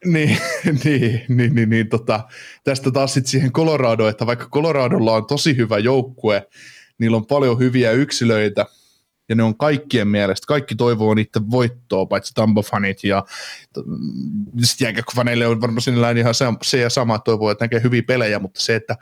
Niin, 0.05 0.39
niin, 0.85 1.25
niin, 1.29 1.55
niin, 1.55 1.71
niin 1.71 1.89
tota, 1.89 2.21
tästä 2.65 2.91
taas 2.91 3.15
sitten 3.15 3.31
siihen 3.31 3.53
Colorado, 3.53 4.09
että 4.09 4.27
vaikka 4.27 4.49
Coloradolla 4.49 5.13
on 5.13 5.27
tosi 5.27 5.57
hyvä 5.57 5.79
joukkue, 5.79 6.47
niillä 6.99 7.17
on 7.17 7.27
paljon 7.27 7.59
hyviä 7.59 7.91
yksilöitä, 7.91 8.67
ja 9.29 9.35
ne 9.35 9.43
on 9.43 9.57
kaikkien 9.57 10.09
mielestä, 10.09 10.47
kaikki 10.47 10.75
toivoo 10.75 11.15
niiden 11.15 11.51
voittoa, 11.51 12.07
paitsi 12.07 12.35
Tampa-fanit, 12.35 12.99
ja 13.05 13.25
sitten 14.63 14.85
jääkäkköfaneille 14.85 15.47
on 15.47 15.61
varmaan 15.61 15.83
sinällään 15.83 16.19
ihan 16.19 16.35
se 16.63 16.79
ja 16.79 16.91
sama, 16.91 17.19
toivoo, 17.19 17.51
että 17.51 17.65
näkee 17.65 17.83
hyviä 17.83 18.03
pelejä, 18.03 18.39
mutta 18.39 18.61
se, 18.61 18.75
että 18.75 18.97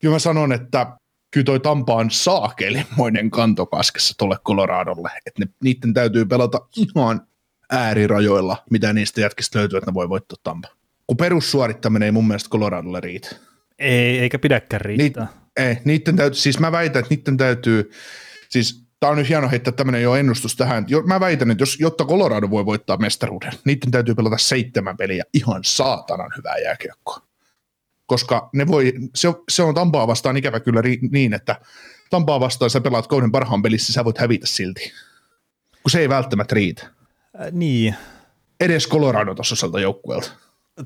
kyllä 0.00 0.14
mä 0.14 0.18
sanon, 0.18 0.52
että 0.52 0.96
kyllä 1.34 1.44
toi 1.44 1.60
Tampa 1.60 1.94
on 1.94 2.10
saakelimoinen 2.10 3.30
kantokaskessa 3.30 4.14
tuolle 4.18 4.36
Coloradolle, 4.46 5.10
että 5.26 5.44
ne, 5.44 5.52
niiden 5.62 5.94
täytyy 5.94 6.24
pelata 6.24 6.60
ihan 6.76 7.26
äärirajoilla, 7.70 8.64
mitä 8.70 8.92
niistä 8.92 9.20
jätkistä 9.20 9.58
löytyy, 9.58 9.78
että 9.78 9.90
ne 9.90 9.94
voi 9.94 10.08
voittaa 10.08 10.38
Tampa. 10.42 10.68
Kun 11.06 11.16
perussuorittaminen 11.16 12.06
ei 12.06 12.12
mun 12.12 12.26
mielestä 12.26 12.48
Coloradolle 12.48 13.00
riitä. 13.00 13.28
Ei, 13.78 14.18
eikä 14.18 14.38
pidäkään 14.38 14.80
riittää. 14.80 15.24
Niit, 15.24 15.68
ei, 15.68 15.78
niiden 15.84 16.16
täytyy, 16.16 16.40
siis 16.40 16.60
mä 16.60 16.72
väitän, 16.72 17.00
että 17.00 17.14
niiden 17.14 17.36
täytyy, 17.36 17.90
Siis 18.54 18.84
tämä 19.00 19.10
on 19.10 19.16
nyt 19.18 19.28
hieno 19.28 19.50
heittää 19.50 19.72
tämmöinen 19.72 20.02
jo 20.02 20.14
ennustus 20.14 20.56
tähän. 20.56 20.84
Jo, 20.88 21.02
mä 21.02 21.20
väitän, 21.20 21.50
että 21.50 21.62
jos, 21.62 21.76
jotta 21.80 22.04
Colorado 22.04 22.50
voi 22.50 22.66
voittaa 22.66 22.96
mestaruuden, 22.96 23.52
niiden 23.64 23.90
täytyy 23.90 24.14
pelata 24.14 24.38
seitsemän 24.38 24.96
peliä 24.96 25.24
ihan 25.32 25.60
saatanan 25.64 26.30
hyvää 26.36 26.58
jääkiekkoa. 26.58 27.33
Koska 28.06 28.48
ne 28.52 28.66
voi, 28.66 28.92
se, 29.14 29.28
se 29.48 29.62
on 29.62 29.74
Tampaa 29.74 30.06
vastaan 30.06 30.36
ikävä 30.36 30.60
kyllä 30.60 30.82
ri, 30.82 30.98
niin, 31.10 31.34
että 31.34 31.60
Tampaa 32.10 32.40
vastaan 32.40 32.70
sä 32.70 32.80
pelaat 32.80 33.06
kauden 33.06 33.32
parhaan 33.32 33.62
pelissä, 33.62 33.92
sä 33.92 34.04
voit 34.04 34.18
hävitä 34.18 34.46
silti. 34.46 34.92
Kun 35.82 35.90
se 35.90 36.00
ei 36.00 36.08
välttämättä 36.08 36.54
riitä. 36.54 36.86
Äh, 37.40 37.52
niin. 37.52 37.94
Edes 38.60 38.88
Colorado 38.88 39.34
tasoiselta 39.34 39.80
joukkueelta. 39.80 40.30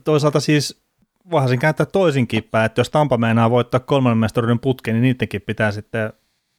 Toisaalta 0.04 0.40
siis 0.40 0.82
voihan 1.30 1.48
sen 1.48 1.58
kääntää 1.58 1.86
toisinkin 1.86 2.44
päin, 2.44 2.66
että 2.66 2.80
jos 2.80 2.90
Tampa 2.90 3.16
meinaa 3.16 3.50
voittaa 3.50 3.80
kolmannen 3.80 4.18
mestaruuden 4.18 4.58
putken, 4.58 4.94
niin 4.94 5.02
niidenkin 5.02 5.42
pitää 5.42 5.72
sitten 5.72 6.12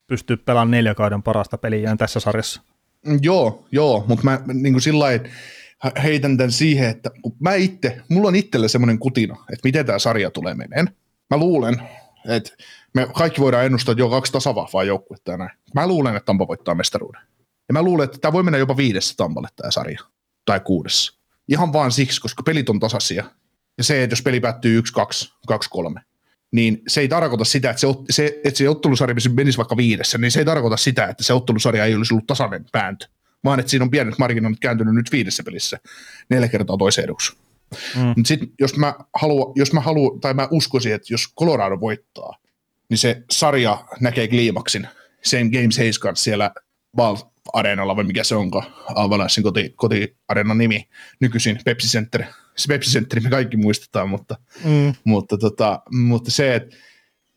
pystyä 0.08 0.38
pelaamaan 0.38 0.72
neljä 0.72 0.96
kauden 0.96 1.24
parasta 1.24 1.58
peliä 1.58 1.96
tässä 1.96 2.20
sarjassa. 2.20 2.62
Joo, 3.22 3.66
joo, 3.72 4.06
mutta 4.08 4.24
mä 4.24 4.40
niin 4.54 4.74
kuin 4.74 4.82
sillä 4.82 5.00
lailla 5.00 5.30
heitän 6.04 6.38
tämän 6.38 6.52
siihen, 6.52 6.90
että 6.90 7.10
kun 7.22 7.36
mä 7.40 7.54
itse, 7.54 8.02
mulla 8.10 8.28
on 8.28 8.36
itsellä 8.36 8.68
semmoinen 8.68 9.00
kutina, 9.00 9.36
että 9.36 9.62
miten 9.64 9.86
tämä 9.86 10.00
sarja 10.00 10.32
tulee 10.32 10.56
meneen. 10.56 10.90
Mä 11.30 11.38
luulen, 11.38 11.82
että 12.28 12.52
me 12.94 13.08
kaikki 13.14 13.42
voidaan 13.42 13.66
ennustaa, 13.66 13.92
että 13.92 14.02
joo, 14.02 14.10
kaksi 14.10 14.32
tasavahvaa 14.32 14.84
joukkuetta 14.84 15.38
näin. 15.38 15.52
Mä 15.76 15.88
luulen, 15.88 16.16
että 16.16 16.26
Tampa 16.26 16.48
voittaa 16.48 16.76
mestaruuden. 16.76 17.22
Ja 17.70 17.74
mä 17.74 17.82
luulen, 17.82 18.06
että 18.06 18.18
tämä 18.22 18.34
voi 18.34 18.44
mennä 18.44 18.58
jopa 18.58 18.78
viidessä 18.78 19.14
Tampalle 19.18 19.48
tämä 19.56 19.72
sarja, 19.72 20.00
tai 20.46 20.60
kuudessa. 20.60 21.14
Ihan 21.48 21.74
vaan 21.74 21.92
siksi, 21.92 22.22
koska 22.22 22.44
pelit 22.44 22.70
on 22.70 22.80
tasaisia. 22.80 23.24
Ja 23.78 23.84
se, 23.84 24.04
että 24.04 24.14
jos 24.14 24.22
peli 24.22 24.40
päättyy 24.40 24.82
1-2, 24.82 25.34
2-3, 25.98 26.02
niin 26.52 26.82
se 26.88 27.02
ei 27.02 27.08
tarkoita 27.08 27.46
sitä, 27.46 27.70
että 27.70 27.80
se, 27.80 27.88
se, 28.10 28.42
että 28.44 28.58
se 28.58 28.70
ottelusarja 28.70 29.16
menisi 29.34 29.58
vaikka 29.58 29.78
viidessä, 29.78 30.18
niin 30.18 30.32
se 30.32 30.40
ei 30.40 30.46
tarkoita 30.46 30.78
sitä, 30.78 31.06
että 31.06 31.24
se 31.24 31.34
ottelusarja 31.34 31.86
ei 31.86 31.96
olisi 31.96 32.14
ollut 32.14 32.28
tasainen 32.28 32.66
vääntö, 32.74 33.08
vaan 33.44 33.60
että 33.60 33.70
siinä 33.70 33.84
on 33.84 33.92
pienet 33.92 34.18
marginaalit 34.18 34.60
kääntynyt 34.60 34.96
nyt 34.96 35.12
viidessä 35.12 35.44
pelissä 35.44 35.78
neljä 36.30 36.48
kertaa 36.48 36.78
toisen 36.78 37.04
eduksi. 37.04 37.38
Mm. 37.96 38.24
Sitten 38.26 38.50
jos 38.60 38.78
mä 38.78 38.94
haluan, 39.16 39.54
jos 39.56 39.74
mä 39.74 39.80
haluan, 39.80 40.20
tai 40.20 40.34
mä 40.34 40.48
uskoisin, 40.52 40.94
että 40.94 41.14
jos 41.14 41.34
Colorado 41.40 41.80
voittaa, 41.80 42.38
niin 42.90 42.98
se 42.98 43.24
sarja 43.32 43.86
näkee 44.00 44.28
kliimaksin 44.28 44.88
sen 45.24 45.50
Game 45.50 45.72
7 45.72 46.16
siellä 46.16 46.52
Val 46.98 47.18
Areenalla, 47.54 47.96
vai 47.96 48.04
mikä 48.04 48.24
se 48.24 48.36
onkaan, 48.36 48.66
Avalanchein 48.96 49.44
koti, 49.44 49.74
kotiareenan 49.76 50.58
nimi, 50.58 50.88
nykyisin 51.20 51.60
Pepsi 51.66 51.88
Center. 51.88 52.24
Se 52.58 52.68
Pepsi 52.68 52.92
Center 52.92 53.20
me 53.22 53.30
kaikki 53.30 53.58
muistetaan, 53.58 54.10
mutta, 54.10 54.36
Mm. 54.64 54.94
mutta, 55.04 55.38
tota, 55.38 55.82
mutta 55.92 56.32
se, 56.32 56.56
että 56.56 56.76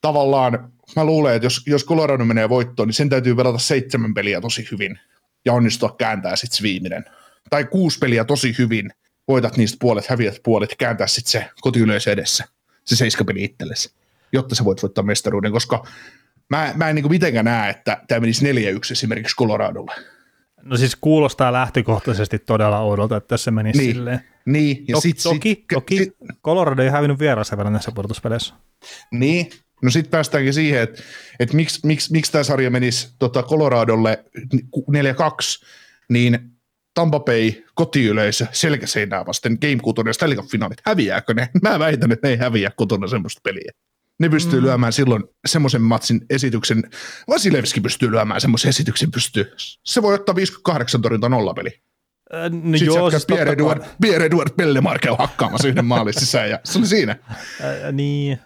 tavallaan 0.01 0.73
mä 0.97 1.05
luulen, 1.05 1.35
että 1.35 1.47
jos, 1.47 1.63
jos 1.67 1.85
Colorado 1.87 2.25
menee 2.25 2.49
voittoon, 2.49 2.89
niin 2.89 2.95
sen 2.95 3.09
täytyy 3.09 3.35
pelata 3.35 3.59
seitsemän 3.59 4.15
peliä 4.15 4.41
tosi 4.41 4.69
hyvin 4.71 4.99
ja 5.45 5.53
onnistua 5.53 5.95
kääntää 5.99 6.37
sitten 6.37 6.57
se 6.57 6.63
viimeinen. 6.63 7.05
Tai 7.51 7.65
kuusi 7.65 7.99
peliä 7.99 8.25
tosi 8.25 8.55
hyvin, 8.59 8.91
voitat 9.29 9.57
niistä 9.57 9.77
puolet, 9.81 10.07
häviät 10.07 10.41
puolet 10.45 10.75
kääntää 10.79 11.07
sitten 11.07 11.31
se 11.31 11.51
kotiyleisö 11.61 12.13
edessä, 12.13 12.45
se 12.85 12.97
seiskapeli 12.97 13.45
itsellesi, 13.45 13.93
jotta 14.33 14.55
sä 14.55 14.65
voit 14.65 14.83
voittaa 14.83 15.05
mestaruuden, 15.05 15.53
koska 15.53 15.87
mä, 16.51 16.73
mä 16.77 16.89
en 16.89 16.95
niin 16.95 17.11
mitenkään 17.11 17.45
näe, 17.45 17.71
että 17.71 18.03
tämä 18.09 18.21
menisi 18.21 18.53
4-1 18.53 18.57
esimerkiksi 18.93 19.37
Coloradolle. 19.37 19.93
No 20.63 20.77
siis 20.77 20.97
kuulostaa 20.97 21.53
lähtökohtaisesti 21.53 22.39
todella 22.39 22.79
oudolta, 22.79 23.17
että 23.17 23.29
tässä 23.29 23.51
menisi 23.51 23.79
Niin. 23.79 23.95
silleen. 23.95 24.21
Niin, 24.47 24.85
ja 24.89 24.95
To- 24.95 25.01
sit, 25.01 25.17
toki, 25.23 25.49
sit, 25.49 25.65
toki 25.73 25.97
sit, 25.97 26.15
Colorado 26.45 26.83
ei 26.83 26.89
hävinnyt 26.89 27.19
vieraassa 27.19 27.57
vielä 27.57 27.71
näissä 27.71 27.93
pudotuspeleissä. 27.93 28.55
Niin, 29.13 29.51
no 29.83 29.91
sitten 29.91 30.11
päästäänkin 30.11 30.55
siihen, 30.55 30.83
että, 30.83 31.03
että 31.41 31.57
miksi, 31.57 31.81
miksi, 31.85 32.13
miksi 32.13 32.33
tämä 32.33 32.45
sarja 32.45 32.71
menisi 32.71 33.09
tota 33.19 33.43
Coloradolle 33.43 34.25
4-2, 34.77 35.65
niin 36.09 36.39
Tampa 36.95 37.21
Bay 37.21 37.53
kotiyleisö 37.75 38.47
selkäseinää 38.53 39.27
vasten 39.27 39.59
Game 39.61 39.79
6 39.83 40.01
ja 40.07 40.13
Stanley 40.13 40.37
Cup-finaalit, 40.37 40.83
häviääkö 40.87 41.35
ne? 41.35 41.49
Mä 41.63 41.79
väitän, 41.79 42.13
että 42.13 42.29
ne 42.29 42.33
ei 42.33 42.39
häviä 42.39 42.71
kotona 42.77 43.07
semmoista 43.07 43.41
peliä. 43.45 43.73
Ne 44.21 44.29
pystyy 44.29 44.61
mm. 44.61 44.67
lyömään 44.67 44.93
silloin 44.93 45.25
semmoisen 45.47 45.83
matsin 45.83 46.21
esityksen, 46.31 46.83
Vasilevski 47.29 47.81
pystyy 47.81 48.11
lyömään 48.11 48.41
semmoisen 48.41 48.69
esityksen, 48.69 49.11
pystyy. 49.11 49.53
Se 49.85 50.03
voi 50.03 50.15
ottaa 50.15 50.35
58 50.35 51.03
torjunta 51.03 51.29
nollapeli. 51.29 51.71
Äh, 52.35 52.51
No 52.51 52.79
Sitten 52.79 52.95
joo, 52.95 53.11
siis 53.11 53.27
Pierre, 53.27 53.57
kai. 53.57 53.77
Pierre 54.01 54.27
Edouard 54.27 54.51
Pellemar 54.57 54.99
käy 54.99 55.15
hakkaamassa 55.19 55.69
yhden 55.69 55.85
maalin 55.85 56.15
sisään 56.15 56.51
ja 56.51 56.61
se 56.65 56.79
oli 56.79 56.87
siinä. 56.87 57.17
Äh, 57.33 57.93
niin. 57.93 58.39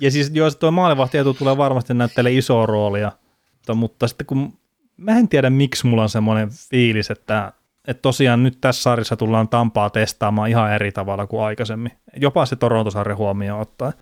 Ja 0.00 0.10
siis 0.10 0.30
joo, 0.34 0.50
tuo 0.50 0.70
maalivahtietu 0.70 1.34
tulee 1.34 1.56
varmasti 1.56 1.94
näyttelee 1.94 2.32
isoa 2.32 2.66
roolia, 2.66 3.12
mutta, 3.52 3.74
mutta 3.74 4.08
sitten 4.08 4.26
kun 4.26 4.52
mä 4.96 5.18
en 5.18 5.28
tiedä 5.28 5.50
miksi 5.50 5.86
mulla 5.86 6.02
on 6.02 6.08
semmoinen 6.08 6.50
fiilis, 6.70 7.10
että, 7.10 7.52
että 7.88 8.02
tosiaan 8.02 8.42
nyt 8.42 8.58
tässä 8.60 8.82
sarjassa 8.82 9.16
tullaan 9.16 9.48
Tampaa 9.48 9.90
testaamaan 9.90 10.48
ihan 10.48 10.72
eri 10.72 10.92
tavalla 10.92 11.26
kuin 11.26 11.42
aikaisemmin. 11.42 11.92
Jopa 12.16 12.46
se 12.46 12.56
Torontosarja 12.56 13.16
huomioon 13.16 13.60
ottaa. 13.60 13.92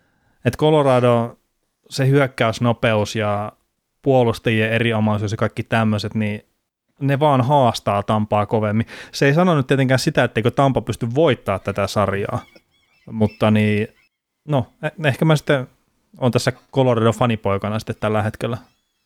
Että 0.45 0.59
Colorado, 0.59 1.39
se 1.91 2.09
hyökkäysnopeus 2.09 3.17
ja 3.17 3.53
puolustajien 4.03 4.73
eriomaisuus 4.73 5.31
ja 5.31 5.37
kaikki 5.37 5.63
tämmöiset, 5.63 6.15
niin 6.15 6.45
ne 7.01 7.21
vaan 7.21 7.41
haastaa 7.41 8.03
Tampaa 8.03 8.47
kovemmin. 8.47 8.87
Se 9.13 9.27
ei 9.27 9.35
sano 9.35 9.57
nyt 9.57 9.67
tietenkään 9.67 9.99
sitä, 9.99 10.25
etteikö 10.25 10.51
Tampa 10.51 10.81
pysty 10.81 11.15
voittaa 11.15 11.59
tätä 11.59 11.87
sarjaa, 11.87 12.39
mutta 13.11 13.51
niin, 13.51 13.89
no, 14.49 14.67
eh- 14.87 15.09
ehkä 15.09 15.25
mä 15.25 15.37
sitten 15.37 15.69
on 16.19 16.33
tässä 16.33 16.53
Colorado 16.73 17.13
fanipoikana 17.13 17.79
sitten 17.79 17.97
tällä 18.01 18.23
hetkellä, 18.23 18.59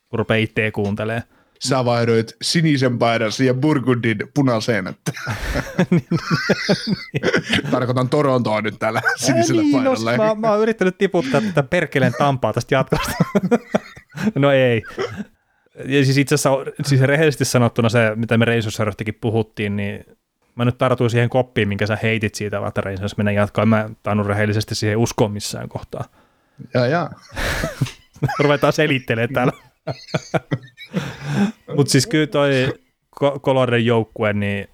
kun 0.09 0.19
rupeaa 0.19 0.39
itse 0.39 0.71
kuuntelee. 0.71 1.23
Sä 1.61 1.85
vaihdoit 1.85 2.37
sinisen 2.43 2.99
paidan 2.99 3.33
siihen 3.33 3.61
Burgundin 3.61 4.19
punaiseen. 4.35 4.85
Tarkoitan 7.71 8.09
Torontoa 8.09 8.61
nyt 8.61 8.79
tällä 8.79 9.03
sinisellä 9.17 9.63
niin, 9.63 9.73
no, 9.73 9.79
paidalla. 9.79 9.97
siis 9.97 10.17
mä, 10.17 10.35
mä 10.35 10.51
oon 10.51 10.63
yrittänyt 10.63 10.99
tiputtaa 10.99 11.41
tätä 11.41 11.63
perkeleen 11.63 12.15
Tampaa 12.19 12.53
tästä 12.53 12.75
jatkosta. 12.75 13.13
no 14.35 14.51
ei. 14.51 14.83
Ja 15.85 16.05
siis 16.05 16.19
itse 16.19 16.35
asiassa, 16.35 16.51
siis 16.85 17.01
rehellisesti 17.01 17.45
sanottuna 17.45 17.89
se, 17.89 18.13
mitä 18.17 18.39
me 18.39 18.45
Reisosarjostakin 18.45 19.19
puhuttiin, 19.21 19.77
niin 19.77 20.05
mä 20.55 20.65
nyt 20.65 20.79
tartuin 20.79 21.11
siihen 21.11 21.29
koppiin, 21.29 21.69
minkä 21.69 21.87
sä 21.87 21.99
heitit 22.03 22.35
siitä, 22.35 22.67
että 22.69 22.81
Reisos 22.81 23.17
mennä 23.17 23.33
jatkaa. 23.33 23.67
Mä 23.67 23.81
en 23.81 23.97
tainnut 24.03 24.27
rehellisesti 24.27 24.75
siihen 24.75 24.99
uskoa 24.99 25.29
missään 25.29 25.69
kohtaa. 25.69 26.05
Ja, 26.75 26.87
ja. 26.87 27.11
Ruvetaan 28.39 28.73
selittelemään 28.73 29.35
täällä. 29.35 29.53
Mutta 31.77 31.91
siis 31.91 32.07
kyllä 32.07 32.27
toi 32.27 32.75
Coloradon 33.21 33.85
joukkue, 33.85 34.33
niin 34.33 34.69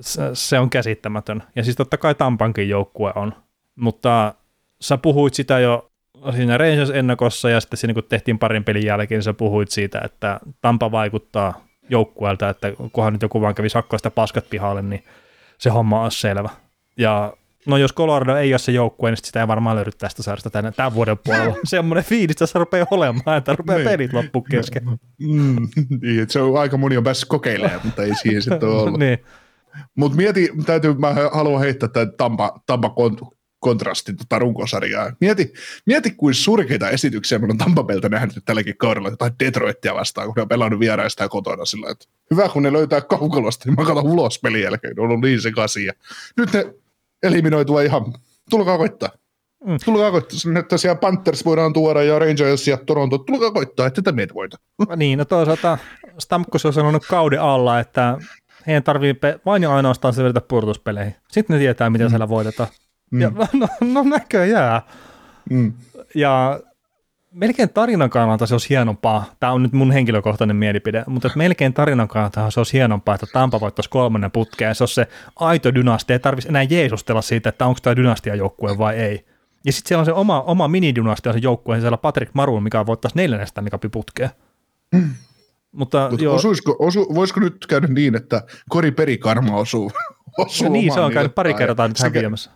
se, 0.00 0.22
se 0.32 0.58
on 0.58 0.70
käsittämätön. 0.70 1.42
Ja 1.56 1.64
siis 1.64 1.76
totta 1.76 1.96
kai 1.96 2.14
Tampankin 2.14 2.68
joukkue 2.68 3.12
on. 3.14 3.32
Mutta 3.76 4.34
sä 4.80 4.98
puhuit 4.98 5.34
sitä 5.34 5.58
jo 5.58 5.90
siinä 6.34 6.58
Rangers-ennakossa 6.58 7.50
ja 7.50 7.60
sitten 7.60 7.76
siinä 7.76 7.94
kun 7.94 8.04
tehtiin 8.04 8.38
parin 8.38 8.64
pelin 8.64 8.86
jälkeen, 8.86 9.22
sä 9.22 9.32
puhuit 9.32 9.70
siitä, 9.70 10.00
että 10.04 10.40
Tampa 10.60 10.90
vaikuttaa 10.90 11.64
joukkueelta, 11.88 12.48
että 12.48 12.72
kunhan 12.92 13.12
nyt 13.12 13.22
joku 13.22 13.40
vaan 13.40 13.54
kävi 13.54 13.68
sakkoista 13.68 14.10
paskat 14.10 14.50
pihalle, 14.50 14.82
niin 14.82 15.04
se 15.58 15.70
homma 15.70 16.02
on 16.02 16.10
selvä. 16.10 16.48
Ja 16.96 17.32
no 17.68 17.76
jos 17.76 17.94
Colorado 17.94 18.36
ei 18.36 18.52
ole 18.52 18.58
se 18.58 18.72
joukkue, 18.72 19.10
niin 19.10 19.16
sit 19.16 19.24
sitä 19.24 19.40
ei 19.40 19.48
varmaan 19.48 19.76
löydy 19.76 19.90
tästä 19.98 20.22
sarjasta 20.22 20.50
tämän, 20.50 20.72
tämän 20.74 20.94
vuoden 20.94 21.18
puolella. 21.24 21.56
Semmoinen 21.64 22.04
fiilis 22.04 22.36
tässä 22.36 22.58
rupeaa 22.58 22.86
olemaan, 22.90 23.38
että 23.38 23.54
rupeaa 23.56 23.78
Niin. 23.78 23.88
pelit 23.88 24.12
loppu 24.12 24.42
kesken. 24.42 24.82
Mm, 25.20 25.68
niin, 26.02 26.22
että 26.22 26.32
se 26.32 26.40
on 26.40 26.60
aika 26.60 26.76
moni 26.76 26.96
on 26.96 27.04
päässyt 27.04 27.28
kokeilemaan, 27.28 27.80
mutta 27.84 28.02
ei 28.02 28.14
siihen 28.14 28.42
sitten 28.42 28.68
ole 28.68 28.82
ollut. 28.82 29.00
niin. 29.04 29.18
Mutta 29.94 30.16
mieti, 30.16 30.50
täytyy, 30.66 30.94
mä 30.94 31.14
haluan 31.32 31.60
heittää 31.60 31.88
tämän 31.88 32.12
Tampa, 32.12 32.60
Tampa 32.66 32.88
kont- 32.88 33.38
kontrastin 33.60 34.16
tota 34.16 34.38
runkosarjaa. 34.38 35.12
Mieti, 35.20 35.52
mieti, 35.86 36.10
kuin 36.10 36.34
surkeita 36.34 36.90
esityksiä 36.90 37.38
meillä 37.38 37.52
on 37.52 37.58
Tampapelta 37.58 38.08
nähnyt 38.08 38.44
tälläkin 38.44 38.76
kaudella, 38.76 39.08
jotain 39.08 39.32
Detroitia 39.40 39.94
vastaan, 39.94 40.26
kun 40.26 40.34
ne 40.36 40.42
on 40.42 40.48
pelannut 40.48 40.80
vieraista 40.80 41.22
ja 41.22 41.28
kotona 41.28 41.64
sillä 41.64 41.90
että 41.90 42.06
hyvä, 42.30 42.48
kun 42.48 42.62
ne 42.62 42.72
löytää 42.72 43.00
kaukalosta, 43.00 43.64
niin 43.66 43.76
mä 43.78 43.84
katson 43.84 44.06
ulos 44.06 44.38
pelin 44.40 44.62
jälkeen, 44.62 44.96
ne 44.96 45.02
on 45.02 45.08
ollut 45.08 45.20
niin 45.20 45.40
sekaisin. 45.40 45.86
Ja 45.86 45.92
nyt 46.36 46.52
ne 46.52 46.74
eliminoitua 47.22 47.82
ihan, 47.82 48.14
tulkaa 48.50 48.78
koittaa. 48.78 49.08
Mm. 49.64 49.76
Tulkaa 49.84 50.10
koittaa, 50.10 50.38
että 50.58 50.76
siellä 50.78 50.96
Panthers 50.96 51.44
voidaan 51.44 51.72
tuoda 51.72 52.02
ja 52.02 52.18
Rangers 52.18 52.68
ja 52.68 52.76
Toronto, 52.76 53.18
tulkaa 53.18 53.50
koittaa, 53.50 53.86
että 53.86 54.02
tätä 54.02 54.16
meitä 54.16 54.34
voita. 54.34 54.56
niin, 54.96 55.18
no 55.18 55.24
toisaalta 55.24 55.78
Stamkos 56.18 56.66
on 56.66 56.72
sanonut 56.72 57.06
kauden 57.06 57.40
alla, 57.40 57.80
että 57.80 58.18
heidän 58.66 58.82
tarvii 58.82 59.14
pe- 59.14 59.40
vain 59.46 59.62
ja 59.62 59.74
ainoastaan 59.74 60.14
selvitä 60.14 60.40
purtuspeleihin. 60.40 61.14
Sitten 61.28 61.54
ne 61.54 61.60
tietää, 61.60 61.90
miten 61.90 62.06
mm. 62.06 62.10
siellä 62.10 62.28
voitetaan. 62.28 62.68
Mm. 63.10 63.20
Ja, 63.20 63.32
no, 63.52 63.68
no 63.80 64.02
näköjään. 64.02 64.82
Mm. 65.50 65.72
Ja 66.14 66.60
melkein 67.30 67.68
tarinan 67.68 68.10
kannalta 68.10 68.46
se 68.46 68.54
olisi 68.54 68.68
hienompaa. 68.68 69.24
Tämä 69.40 69.52
on 69.52 69.62
nyt 69.62 69.72
mun 69.72 69.92
henkilökohtainen 69.92 70.56
mielipide, 70.56 71.04
mutta 71.06 71.28
että 71.28 71.38
melkein 71.38 71.74
tarinan 71.74 72.08
kannalta 72.08 72.50
se 72.50 72.60
olisi 72.60 72.72
hienompaa, 72.72 73.14
että 73.14 73.26
Tampa 73.32 73.60
voittaisi 73.60 73.90
kolmannen 73.90 74.30
putkeen. 74.30 74.74
Se 74.74 74.84
on 74.84 74.88
se 74.88 75.08
aito 75.36 75.74
dynastia. 75.74 76.14
Ei 76.14 76.20
tarvitsisi 76.20 76.48
enää 76.48 76.62
jeesustella 76.62 77.22
siitä, 77.22 77.48
että 77.48 77.66
onko 77.66 77.80
tämä 77.82 77.96
dynastiajoukkue 77.96 78.78
vai 78.78 78.96
ei. 78.96 79.26
Ja 79.64 79.72
sitten 79.72 79.88
siellä 79.88 80.00
on 80.00 80.06
se 80.06 80.12
oma, 80.12 80.40
oma 80.42 80.68
minidynastia 80.68 81.32
se 81.32 81.38
joukkue, 81.38 81.80
siellä 81.80 81.96
Patrick 81.96 82.34
Maroon, 82.34 82.62
mikä 82.62 82.86
voittaisi 82.86 83.16
neljännestä 83.16 83.62
putkeen. 83.92 84.30
Mutta 85.72 86.08
Mut 86.10 86.20
joo, 86.20 86.34
osuisiko, 86.34 86.76
osu, 86.78 87.14
voisiko 87.14 87.40
nyt 87.40 87.66
käydä 87.66 87.86
niin, 87.86 88.14
että 88.14 88.42
Kori 88.68 88.90
Perikarma 88.90 89.56
osuu, 89.56 89.92
osuu 90.38 90.66
no 90.66 90.72
niin, 90.72 90.94
se 90.94 91.00
on 91.00 91.12
käynyt 91.12 91.34
pari 91.34 91.54
kertaa 91.54 91.88
nyt 91.88 91.98
häviämässä. 91.98 92.50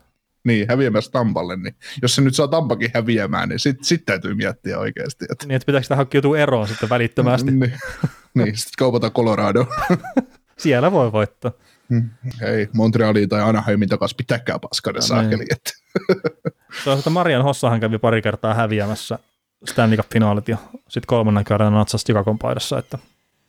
Niin, 0.44 0.66
häviämässä 0.68 1.10
Tampalle, 1.10 1.56
niin 1.56 1.74
jos 2.02 2.14
se 2.14 2.22
nyt 2.22 2.34
saa 2.34 2.48
Tampakin 2.48 2.90
häviämään, 2.94 3.48
niin 3.48 3.58
sitten 3.58 3.84
sit 3.84 4.04
täytyy 4.04 4.34
miettiä 4.34 4.78
oikeasti. 4.78 5.24
Että, 5.30 5.46
Niin, 5.46 5.56
että 5.56 5.66
pitääkö 5.66 5.82
sitä 5.82 5.96
hankkiutua 5.96 6.38
eroon 6.38 6.68
sitten 6.68 6.88
välittömästi. 6.88 7.50
niin, 7.50 7.72
niin 8.34 8.56
sitten 8.56 8.72
kaupata 8.78 9.10
Colorado. 9.10 9.66
Siellä 10.58 10.92
voi 10.92 11.12
voittaa. 11.12 11.52
Ei, 12.42 12.68
Montrealiin 12.72 13.28
tai 13.28 13.42
Anaheimin 13.42 13.88
takas 13.88 14.14
pitäkää 14.14 14.58
paskana 14.58 14.98
niin. 14.98 15.08
saakeli. 15.08 15.46
Että. 15.50 15.70
Toisaalta 16.84 17.10
Marian 17.10 17.42
Hossahan 17.42 17.80
kävi 17.80 17.98
pari 17.98 18.22
kertaa 18.22 18.54
häviämässä 18.54 19.18
Stanley 19.66 19.96
Cup-finaalit 19.96 20.48
ja 20.48 20.56
sitten 20.78 21.06
kolmannen 21.06 21.44
kerran 21.44 21.72
natsasi 21.72 22.04
Chicagon 22.04 22.38
paidassa, 22.38 22.78
että 22.78 22.98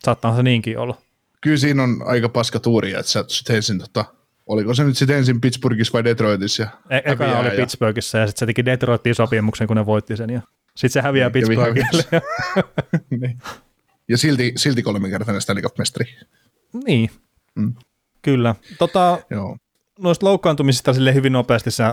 saattaa 0.03 0.35
se 0.35 0.43
niinkin 0.43 0.77
olla. 0.77 0.97
Kyllä 1.41 1.57
siinä 1.57 1.83
on 1.83 2.03
aika 2.05 2.29
paska 2.29 2.59
tuuri, 2.59 2.93
että 2.93 3.11
sä 3.11 3.25
ensin, 3.49 3.79
tota, 3.79 4.05
oliko 4.45 4.73
se 4.73 4.83
nyt 4.83 4.97
sitten 4.97 5.17
ensin 5.17 5.41
Pittsburghissa 5.41 5.93
vai 5.93 6.03
Detroitissa? 6.03 6.67
E- 6.89 6.97
Ekana 6.97 7.15
häviää 7.17 7.39
oli 7.39 7.47
ja- 7.49 7.55
Pittsburghissa 7.55 8.17
ja 8.17 8.27
sitten 8.27 8.39
se 8.39 8.45
teki 8.45 8.65
Detroitin 8.65 9.15
sopimuksen, 9.15 9.67
kun 9.67 9.77
ne 9.77 9.85
voitti 9.85 10.17
sen 10.17 10.29
ja 10.29 10.41
sitten 10.75 10.89
se 10.89 11.01
häviää 11.01 11.29
Niin, 11.29 11.45
kävi 11.45 11.55
Pittsburghille. 11.55 12.21
niin. 13.19 13.37
Ja 14.07 14.17
silti, 14.17 14.53
silti 14.55 14.83
kolminkertainen 14.83 15.41
Stanley 15.41 15.63
Cup-mestari. 15.63 16.05
niin, 16.85 17.09
Mm. 17.55 17.73
kyllä. 18.21 18.55
Tota, 18.77 19.17
Joo. 19.29 19.57
noista 19.99 20.25
loukkaantumisista 20.25 20.93
sille 20.93 21.13
hyvin 21.13 21.33
nopeasti 21.33 21.71
se 21.71 21.83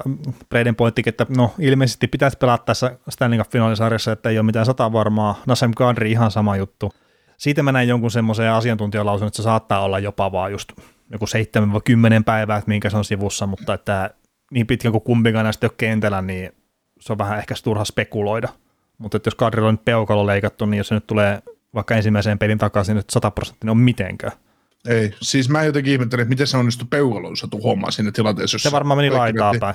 Braden 0.49 0.77
pointtikin, 0.77 1.09
että 1.11 1.27
no 1.37 1.55
ilmeisesti 1.59 2.07
pitäisi 2.09 2.39
pelata 2.39 2.65
tässä 2.65 2.97
Stanley 3.09 3.39
Cup-finaalisarjassa, 3.39 4.13
että 4.13 4.29
ei 4.29 4.39
ole 4.39 4.47
mitään 4.47 4.67
sata 4.67 4.93
varmaa. 4.93 5.43
Nasem 5.47 5.71
Kadri 5.77 6.11
ihan 6.11 6.31
sama 6.31 6.57
juttu. 6.57 6.93
Siitä 7.37 7.63
mä 7.63 7.73
näin 7.73 7.89
jonkun 7.89 8.11
semmoisen 8.11 8.51
asiantuntijalausun, 8.53 9.27
että 9.29 9.37
se 9.37 9.43
saattaa 9.43 9.81
olla 9.85 9.99
jopa 9.99 10.33
vaan 10.33 10.53
just 10.53 10.73
joku 11.11 11.27
7-10 12.21 12.25
päivää, 12.25 12.57
että 12.59 12.69
minkä 12.69 12.91
se 12.91 12.97
on 12.97 13.05
sivussa, 13.05 13.47
mutta 13.47 13.75
että 13.75 14.11
niin 14.51 14.67
pitkään 14.67 14.93
kuin 14.93 15.05
kumpikaan 15.05 15.45
näistä 15.45 15.67
ei 15.67 15.69
ole 15.69 15.75
kentällä, 15.77 16.23
niin 16.23 16.53
se 17.01 17.13
on 17.13 17.19
vähän 17.19 17.39
ehkä 17.39 17.55
turha 17.65 17.85
spekuloida. 17.85 18.49
Mutta 18.99 19.17
että 19.17 19.27
jos 19.27 19.35
Kadrilla 19.35 19.69
on 19.69 19.75
nyt 19.75 19.85
peukalo 19.85 20.27
leikattu, 20.27 20.67
niin 20.67 20.79
jos 20.79 20.89
se 20.89 20.95
nyt 20.95 21.07
tulee 21.07 21.43
vaikka 21.75 21.95
ensimmäiseen 21.95 22.39
pelin 22.39 22.59
takaisin 22.59 22.97
nyt 22.97 23.11
100 23.11 23.31
prosenttia, 23.31 23.71
on 23.71 23.79
mitenkään. 23.79 24.33
Ei, 24.89 25.15
siis 25.23 25.49
mä 25.49 25.65
jotenkin 25.65 25.93
ihmettelen, 25.93 26.23
että 26.23 26.29
miten 26.29 26.47
se 26.47 26.57
onnistui 26.57 26.87
peukalonsa 26.91 27.49
tuhoamaan 27.49 27.93
siinä 27.93 28.13
tilanteessa. 28.13 28.59
Se 28.59 28.67
jossa 28.67 28.73
varmaan 28.73 28.99
meni 28.99 29.11
laitaa 29.11 29.55
päin. 29.61 29.75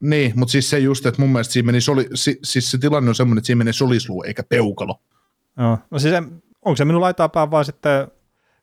Niin, 0.00 0.32
mutta 0.36 0.52
siis 0.52 0.70
se 0.70 0.78
just, 0.78 1.06
että 1.06 1.22
mun 1.22 1.30
mielestä 1.30 1.52
siinä 1.52 1.66
meni 1.66 1.80
soli, 1.80 2.08
si, 2.14 2.38
siis 2.42 2.70
se 2.70 2.78
tilanne 2.78 3.08
on 3.08 3.14
semmoinen, 3.14 3.38
että 3.38 3.46
siinä 3.46 3.58
menee 3.58 3.72
solisluu 3.72 4.22
eikä 4.22 4.42
peukalo. 4.42 5.00
Joo. 5.58 5.78
No 5.90 5.98
siis 5.98 6.14
se, 6.14 6.22
onko 6.64 6.76
se 6.76 6.84
minun 6.84 7.00
laitaa 7.00 7.28
päin 7.28 7.50
vai 7.50 7.64
sitten 7.64 8.08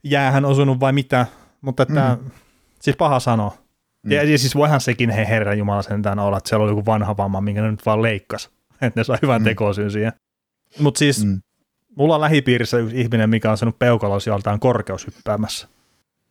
jäähän 0.04 0.46
osunut 0.46 0.80
vai 0.80 0.94
mitä, 0.94 1.26
mutta 1.64 1.84
että, 1.84 2.18
mm. 2.22 2.32
siis 2.80 2.98
paha 2.98 3.20
sanoa. 3.20 3.58
Mm. 4.04 4.12
Ja, 4.12 4.24
ja 4.24 4.38
siis 4.38 4.56
voihan 4.56 4.82
sekin, 4.82 5.10
hei 5.10 5.28
herran 5.28 5.58
jumala 5.58 5.82
sentään 5.82 6.20
olla, 6.20 6.38
että 6.38 6.50
siellä 6.50 6.64
oli 6.64 6.72
joku 6.72 6.86
vanha 6.86 7.18
vamma, 7.18 7.42
minkä 7.42 7.62
ne 7.62 7.72
nyt 7.72 7.86
vaan 7.86 8.02
leikkas, 8.02 8.50
että 8.82 9.00
ne 9.00 9.04
saa 9.04 9.18
hyvän 9.22 9.42
mm. 9.42 9.46
tekosyyn 9.46 9.92
siihen. 9.92 10.14
Mutta 10.80 11.00
siis 11.00 11.26
mm. 11.26 11.42
Mulla 11.96 12.16
on 12.16 12.22
lähipiirissä 12.22 12.78
yksi 12.78 13.02
ihminen, 13.02 13.30
mikä 13.30 13.52
on 13.52 13.58
saanut 13.58 13.80
peukalos 13.80 14.28
joltain 14.28 14.60
korkeushyppäämässä. 14.60 15.68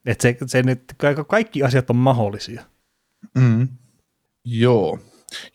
Että 0.07 0.23
se, 0.23 0.37
se 0.47 0.63
nyt, 0.63 0.83
ka- 0.97 1.25
kaikki 1.25 1.63
asiat 1.63 1.91
on 1.91 1.97
mahdollisia. 1.97 2.65
Mm. 3.35 3.69
Joo. 4.45 4.99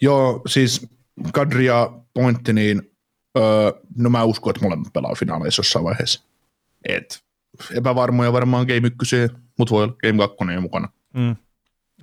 Joo, 0.01 0.41
siis 0.47 0.87
Kadri 1.33 1.65
ja 1.65 1.99
Pointti, 2.13 2.53
niin 2.53 2.91
öö, 3.37 3.71
no 3.97 4.09
mä 4.09 4.23
uskon, 4.23 4.51
että 4.51 4.65
molemmat 4.65 4.93
pelaa 4.93 5.15
finaaleissa 5.15 5.59
jossain 5.59 5.85
vaiheessa. 5.85 6.23
Et 6.89 7.23
epävarmoja 7.75 8.33
varmaan 8.33 8.67
Game 8.67 8.91
1, 9.01 9.15
mutta 9.57 9.75
voi 9.75 9.83
olla 9.83 9.95
Game 10.03 10.17
2 10.17 10.53
jo 10.53 10.61
mukana. 10.61 10.89
Mm. 11.13 11.35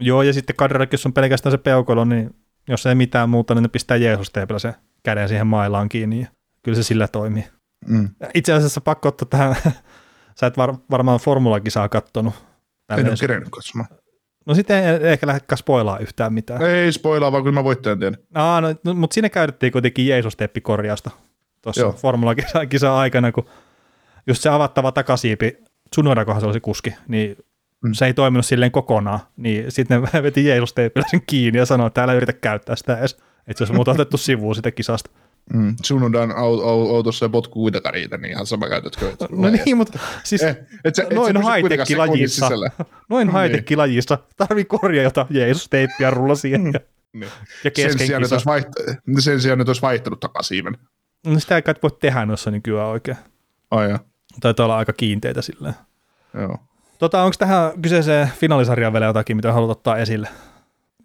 Joo, 0.00 0.22
ja 0.22 0.32
sitten 0.32 0.57
Kadrillakin, 0.57 0.94
jos 0.94 1.07
on 1.07 1.12
pelkästään 1.12 1.50
se 1.50 1.59
peukalo, 1.59 2.05
niin 2.05 2.34
jos 2.68 2.86
ei 2.86 2.94
mitään 2.94 3.30
muuta, 3.30 3.55
niin 3.55 3.62
ne 3.62 3.68
pistää 3.68 3.96
Jeesus-teepillä 3.96 4.59
se 4.59 4.74
käden 5.02 5.28
siihen 5.28 5.46
mailaan 5.46 5.88
kiinni. 5.88 6.20
Ja 6.20 6.26
kyllä 6.62 6.76
se 6.76 6.82
sillä 6.82 7.09
toimii. 7.09 7.44
Mm. 7.86 8.09
Itse 8.34 8.52
asiassa 8.52 8.80
pakko 8.80 9.09
ottaa 9.09 9.28
tähän, 9.30 9.57
sä 10.40 10.46
et 10.46 10.57
var, 10.57 10.74
varmaan 10.90 11.20
formulakisaa 11.20 11.88
kattonut. 11.88 12.34
En 12.98 13.09
ole 13.09 13.14
kerennyt 13.20 13.48
katsomaan. 13.50 13.88
No 14.46 14.55
sitten 14.55 14.84
ei 14.84 15.12
ehkä 15.12 15.26
lähdetkään 15.26 15.59
spoilaa 15.59 15.98
yhtään 15.98 16.32
mitään. 16.32 16.62
Ei 16.62 16.92
spoilaa, 16.92 17.32
vaan 17.32 17.42
kyllä 17.42 17.55
mä 17.55 17.64
voittajan 17.64 17.98
teen. 17.98 18.18
Aa, 18.34 18.61
no, 18.61 18.74
no, 18.84 18.94
mutta 18.94 19.14
siinä 19.14 19.28
käytettiin 19.28 19.72
kuitenkin 19.72 20.07
Jeesus-teppikorjausta 20.07 21.11
tuossa 21.62 21.92
formulakisan 21.92 22.68
kisa 22.68 22.98
aikana, 22.98 23.32
kun 23.32 23.46
just 24.26 24.42
se 24.42 24.48
avattava 24.48 24.92
takasiipi, 24.92 25.57
Tsunodakohan 25.95 26.40
se 26.40 26.47
oli 26.47 26.55
se 26.55 26.61
kuski, 26.61 26.95
niin 27.09 27.36
Mm. 27.84 27.92
se 27.92 28.07
ei 28.07 28.14
toiminut 28.14 28.47
silleen 28.47 28.70
kokonaan, 28.72 29.20
niin 29.36 29.64
sitten 29.72 30.03
ne 30.03 30.09
veti 30.22 30.45
Jeesus-teipillä 30.45 31.07
sen 31.11 31.22
kiinni 31.26 31.59
ja 31.59 31.66
sanoi, 31.66 31.86
että 31.86 32.03
älä 32.03 32.12
yritä 32.14 32.32
käyttää 32.32 32.76
sitä 32.76 32.99
edes. 32.99 33.12
Että 33.12 33.59
se 33.59 33.62
olisi 33.64 33.72
muuten 33.74 33.92
otettu 33.95 34.16
sivuun 34.26 34.55
sitä 34.55 34.70
kisasta. 34.70 35.11
Mm. 35.55 35.76
Au- 36.32 36.95
autossa 36.95 37.24
ja 37.24 37.28
potkuu 37.28 37.62
kuitenkaan 37.62 37.95
riitä, 37.95 38.16
niin 38.18 38.30
ihan 38.30 38.47
sama 38.47 38.68
käytätkö. 38.68 39.09
et- 39.09 39.30
No 39.30 39.51
niin, 39.51 39.76
mutta 39.76 39.99
siis 40.24 40.42
Eh, 40.42 40.57
et 40.84 40.95
sä, 40.95 41.03
et 41.03 41.11
noin 41.14 41.36
sisällä. 42.28 42.70
noin 43.11 43.26
Niin. 43.28 43.36
high-tech-lajissa 43.36 44.18
tarvii 44.36 44.64
korjata 44.64 45.26
Jeesus-teippiä 45.30 46.11
rulla 46.11 46.34
siihen 46.34 46.70
ja, 46.74 46.80
Niin. 47.12 47.30
ja 47.64 47.70
Sen 47.76 47.99
sijaan, 47.99 48.22
että 48.22 48.34
olisi 48.34 48.47
vaiht- 48.49 49.20
sen 49.20 49.40
sijaan, 49.40 49.61
että 49.61 49.68
olisi 49.70 49.82
vaihtanut 49.82 50.20
takasiiven. 50.20 50.76
No 51.26 51.40
sitä 51.40 51.57
ei 51.57 51.62
kai 51.62 51.74
voi 51.82 51.90
tehdä 52.01 52.26
noissa 52.26 52.51
nykyään 52.51 52.88
oikein. 52.88 53.16
Ai 53.70 53.90
ja. 53.90 53.99
Taitaa 54.41 54.66
olla 54.66 54.76
aika 54.76 54.93
kiinteitä 54.93 55.43
silleen. 55.43 55.74
Joo. 56.35 56.59
Tota, 56.99 57.22
onko 57.22 57.37
tähän 57.39 57.82
kyseiseen 57.82 58.30
finaalisarjaan 58.41 58.93
vielä 58.93 59.07
jotakin, 59.07 59.37
mitä 59.37 59.53
haluat 59.53 59.70
ottaa 59.70 59.97
esille? 59.97 60.28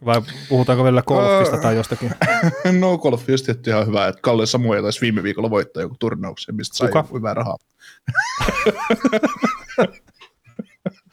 Vai 0.05 0.21
puhutaanko 0.49 0.83
vielä 0.83 1.01
golfista 1.01 1.55
Öö. 1.55 1.61
tai 1.61 1.75
jostakin? 1.75 2.11
No 2.79 2.97
golf 2.97 3.29
just 3.29 3.45
tietty 3.45 3.69
ihan 3.69 3.87
hyvä, 3.87 4.07
että 4.07 4.21
Kalle 4.21 4.45
Samoja 4.45 4.81
taisi 4.81 5.01
viime 5.01 5.23
viikolla 5.23 5.49
voittaa 5.49 5.83
joku 5.83 5.95
turnauksen, 5.99 6.55
mistä 6.55 6.77
sai 6.77 6.87
Kuka? 6.87 7.05
hyvää 7.13 7.33
rahaa. 7.33 7.57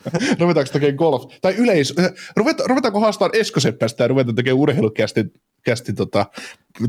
Ruvetaanko 0.41 0.73
tekemään 0.73 0.97
golf? 0.97 1.25
Tai 1.43 1.55
yleis... 1.55 1.95
Ruveta, 2.37 2.64
ruvetaanko 2.67 3.01
haastaa 3.01 3.31
Esko 3.33 3.61
Seppästä 3.61 4.05
ja 4.05 4.09
ruvetaan 4.09 4.35
tekemään 4.35 4.61
urheilukästi 4.61 5.25
kästi, 5.67 5.93
tota, 5.93 6.27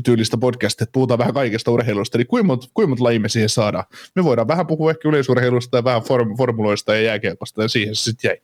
tyylistä 0.04 0.36
podcastia, 0.36 0.84
että 0.84 0.92
puhutaan 0.92 1.18
vähän 1.18 1.34
kaikesta 1.34 1.70
urheilusta, 1.70 2.18
niin 2.18 2.26
kuinka 2.26 2.46
monta, 2.46 2.66
kuinka 2.74 2.88
monta 2.88 3.04
lajia 3.04 3.20
me 3.20 3.28
siihen 3.28 3.48
saadaan? 3.48 3.84
Me 4.14 4.24
voidaan 4.24 4.48
vähän 4.48 4.66
puhua 4.66 4.90
ehkä 4.90 5.08
yleisurheilusta 5.08 5.76
ja 5.76 5.84
vähän 5.84 6.02
form, 6.02 6.36
formuloista 6.36 6.94
ja 6.94 7.02
jääkiekkosta, 7.02 7.62
ja 7.62 7.68
siihen 7.68 7.96
se 7.96 8.02
sitten 8.02 8.28
jäi. 8.28 8.38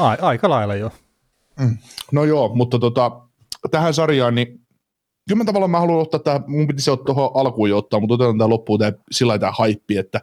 Ai, 0.00 0.16
aika 0.20 0.48
lailla 0.48 0.74
jo. 0.74 0.92
No 2.12 2.24
joo, 2.24 2.54
mutta 2.54 2.78
tota, 2.78 3.20
tähän 3.70 3.94
sarjaan, 3.94 4.34
niin 4.34 4.60
kyllä 5.28 5.38
mä 5.38 5.44
tavallaan 5.44 5.70
mä 5.70 5.80
haluan 5.80 6.02
ottaa 6.02 6.20
tämä, 6.20 6.40
mun 6.46 6.66
piti 6.66 6.82
se 6.82 6.90
ottaa 6.90 7.14
tuohon 7.14 7.30
alkuun 7.34 7.70
jo 7.70 7.78
ottaa, 7.78 8.00
mutta 8.00 8.14
otetaan 8.14 8.38
tämä 8.38 8.48
loppuun 8.48 8.78
tämä, 8.78 8.92
sillä 9.10 9.38
tämä 9.38 9.52
haippi, 9.52 9.96
että 9.96 10.20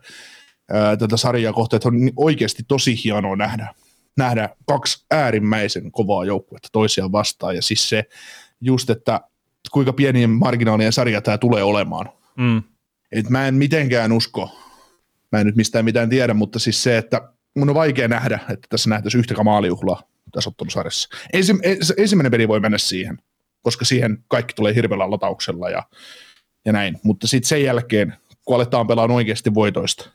ää, 0.71 0.97
tätä 0.97 1.17
sarjaa 1.17 1.53
kohtaa, 1.53 1.77
että 1.77 1.89
on 1.89 1.97
niin 1.97 2.13
oikeasti 2.15 2.63
tosi 2.67 3.03
hienoa 3.03 3.35
nähdä, 3.35 3.73
nähdä 4.17 4.49
kaksi 4.65 5.05
äärimmäisen 5.11 5.91
kovaa 5.91 6.25
joukkuetta 6.25 6.69
toisiaan 6.71 7.11
vastaan, 7.11 7.55
ja 7.55 7.61
siis 7.61 7.89
se 7.89 8.03
just, 8.63 8.89
että 8.89 9.21
kuinka 9.71 9.93
pienien 9.93 10.29
marginaalien 10.29 10.93
sarja 10.93 11.21
tämä 11.21 11.37
tulee 11.37 11.63
olemaan. 11.63 12.09
Mm. 12.37 12.63
Et 13.11 13.29
mä 13.29 13.47
en 13.47 13.55
mitenkään 13.55 14.11
usko, 14.11 14.49
mä 15.31 15.39
en 15.39 15.45
nyt 15.45 15.55
mistään 15.55 15.85
mitään 15.85 16.09
tiedä, 16.09 16.33
mutta 16.33 16.59
siis 16.59 16.83
se, 16.83 16.97
että 16.97 17.29
mun 17.55 17.69
on 17.69 17.75
vaikea 17.75 18.07
nähdä, 18.07 18.39
että 18.49 18.67
tässä 18.69 18.89
nähtäisiin 18.89 19.19
yhtäkään 19.19 19.45
maalijuhlaa 19.45 20.03
tässä 20.31 20.49
ottelusarjassa. 20.49 21.09
Ensi, 21.33 21.53
ensi- 21.63 21.93
ensimmäinen 21.97 22.31
peli 22.31 22.47
voi 22.47 22.59
mennä 22.59 22.77
siihen, 22.77 23.17
koska 23.61 23.85
siihen 23.85 24.23
kaikki 24.27 24.53
tulee 24.53 24.75
hirveällä 24.75 25.11
latauksella 25.11 25.69
ja, 25.69 25.83
ja 26.65 26.73
näin. 26.73 26.99
Mutta 27.03 27.27
sitten 27.27 27.49
sen 27.49 27.63
jälkeen, 27.63 28.13
kun 28.45 28.55
aletaan 28.55 28.87
pelaamaan 28.87 29.15
oikeasti 29.15 29.53
voitoista, 29.53 30.09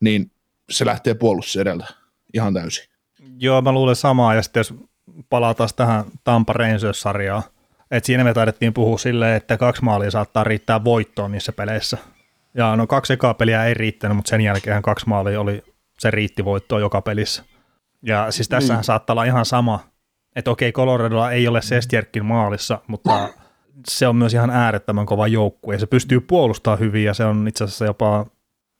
niin 0.00 0.30
se 0.70 0.86
lähtee 0.86 1.14
puolustus 1.14 1.56
edeltä 1.56 1.86
ihan 2.34 2.54
täysin. 2.54 2.84
Joo, 3.38 3.62
mä 3.62 3.72
luulen 3.72 3.96
samaa, 3.96 4.34
ja 4.34 4.42
sitten 4.42 4.60
jos 4.60 4.74
palataan 5.28 5.68
tähän 5.76 6.04
Tampa 6.24 6.52
Rangers-sarjaan, 6.52 7.42
että 7.96 8.06
siinä 8.06 8.24
me 8.24 8.34
taidettiin 8.34 8.74
puhua 8.74 8.98
silleen, 8.98 9.36
että 9.36 9.56
kaksi 9.56 9.84
maalia 9.84 10.10
saattaa 10.10 10.44
riittää 10.44 10.84
voittoon 10.84 11.32
niissä 11.32 11.52
peleissä. 11.52 11.98
Ja 12.54 12.76
no 12.76 12.86
kaksi 12.86 13.12
ekaa 13.12 13.34
peliä 13.34 13.64
ei 13.64 13.74
riittänyt, 13.74 14.16
mutta 14.16 14.30
sen 14.30 14.40
jälkeen 14.40 14.82
kaksi 14.82 15.08
maalia 15.08 15.40
oli, 15.40 15.62
se 15.98 16.10
riitti 16.10 16.44
voittoon 16.44 16.80
joka 16.80 17.02
pelissä. 17.02 17.44
Ja 18.02 18.30
siis 18.30 18.48
tässähän 18.48 18.78
niin. 18.78 18.84
saattaa 18.84 19.14
olla 19.14 19.24
ihan 19.24 19.44
sama, 19.44 19.80
että 20.36 20.50
okei, 20.50 20.72
Coloradolla 20.72 21.30
ei 21.30 21.48
ole 21.48 21.62
Sestjärkin 21.62 22.24
maalissa, 22.24 22.80
mutta 22.86 23.28
se 23.88 24.08
on 24.08 24.16
myös 24.16 24.34
ihan 24.34 24.50
äärettömän 24.50 25.06
kova 25.06 25.26
joukkue, 25.26 25.74
ja 25.74 25.78
se 25.78 25.86
pystyy 25.86 26.20
puolustamaan 26.20 26.78
hyvin, 26.78 27.04
ja 27.04 27.14
se 27.14 27.24
on 27.24 27.48
itse 27.48 27.64
asiassa 27.64 27.84
jopa 27.84 28.26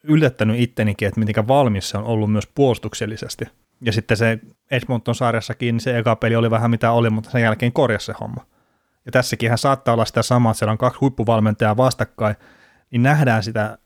yllättänyt 0.04 0.60
ittenikin, 0.60 1.08
että 1.08 1.20
miten 1.20 1.48
valmis 1.48 1.90
se 1.90 1.98
on 1.98 2.04
ollut 2.04 2.32
myös 2.32 2.46
puolustuksellisesti. 2.54 3.44
Ja 3.80 3.92
sitten 3.92 4.16
se 4.16 4.38
Edmonton 4.70 5.14
sarjassakin 5.14 5.80
se 5.80 5.98
eka 5.98 6.16
peli 6.16 6.36
oli 6.36 6.50
vähän 6.50 6.70
mitä 6.70 6.92
oli, 6.92 7.10
mutta 7.10 7.30
sen 7.30 7.42
jälkeen 7.42 7.72
korjasi 7.72 8.06
se 8.06 8.14
homma. 8.20 8.46
Ja 9.06 9.12
tässäkin 9.12 9.48
hän 9.48 9.58
saattaa 9.58 9.94
olla 9.94 10.04
sitä 10.04 10.22
samaa, 10.22 10.50
että 10.50 10.58
siellä 10.58 10.72
on 10.72 10.78
kaksi 10.78 11.00
huippuvalmentajaa 11.00 11.76
vastakkain, 11.76 12.36
niin 12.90 13.02
nähdään 13.02 13.42
sitä 13.42 13.78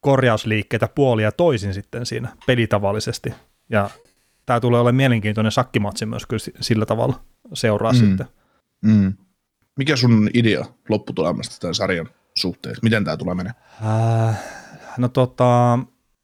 korjausliikkeitä 0.00 0.88
puolia 0.88 1.32
toisin 1.32 1.74
sitten 1.74 2.06
siinä 2.06 2.28
pelitavallisesti. 2.46 3.34
Ja 3.70 3.90
tämä 4.46 4.60
tulee 4.60 4.80
olemaan 4.80 4.94
mielenkiintoinen 4.94 5.52
sakkimatsi 5.52 6.06
myös 6.06 6.26
kyllä 6.26 6.44
sillä 6.60 6.86
tavalla 6.86 7.20
seuraa 7.52 7.92
mm. 7.92 7.98
sitten. 7.98 8.26
Mm. 8.82 9.12
Mikä 9.76 9.96
sun 9.96 10.30
idea 10.34 10.64
lopputulemasta 10.88 11.56
tämän 11.60 11.74
sarjan 11.74 12.08
suhteen? 12.34 12.76
Miten 12.82 13.04
tämä 13.04 13.16
tulee 13.16 13.34
menee? 13.34 13.52
Äh, 13.86 14.38
no 14.98 15.08
tota, 15.08 15.78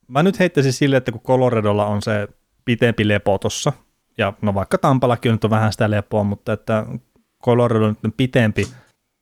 mä 0.08 0.22
nyt 0.22 0.38
heittäisin 0.38 0.72
sille, 0.72 0.96
että 0.96 1.12
kun 1.12 1.20
Coloradolla 1.20 1.86
on 1.86 2.02
se 2.02 2.28
pitempi 2.64 3.08
lepo 3.08 3.38
tossa, 3.38 3.72
ja 4.18 4.32
no 4.42 4.54
vaikka 4.54 4.78
Tampallakin 4.78 5.32
nyt 5.32 5.44
on 5.44 5.50
vähän 5.50 5.72
sitä 5.72 5.90
lepoa, 5.90 6.24
mutta 6.24 6.52
että 6.52 6.86
Colorado 7.46 7.88
nyt 7.88 8.04
on 8.04 8.12
pitempi, 8.12 8.66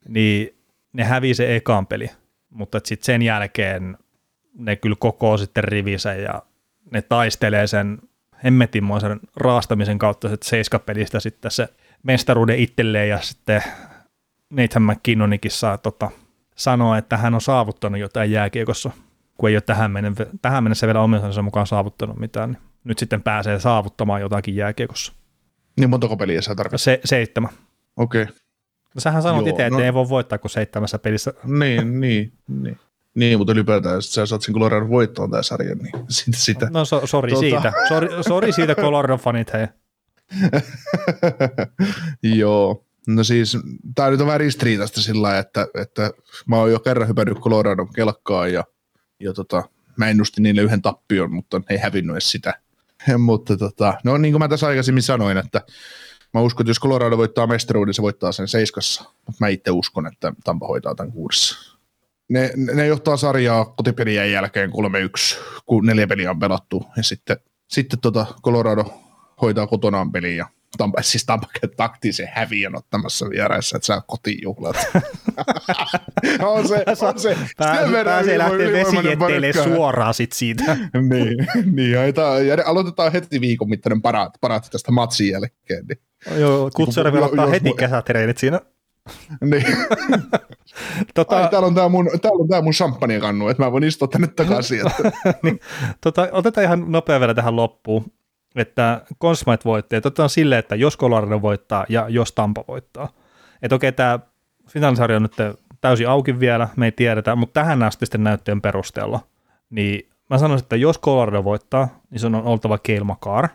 niin 0.07 0.57
ne 0.93 1.03
hävii 1.03 1.33
se 1.33 1.55
ekaan 1.55 1.87
peli, 1.87 2.09
mutta 2.49 2.79
sitten 2.83 3.05
sen 3.05 3.21
jälkeen 3.21 3.97
ne 4.57 4.75
kyllä 4.75 4.95
koko 4.99 5.37
sitten 5.37 5.63
rivisä 5.63 6.13
ja 6.13 6.41
ne 6.91 7.01
taistelee 7.01 7.67
sen 7.67 7.99
hemmetinmoisen 8.43 9.19
raastamisen 9.35 9.99
kautta 9.99 10.33
että 10.33 10.49
seiskapelistä 10.49 11.19
sitten 11.19 11.51
se 11.51 11.67
mestaruuden 12.03 12.59
itselleen 12.59 13.09
ja 13.09 13.21
sitten 13.21 13.63
Nathan 14.49 14.83
McKinnonikin 14.83 15.51
saa 15.51 15.77
tota, 15.77 16.11
sanoa, 16.55 16.97
että 16.97 17.17
hän 17.17 17.33
on 17.33 17.41
saavuttanut 17.41 17.99
jotain 17.99 18.31
jääkiekossa, 18.31 18.91
kun 19.37 19.49
ei 19.49 19.55
ole 19.55 19.61
tähän, 19.61 19.91
mennessä, 19.91 20.25
tähän 20.41 20.63
mennessä 20.63 20.87
vielä 20.87 21.01
omistansa 21.01 21.41
mukaan 21.41 21.67
saavuttanut 21.67 22.19
mitään, 22.19 22.51
niin 22.51 22.61
nyt 22.83 22.99
sitten 22.99 23.21
pääsee 23.23 23.59
saavuttamaan 23.59 24.21
jotakin 24.21 24.55
jääkiekossa. 24.55 25.13
Niin 25.79 25.89
montako 25.89 26.17
peliä 26.17 26.41
sä 26.41 26.55
tarkoittaa? 26.55 26.77
Se, 26.77 26.99
seitsemän. 27.05 27.49
Okei. 27.97 28.21
Okay. 28.23 28.35
No 28.95 29.01
sähän 29.01 29.21
sanoit 29.21 29.47
itse, 29.47 29.65
että 29.65 29.77
no, 29.77 29.83
ei 29.83 29.93
voi 29.93 30.09
voittaa 30.09 30.37
kuin 30.37 30.51
seitsemässä 30.51 30.99
pelissä. 30.99 31.33
Niin, 31.43 31.99
niin, 31.99 32.33
niin. 32.47 32.79
Niin, 33.15 33.37
mutta 33.37 33.53
ylipäätään, 33.53 33.95
jos 33.95 34.13
sä 34.13 34.25
saat 34.25 34.41
sen 34.41 34.53
Colorado 34.53 34.89
voittoon 34.89 35.31
tämä 35.31 35.43
sarja, 35.43 35.75
niin 35.75 35.91
sitä. 36.09 36.37
sitä. 36.37 36.67
No 36.71 36.85
so, 36.85 37.01
sori 37.05 37.31
tuota... 37.31 37.41
siitä. 37.41 37.73
Sori, 37.87 38.09
sori 38.21 38.51
siitä 38.51 38.75
Colorado 38.85 39.17
fanit, 39.17 39.53
hei. 39.53 39.67
Joo. 42.39 42.85
No 43.07 43.23
siis, 43.23 43.57
tämä 43.95 44.09
nyt 44.09 44.21
on 44.21 44.27
vähän 44.27 44.39
ristiriitaista 44.39 45.01
sillä 45.01 45.39
että, 45.39 45.67
että 45.81 46.11
mä 46.47 46.55
oon 46.55 46.71
jo 46.71 46.79
kerran 46.79 47.07
hypännyt 47.07 47.39
Coloradon 47.39 47.93
kelkkaan 47.93 48.53
ja, 48.53 48.63
ja 49.19 49.33
tota, 49.33 49.63
mä 49.97 50.09
ennustin 50.09 50.43
niille 50.43 50.61
yhden 50.61 50.81
tappion, 50.81 51.33
mutta 51.33 51.59
ne 51.59 51.65
ei 51.69 51.77
hävinnyt 51.77 52.13
edes 52.13 52.31
sitä. 52.31 52.53
mutta 53.17 53.57
tota, 53.57 53.93
no 54.03 54.17
niin 54.17 54.33
kuin 54.33 54.39
mä 54.39 54.47
tässä 54.47 54.67
aikaisemmin 54.67 55.03
sanoin, 55.03 55.37
että 55.37 55.61
mä 56.35 56.41
uskon, 56.41 56.63
että 56.63 56.69
jos 56.69 56.79
Colorado 56.79 57.17
voittaa 57.17 57.47
mestaruuden, 57.47 57.93
se 57.93 58.01
voittaa 58.01 58.31
sen 58.31 58.47
seiskassa, 58.47 59.03
mutta 59.03 59.37
mä 59.39 59.47
itse 59.47 59.71
uskon, 59.71 60.07
että 60.07 60.33
Tampa 60.43 60.67
hoitaa 60.67 60.95
tämän 60.95 61.11
kuudessa. 61.11 61.77
Ne, 62.29 62.51
ne 62.55 62.87
johtaa 62.87 63.17
sarjaa 63.17 63.65
kotipelien 63.65 64.31
jälkeen 64.31 64.69
3-1, 64.69 64.73
kun 65.65 65.85
neljä 65.85 66.07
peliä 66.07 66.31
on 66.31 66.39
pelattu, 66.39 66.85
ja 66.97 67.03
sitten, 67.03 67.37
sitten 67.67 67.99
tota 67.99 68.25
Colorado 68.43 68.85
hoitaa 69.41 69.67
kotonaan 69.67 70.11
peliä, 70.11 70.35
ja 70.35 70.47
Tampa, 70.77 71.01
siis 71.01 71.25
Tampa 71.25 71.47
taktisen 71.77 72.29
häviön 72.33 72.77
ottamassa 72.77 73.29
vieraissa, 73.29 73.77
että 73.77 73.85
saa 73.85 74.01
kotijuhlat. 74.01 74.75
on 76.41 76.67
se, 76.67 76.85
on 77.01 77.19
se. 77.19 77.37
Pää, 77.57 77.77
pääsee 78.05 78.37
lähteä 78.37 78.71
vesijetteille 78.71 79.53
suoraan 79.53 80.13
sit 80.13 80.31
siitä. 80.31 80.77
niin, 81.09 81.47
niin 81.75 81.91
ja, 81.91 82.01
ja 82.43 82.57
aloitetaan 82.65 83.11
heti 83.11 83.41
viikon 83.41 83.69
mittainen 83.69 84.01
parat, 84.01 84.33
parat 84.41 84.67
tästä 84.71 84.91
matsin 84.91 85.29
jälkeen. 85.29 85.85
Niin. 85.87 85.99
Joo, 86.37 86.69
Kutservi 86.75 87.19
ottaa 87.19 87.47
heti 87.47 87.73
kesätreenit 87.73 88.37
siinä. 88.37 88.59
niin. 89.41 89.65
tota, 91.15 91.37
Ai, 91.37 91.49
täällä 91.49 91.67
on 91.67 91.75
tämä 91.75 91.89
mun, 91.89 92.09
täällä 92.21 92.41
on 92.41 92.47
tää 92.47 92.61
mun 92.61 92.73
champagnekannu, 92.73 93.47
että 93.47 93.63
mä 93.63 93.71
voin 93.71 93.83
istua 93.83 94.07
tänne 94.07 94.27
takaisin. 94.27 94.87
Että. 94.87 95.11
niin, 95.43 95.59
tota, 96.01 96.27
otetaan 96.31 96.65
ihan 96.65 96.91
nopea 96.91 97.19
vielä 97.19 97.33
tähän 97.33 97.55
loppuun 97.55 98.11
että 98.55 99.01
Consmite 99.21 99.63
voitti, 99.65 99.95
että 99.95 100.07
otetaan 100.07 100.29
silleen, 100.29 100.59
että 100.59 100.75
jos 100.75 100.97
Colorado 100.97 101.41
voittaa 101.41 101.85
ja 101.89 102.09
jos 102.09 102.31
Tampa 102.31 102.63
voittaa. 102.67 103.09
Että 103.61 103.75
okei, 103.75 103.91
tämä 103.91 104.19
finaalisarja 104.69 105.15
on 105.15 105.21
nyt 105.21 105.35
täysin 105.81 106.09
auki 106.09 106.39
vielä, 106.39 106.67
me 106.75 106.85
ei 106.85 106.91
tiedetä, 106.91 107.35
mutta 107.35 107.61
tähän 107.61 107.83
asti 107.83 108.05
sitten 108.05 108.23
näyttöjen 108.23 108.61
perusteella, 108.61 109.19
niin 109.69 110.09
mä 110.29 110.37
sanoisin, 110.37 110.65
että 110.65 110.75
jos 110.75 110.99
Colorado 110.99 111.43
voittaa, 111.43 111.87
niin 112.09 112.19
se 112.19 112.27
on 112.27 112.35
oltava 112.35 112.77
Keil 112.77 113.03
Makar, 113.03 113.49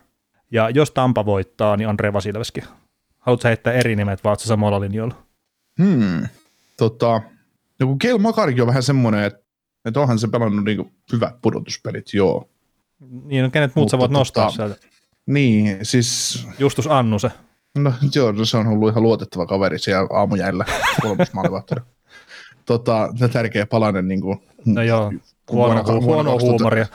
ja 0.51 0.71
jos 0.71 0.91
Tampa 0.91 1.27
voittaa, 1.27 1.77
niin 1.77 1.89
Andre 1.89 2.13
Vasilevski. 2.13 2.61
Haluatko 3.19 3.49
heittää 3.49 3.73
eri 3.73 3.97
nimet, 3.97 4.25
vaan 4.25 4.37
samalla 4.39 4.81
linjoilla? 4.81 5.15
Hmm. 5.83 6.29
Tota, 6.77 7.23
no 7.81 7.87
kun 7.87 7.99
Keil 7.99 8.19
Makarikin 8.19 8.63
on 8.63 8.69
vähän 8.69 8.83
semmoinen, 8.83 9.25
että, 9.25 9.41
että 9.85 10.01
onhan 10.01 10.19
se 10.19 10.29
pelannut 10.29 10.65
niin 10.65 10.93
hyvät 11.13 11.35
pudotuspelit, 11.43 12.15
joo. 12.15 12.49
Niin, 13.25 13.45
no 13.45 13.51
kenet 13.51 13.77
muut 13.77 13.85
Mutta 13.85 13.91
sä 13.91 13.99
voit 13.99 14.11
nostaa 14.11 14.45
tota, 14.45 14.57
sieltä? 14.57 14.77
Niin, 15.27 15.79
siis... 15.83 16.47
Justus 16.59 16.87
Annuse. 16.87 17.31
No 17.79 17.93
joo, 18.15 18.33
no 18.33 18.45
se 18.45 18.57
on 18.57 18.67
ollut 18.67 18.91
ihan 18.91 19.03
luotettava 19.03 19.47
kaveri 19.47 19.79
siellä 19.79 20.09
aamujäillä 20.13 20.65
kolmosmaalivahtori. 21.03 21.81
tota, 22.67 23.09
tärkeä 23.33 23.67
palanen 23.67 24.09
niin 24.09 24.21
kuin, 24.21 24.39
No 24.65 24.83
joo, 24.83 25.13
huono, 25.51 25.85
vuonna, 25.85 26.01
huono 26.01 26.39
huumoria. 26.41 26.87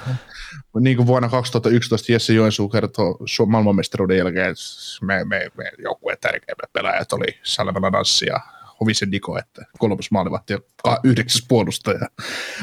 Niin 0.80 0.98
kuin 0.98 1.08
vuonna 1.08 1.30
2011 1.30 2.12
Jesse 2.12 2.34
Joensuu 2.34 2.70
kertoo 2.70 3.18
maailmanmestaruuden 3.46 4.18
jälkeen, 4.18 4.50
että 4.50 5.06
me, 5.06 5.24
me, 5.24 5.52
me 5.58 5.72
joukkueen 5.84 6.18
tärkeimmät 6.22 6.74
pelaajat 6.74 7.14
oli 7.14 7.40
Salmela 7.44 7.90
Nassi 7.90 8.26
ja 8.26 8.40
Hovisen 8.80 9.10
Niko, 9.10 9.38
että 9.38 9.66
kolmas 9.78 10.12
maalivahti 10.12 10.54
ja 10.54 10.60
yhdeksäs 11.04 11.46
puolustaja. 11.48 12.08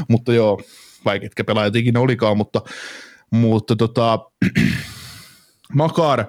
mutta 0.09 0.33
joo, 0.33 0.61
vaikeatkä 1.05 1.45
pelaajat 1.45 1.77
ikinä 1.77 2.01
olikaan, 2.01 2.37
mutta, 2.37 2.61
mutta 3.31 3.77
tota, 3.77 4.19
Makar, 5.75 6.25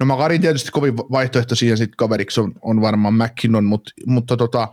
no 0.00 0.06
Makarin 0.06 0.40
tietysti 0.40 0.70
kovin 0.70 0.96
vaihtoehto 0.96 1.54
siihen 1.54 1.78
sitten 1.78 1.96
kaveriksi 1.96 2.40
on, 2.40 2.52
on 2.62 2.80
varmaan 2.80 3.14
McKinnon, 3.14 3.64
mutta, 3.64 3.90
mutta 4.06 4.36
tota, 4.36 4.68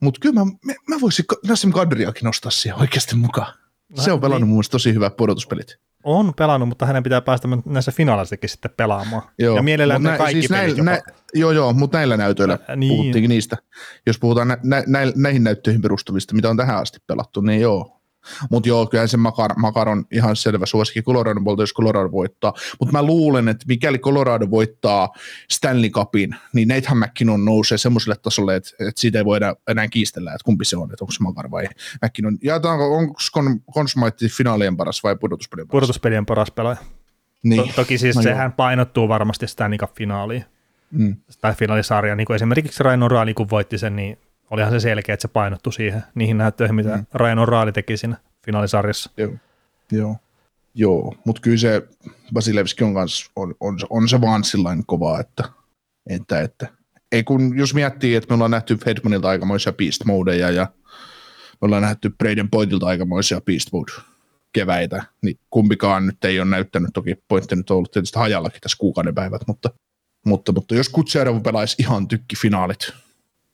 mutta 0.00 0.20
kyllä 0.20 0.44
mä, 0.44 0.46
mä 0.88 1.00
voisin 1.00 1.24
Nassim 1.46 1.72
Kadriakin 1.72 2.24
nostaa 2.24 2.50
siihen 2.50 2.80
oikeasti 2.80 3.16
mukaan. 3.16 3.63
Se 3.94 4.12
on 4.12 4.20
pelannut 4.20 4.40
niin. 4.40 4.48
mun 4.48 4.56
mielestä 4.56 4.72
tosi 4.72 4.94
hyvät 4.94 5.16
pudotuspelit. 5.16 5.78
On 6.04 6.34
pelannut, 6.34 6.68
mutta 6.68 6.86
hänen 6.86 7.02
pitää 7.02 7.20
päästä 7.20 7.48
näissä 7.66 7.92
finaalissakin 7.92 8.50
sitten 8.50 8.70
pelaamaan. 8.76 9.22
Joo, 9.38 9.56
ja 9.56 9.62
mielellään 9.62 10.02
nä, 10.02 10.18
kaikki 10.18 10.40
siis 10.40 10.50
näillä, 10.50 10.82
nä, 10.82 11.02
Joo, 11.34 11.50
joo, 11.50 11.72
mutta 11.72 11.98
näillä 11.98 12.16
näytöillä 12.16 12.58
niin. 12.76 12.88
puhuttiinkin 12.88 13.28
niistä. 13.28 13.56
Jos 14.06 14.18
puhutaan 14.18 14.48
nä, 14.48 14.58
nä, 14.86 15.12
näihin 15.16 15.44
näyttöihin 15.44 15.82
perustuvista, 15.82 16.34
mitä 16.34 16.50
on 16.50 16.56
tähän 16.56 16.76
asti 16.76 16.98
pelattu, 17.06 17.40
niin 17.40 17.60
joo, 17.60 17.93
mutta 18.50 18.68
joo, 18.68 18.86
kyllä 18.86 19.06
se 19.06 19.16
Makar, 19.16 19.54
Makar 19.56 19.88
on 19.88 20.04
ihan 20.12 20.36
selvä 20.36 20.66
suosikki 20.66 21.02
Colorado 21.02 21.40
puolta, 21.44 21.62
jos 21.62 21.74
Colorado 21.74 22.12
voittaa. 22.12 22.52
Mutta 22.80 22.92
mä 22.92 23.02
luulen, 23.02 23.48
että 23.48 23.64
mikäli 23.68 23.98
Colorado 23.98 24.50
voittaa 24.50 25.08
Stanley 25.50 25.90
Cupin, 25.90 26.36
niin 26.52 26.68
Nathan 26.68 26.98
McKinnon 26.98 27.44
nousee 27.44 27.78
semmoiselle 27.78 28.16
tasolle, 28.22 28.56
että, 28.56 28.70
että 28.80 29.00
siitä 29.00 29.18
ei 29.18 29.24
voida 29.24 29.56
enää 29.68 29.88
kiistellä, 29.88 30.32
että 30.32 30.44
kumpi 30.44 30.64
se 30.64 30.76
on, 30.76 30.92
että 30.92 31.04
onko 31.04 31.12
se 31.12 31.22
Makar 31.22 31.50
vai 31.50 31.68
McKinnon. 32.04 32.38
Jaetaanko, 32.42 32.96
onko 32.96 33.14
Consmite 33.74 34.28
finaalien 34.28 34.76
paras 34.76 35.02
vai 35.02 35.16
pudotuspelien 35.16 35.66
paras? 35.66 35.80
Pudotuspelien 35.80 36.26
paras 36.26 36.50
pelaaja. 36.50 36.78
Niin. 37.42 37.68
To- 37.68 37.72
toki 37.76 37.98
siis 37.98 38.16
no 38.16 38.22
sehän 38.22 38.44
joo. 38.44 38.54
painottuu 38.56 39.08
varmasti 39.08 39.46
Stanley 39.46 39.78
Cup 39.78 39.94
finaaliin. 39.94 40.44
Mm. 40.90 41.16
Tai 41.40 41.54
finaalisarja, 41.54 42.16
niin 42.16 42.26
kuin 42.26 42.34
esimerkiksi 42.34 42.82
Raino 42.82 43.08
Raali, 43.08 43.34
kun 43.34 43.50
voitti 43.50 43.78
sen, 43.78 43.96
niin 43.96 44.18
olihan 44.54 44.72
se 44.72 44.80
selkeä, 44.80 45.12
että 45.12 45.22
se 45.22 45.28
painottu 45.28 45.70
siihen, 45.70 46.02
niihin 46.14 46.38
näyttöihin, 46.38 46.74
mitä 46.74 46.96
mm. 46.96 47.06
Ryan 47.14 47.38
O'Reilly 47.38 47.72
teki 47.72 47.96
siinä 47.96 48.16
finaalisarjassa. 48.44 49.10
Joo, 49.16 49.32
joo. 49.92 50.16
joo. 50.74 51.14
mutta 51.24 51.42
kyllä 51.42 51.56
se 51.56 51.82
Vasilevski 52.34 52.84
on, 52.84 52.94
kans, 52.94 53.30
on, 53.36 53.54
on, 53.60 53.78
on 53.90 54.08
se 54.08 54.20
vaan 54.20 54.44
sillain 54.44 54.86
kova, 54.86 55.20
että, 55.20 55.44
että, 56.10 56.40
että 56.40 56.68
ei 57.12 57.24
kun, 57.24 57.58
jos 57.58 57.74
miettii, 57.74 58.14
että 58.14 58.28
me 58.28 58.34
ollaan 58.34 58.50
nähty 58.50 58.76
Fedmanilta 58.76 59.28
aikamoisia 59.28 59.72
beast 59.72 60.04
modeja 60.04 60.50
ja 60.50 60.66
me 61.60 61.66
ollaan 61.66 61.82
nähty 61.82 62.10
Braden 62.18 62.50
Pointilta 62.50 62.86
aikamoisia 62.86 63.40
beast 63.40 63.72
mode 63.72 63.92
keväitä, 64.52 65.04
niin 65.22 65.38
kumpikaan 65.50 66.06
nyt 66.06 66.24
ei 66.24 66.40
ole 66.40 66.50
näyttänyt, 66.50 66.90
toki 66.94 67.14
pointti 67.28 67.56
nyt 67.56 67.70
on 67.70 67.76
ollut 67.76 67.90
tietysti 67.90 68.18
hajallakin 68.18 68.60
tässä 68.60 68.78
kuukauden 68.78 69.14
päivät, 69.14 69.42
mutta, 69.46 69.70
mutta, 70.26 70.52
mutta 70.52 70.74
jos 70.74 70.88
Kutserov 70.88 71.42
pelaisi 71.42 71.76
ihan 71.78 72.08
tykkifinaalit, 72.08 72.92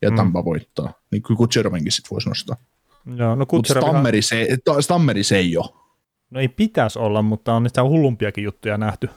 ja 0.02 0.10
mm. 0.10 0.16
Tampa 0.16 0.44
voittaa. 0.44 0.92
Niin 1.10 1.22
kyllä 1.22 1.38
Kutserovinkin 1.38 1.92
sitten 1.92 2.10
voisi 2.10 2.28
nostaa. 2.28 2.56
Joo, 3.16 3.34
no 3.34 3.46
Mutta 3.52 3.74
Stammeri, 3.74 4.22
se, 4.22 4.48
Stammeri 4.80 5.22
se 5.22 5.36
ei 5.36 5.56
ole. 5.56 5.70
No 6.30 6.40
ei 6.40 6.48
pitäisi 6.48 6.98
olla, 6.98 7.22
mutta 7.22 7.54
on 7.54 7.62
niitä 7.62 7.82
hullumpiakin 7.82 8.44
juttuja 8.44 8.78
nähty. 8.78 9.08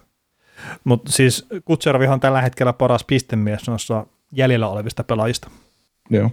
Mutta 0.83 1.11
siis 1.11 1.47
Kutserovihan 1.65 2.13
on 2.13 2.19
tällä 2.19 2.41
hetkellä 2.41 2.73
paras 2.73 3.03
pistemies 3.03 3.67
noissa 3.67 4.05
jäljellä 4.31 4.67
olevista 4.67 5.03
pelaajista. 5.03 5.49
Joo. 6.09 6.31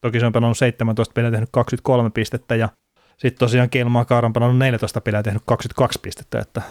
Toki 0.00 0.20
se 0.20 0.26
on 0.26 0.32
pelannut 0.32 0.58
17 0.58 1.12
peliä 1.12 1.30
tehnyt 1.30 1.48
23 1.52 2.10
pistettä 2.10 2.56
ja 2.56 2.68
sitten 3.18 3.38
tosiaan 3.38 3.70
Keil 3.70 3.88
Makar 3.88 4.24
on 4.24 4.32
pelannut 4.32 4.58
14 4.58 5.00
peliä 5.00 5.22
tehnyt 5.22 5.42
22 5.46 5.98
pistettä, 6.02 6.38
että, 6.38 6.62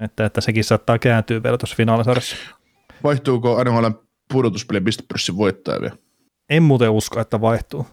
että, 0.00 0.26
että 0.26 0.40
sekin 0.40 0.64
saattaa 0.64 0.98
kääntyä 0.98 1.42
vielä 1.42 1.58
tuossa 1.58 1.76
finaalisarjassa. 1.76 2.36
Vaihtuuko 3.04 3.64
NHL 3.64 3.86
pudotuspelien 4.32 4.84
pistepörssin 4.84 5.36
voittaja 5.36 5.80
vielä? 5.80 5.96
En 6.52 6.62
muuten 6.62 6.90
usko, 6.90 7.20
että 7.20 7.40
vaihtuu. 7.40 7.86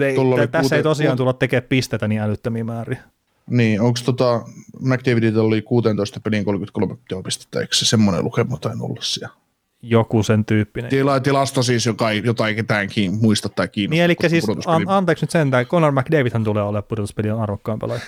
Ei, 0.00 0.16
tässä 0.50 0.76
ei 0.76 0.82
tosiaan 0.82 1.16
tulla 1.16 1.32
tekemään 1.32 1.68
pistetä 1.68 2.08
niin 2.08 2.20
älyttömiä 2.20 2.64
määriä. 2.64 3.02
Niin, 3.50 3.80
onko 3.80 3.98
tota, 4.04 4.42
McDavidilla 4.80 5.42
oli 5.42 5.62
16 5.62 6.20
pelin 6.20 6.44
33 6.44 6.96
teopistettä, 7.08 7.60
eikö 7.60 7.76
se 7.76 7.84
semmoinen 7.84 8.24
lukema 8.24 8.56
tai 8.56 8.72
olla 8.80 9.02
siellä? 9.02 9.34
Joku 9.82 10.22
sen 10.22 10.44
tyyppinen. 10.44 10.90
Tila, 10.90 11.20
tilasta 11.20 11.62
siis, 11.62 11.86
joka 11.86 12.10
ei 12.10 12.22
jotain 12.24 12.56
ketään 12.56 12.88
kiin, 12.88 13.14
muista 13.14 13.48
tai 13.48 13.68
kiinnostaa. 13.68 14.06
Niin, 14.06 14.16
eli 14.20 14.30
siis 14.30 14.44
an, 14.66 14.84
anteeksi 14.86 15.24
nyt 15.24 15.30
sen, 15.30 15.46
että 15.46 15.64
Conor 15.64 15.92
McDavidhan 15.92 16.44
tulee 16.44 16.62
olemaan 16.62 16.84
pudotuspelin 16.84 17.32
arvokkaan 17.32 17.78
pelaaja. 17.78 18.00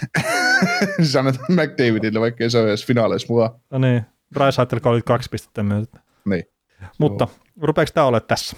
siis 0.97 1.17
annetaan 1.17 1.53
McDavidille, 1.53 2.21
vaikka 2.21 2.45
ei 2.45 2.51
se 2.51 2.59
ole 2.59 2.69
edes 2.69 2.87
finaaleissa 2.87 3.29
mukaan. 3.31 3.51
No 3.71 3.79
niin, 3.79 4.03
Bryce 4.35 4.57
Hartel 4.57 4.81
32 4.81 5.31
pistettä 5.31 5.63
myötä. 5.63 6.01
Niin. 6.25 6.45
Mutta 6.99 7.29
rupeeko 7.61 7.91
tämä 7.95 8.07
olemaan 8.07 8.29
tässä? 8.29 8.57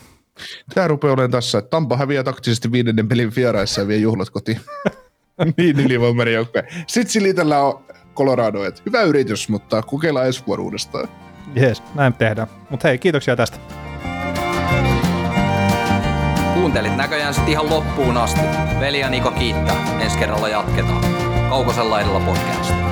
Tämä 0.75 0.89
rupeaa 0.89 1.13
olemaan 1.13 1.31
tässä, 1.31 1.59
että 1.59 1.71
Tampa 1.71 1.97
häviää 1.97 2.25
taktisesti 2.25 2.73
viidennen 2.73 3.09
pelin 3.09 3.33
vieraissa 3.37 3.81
ja 3.81 3.89
vie 3.89 3.97
juhlat 3.97 4.31
kotiin. 4.31 4.61
niin 5.57 5.81
ylivoimainen 5.81 6.35
joukkue. 6.35 6.65
Sitten 6.87 7.13
Silitellä 7.13 7.59
on 7.61 7.85
Colorado, 8.15 8.65
että 8.65 8.83
hyvä 8.87 9.03
yritys, 9.03 9.49
mutta 9.49 9.83
kokeillaan 9.83 10.27
ensi 10.27 10.43
vuonna 10.47 10.65
uudestaan. 10.65 11.09
Jees, 11.55 11.83
näin 11.95 12.13
tehdään. 12.13 12.49
Mutta 12.71 12.89
hei, 12.89 12.99
kiitoksia 12.99 13.37
tästä. 13.37 13.59
Kuuntelit 16.55 16.97
näköjään 16.97 17.35
sitten 17.35 17.53
ihan 17.53 17.71
loppuun 17.71 18.17
asti. 18.17 18.41
Veli 18.81 19.01
ja 19.01 19.11
Niko 19.11 19.31
kiittää. 19.31 20.01
Ensi 20.01 20.19
kerralla 20.19 20.49
jatketaan. 20.49 21.05
Kaukosella 21.49 21.91
laidalla 21.91 22.21
podcast. 22.21 22.92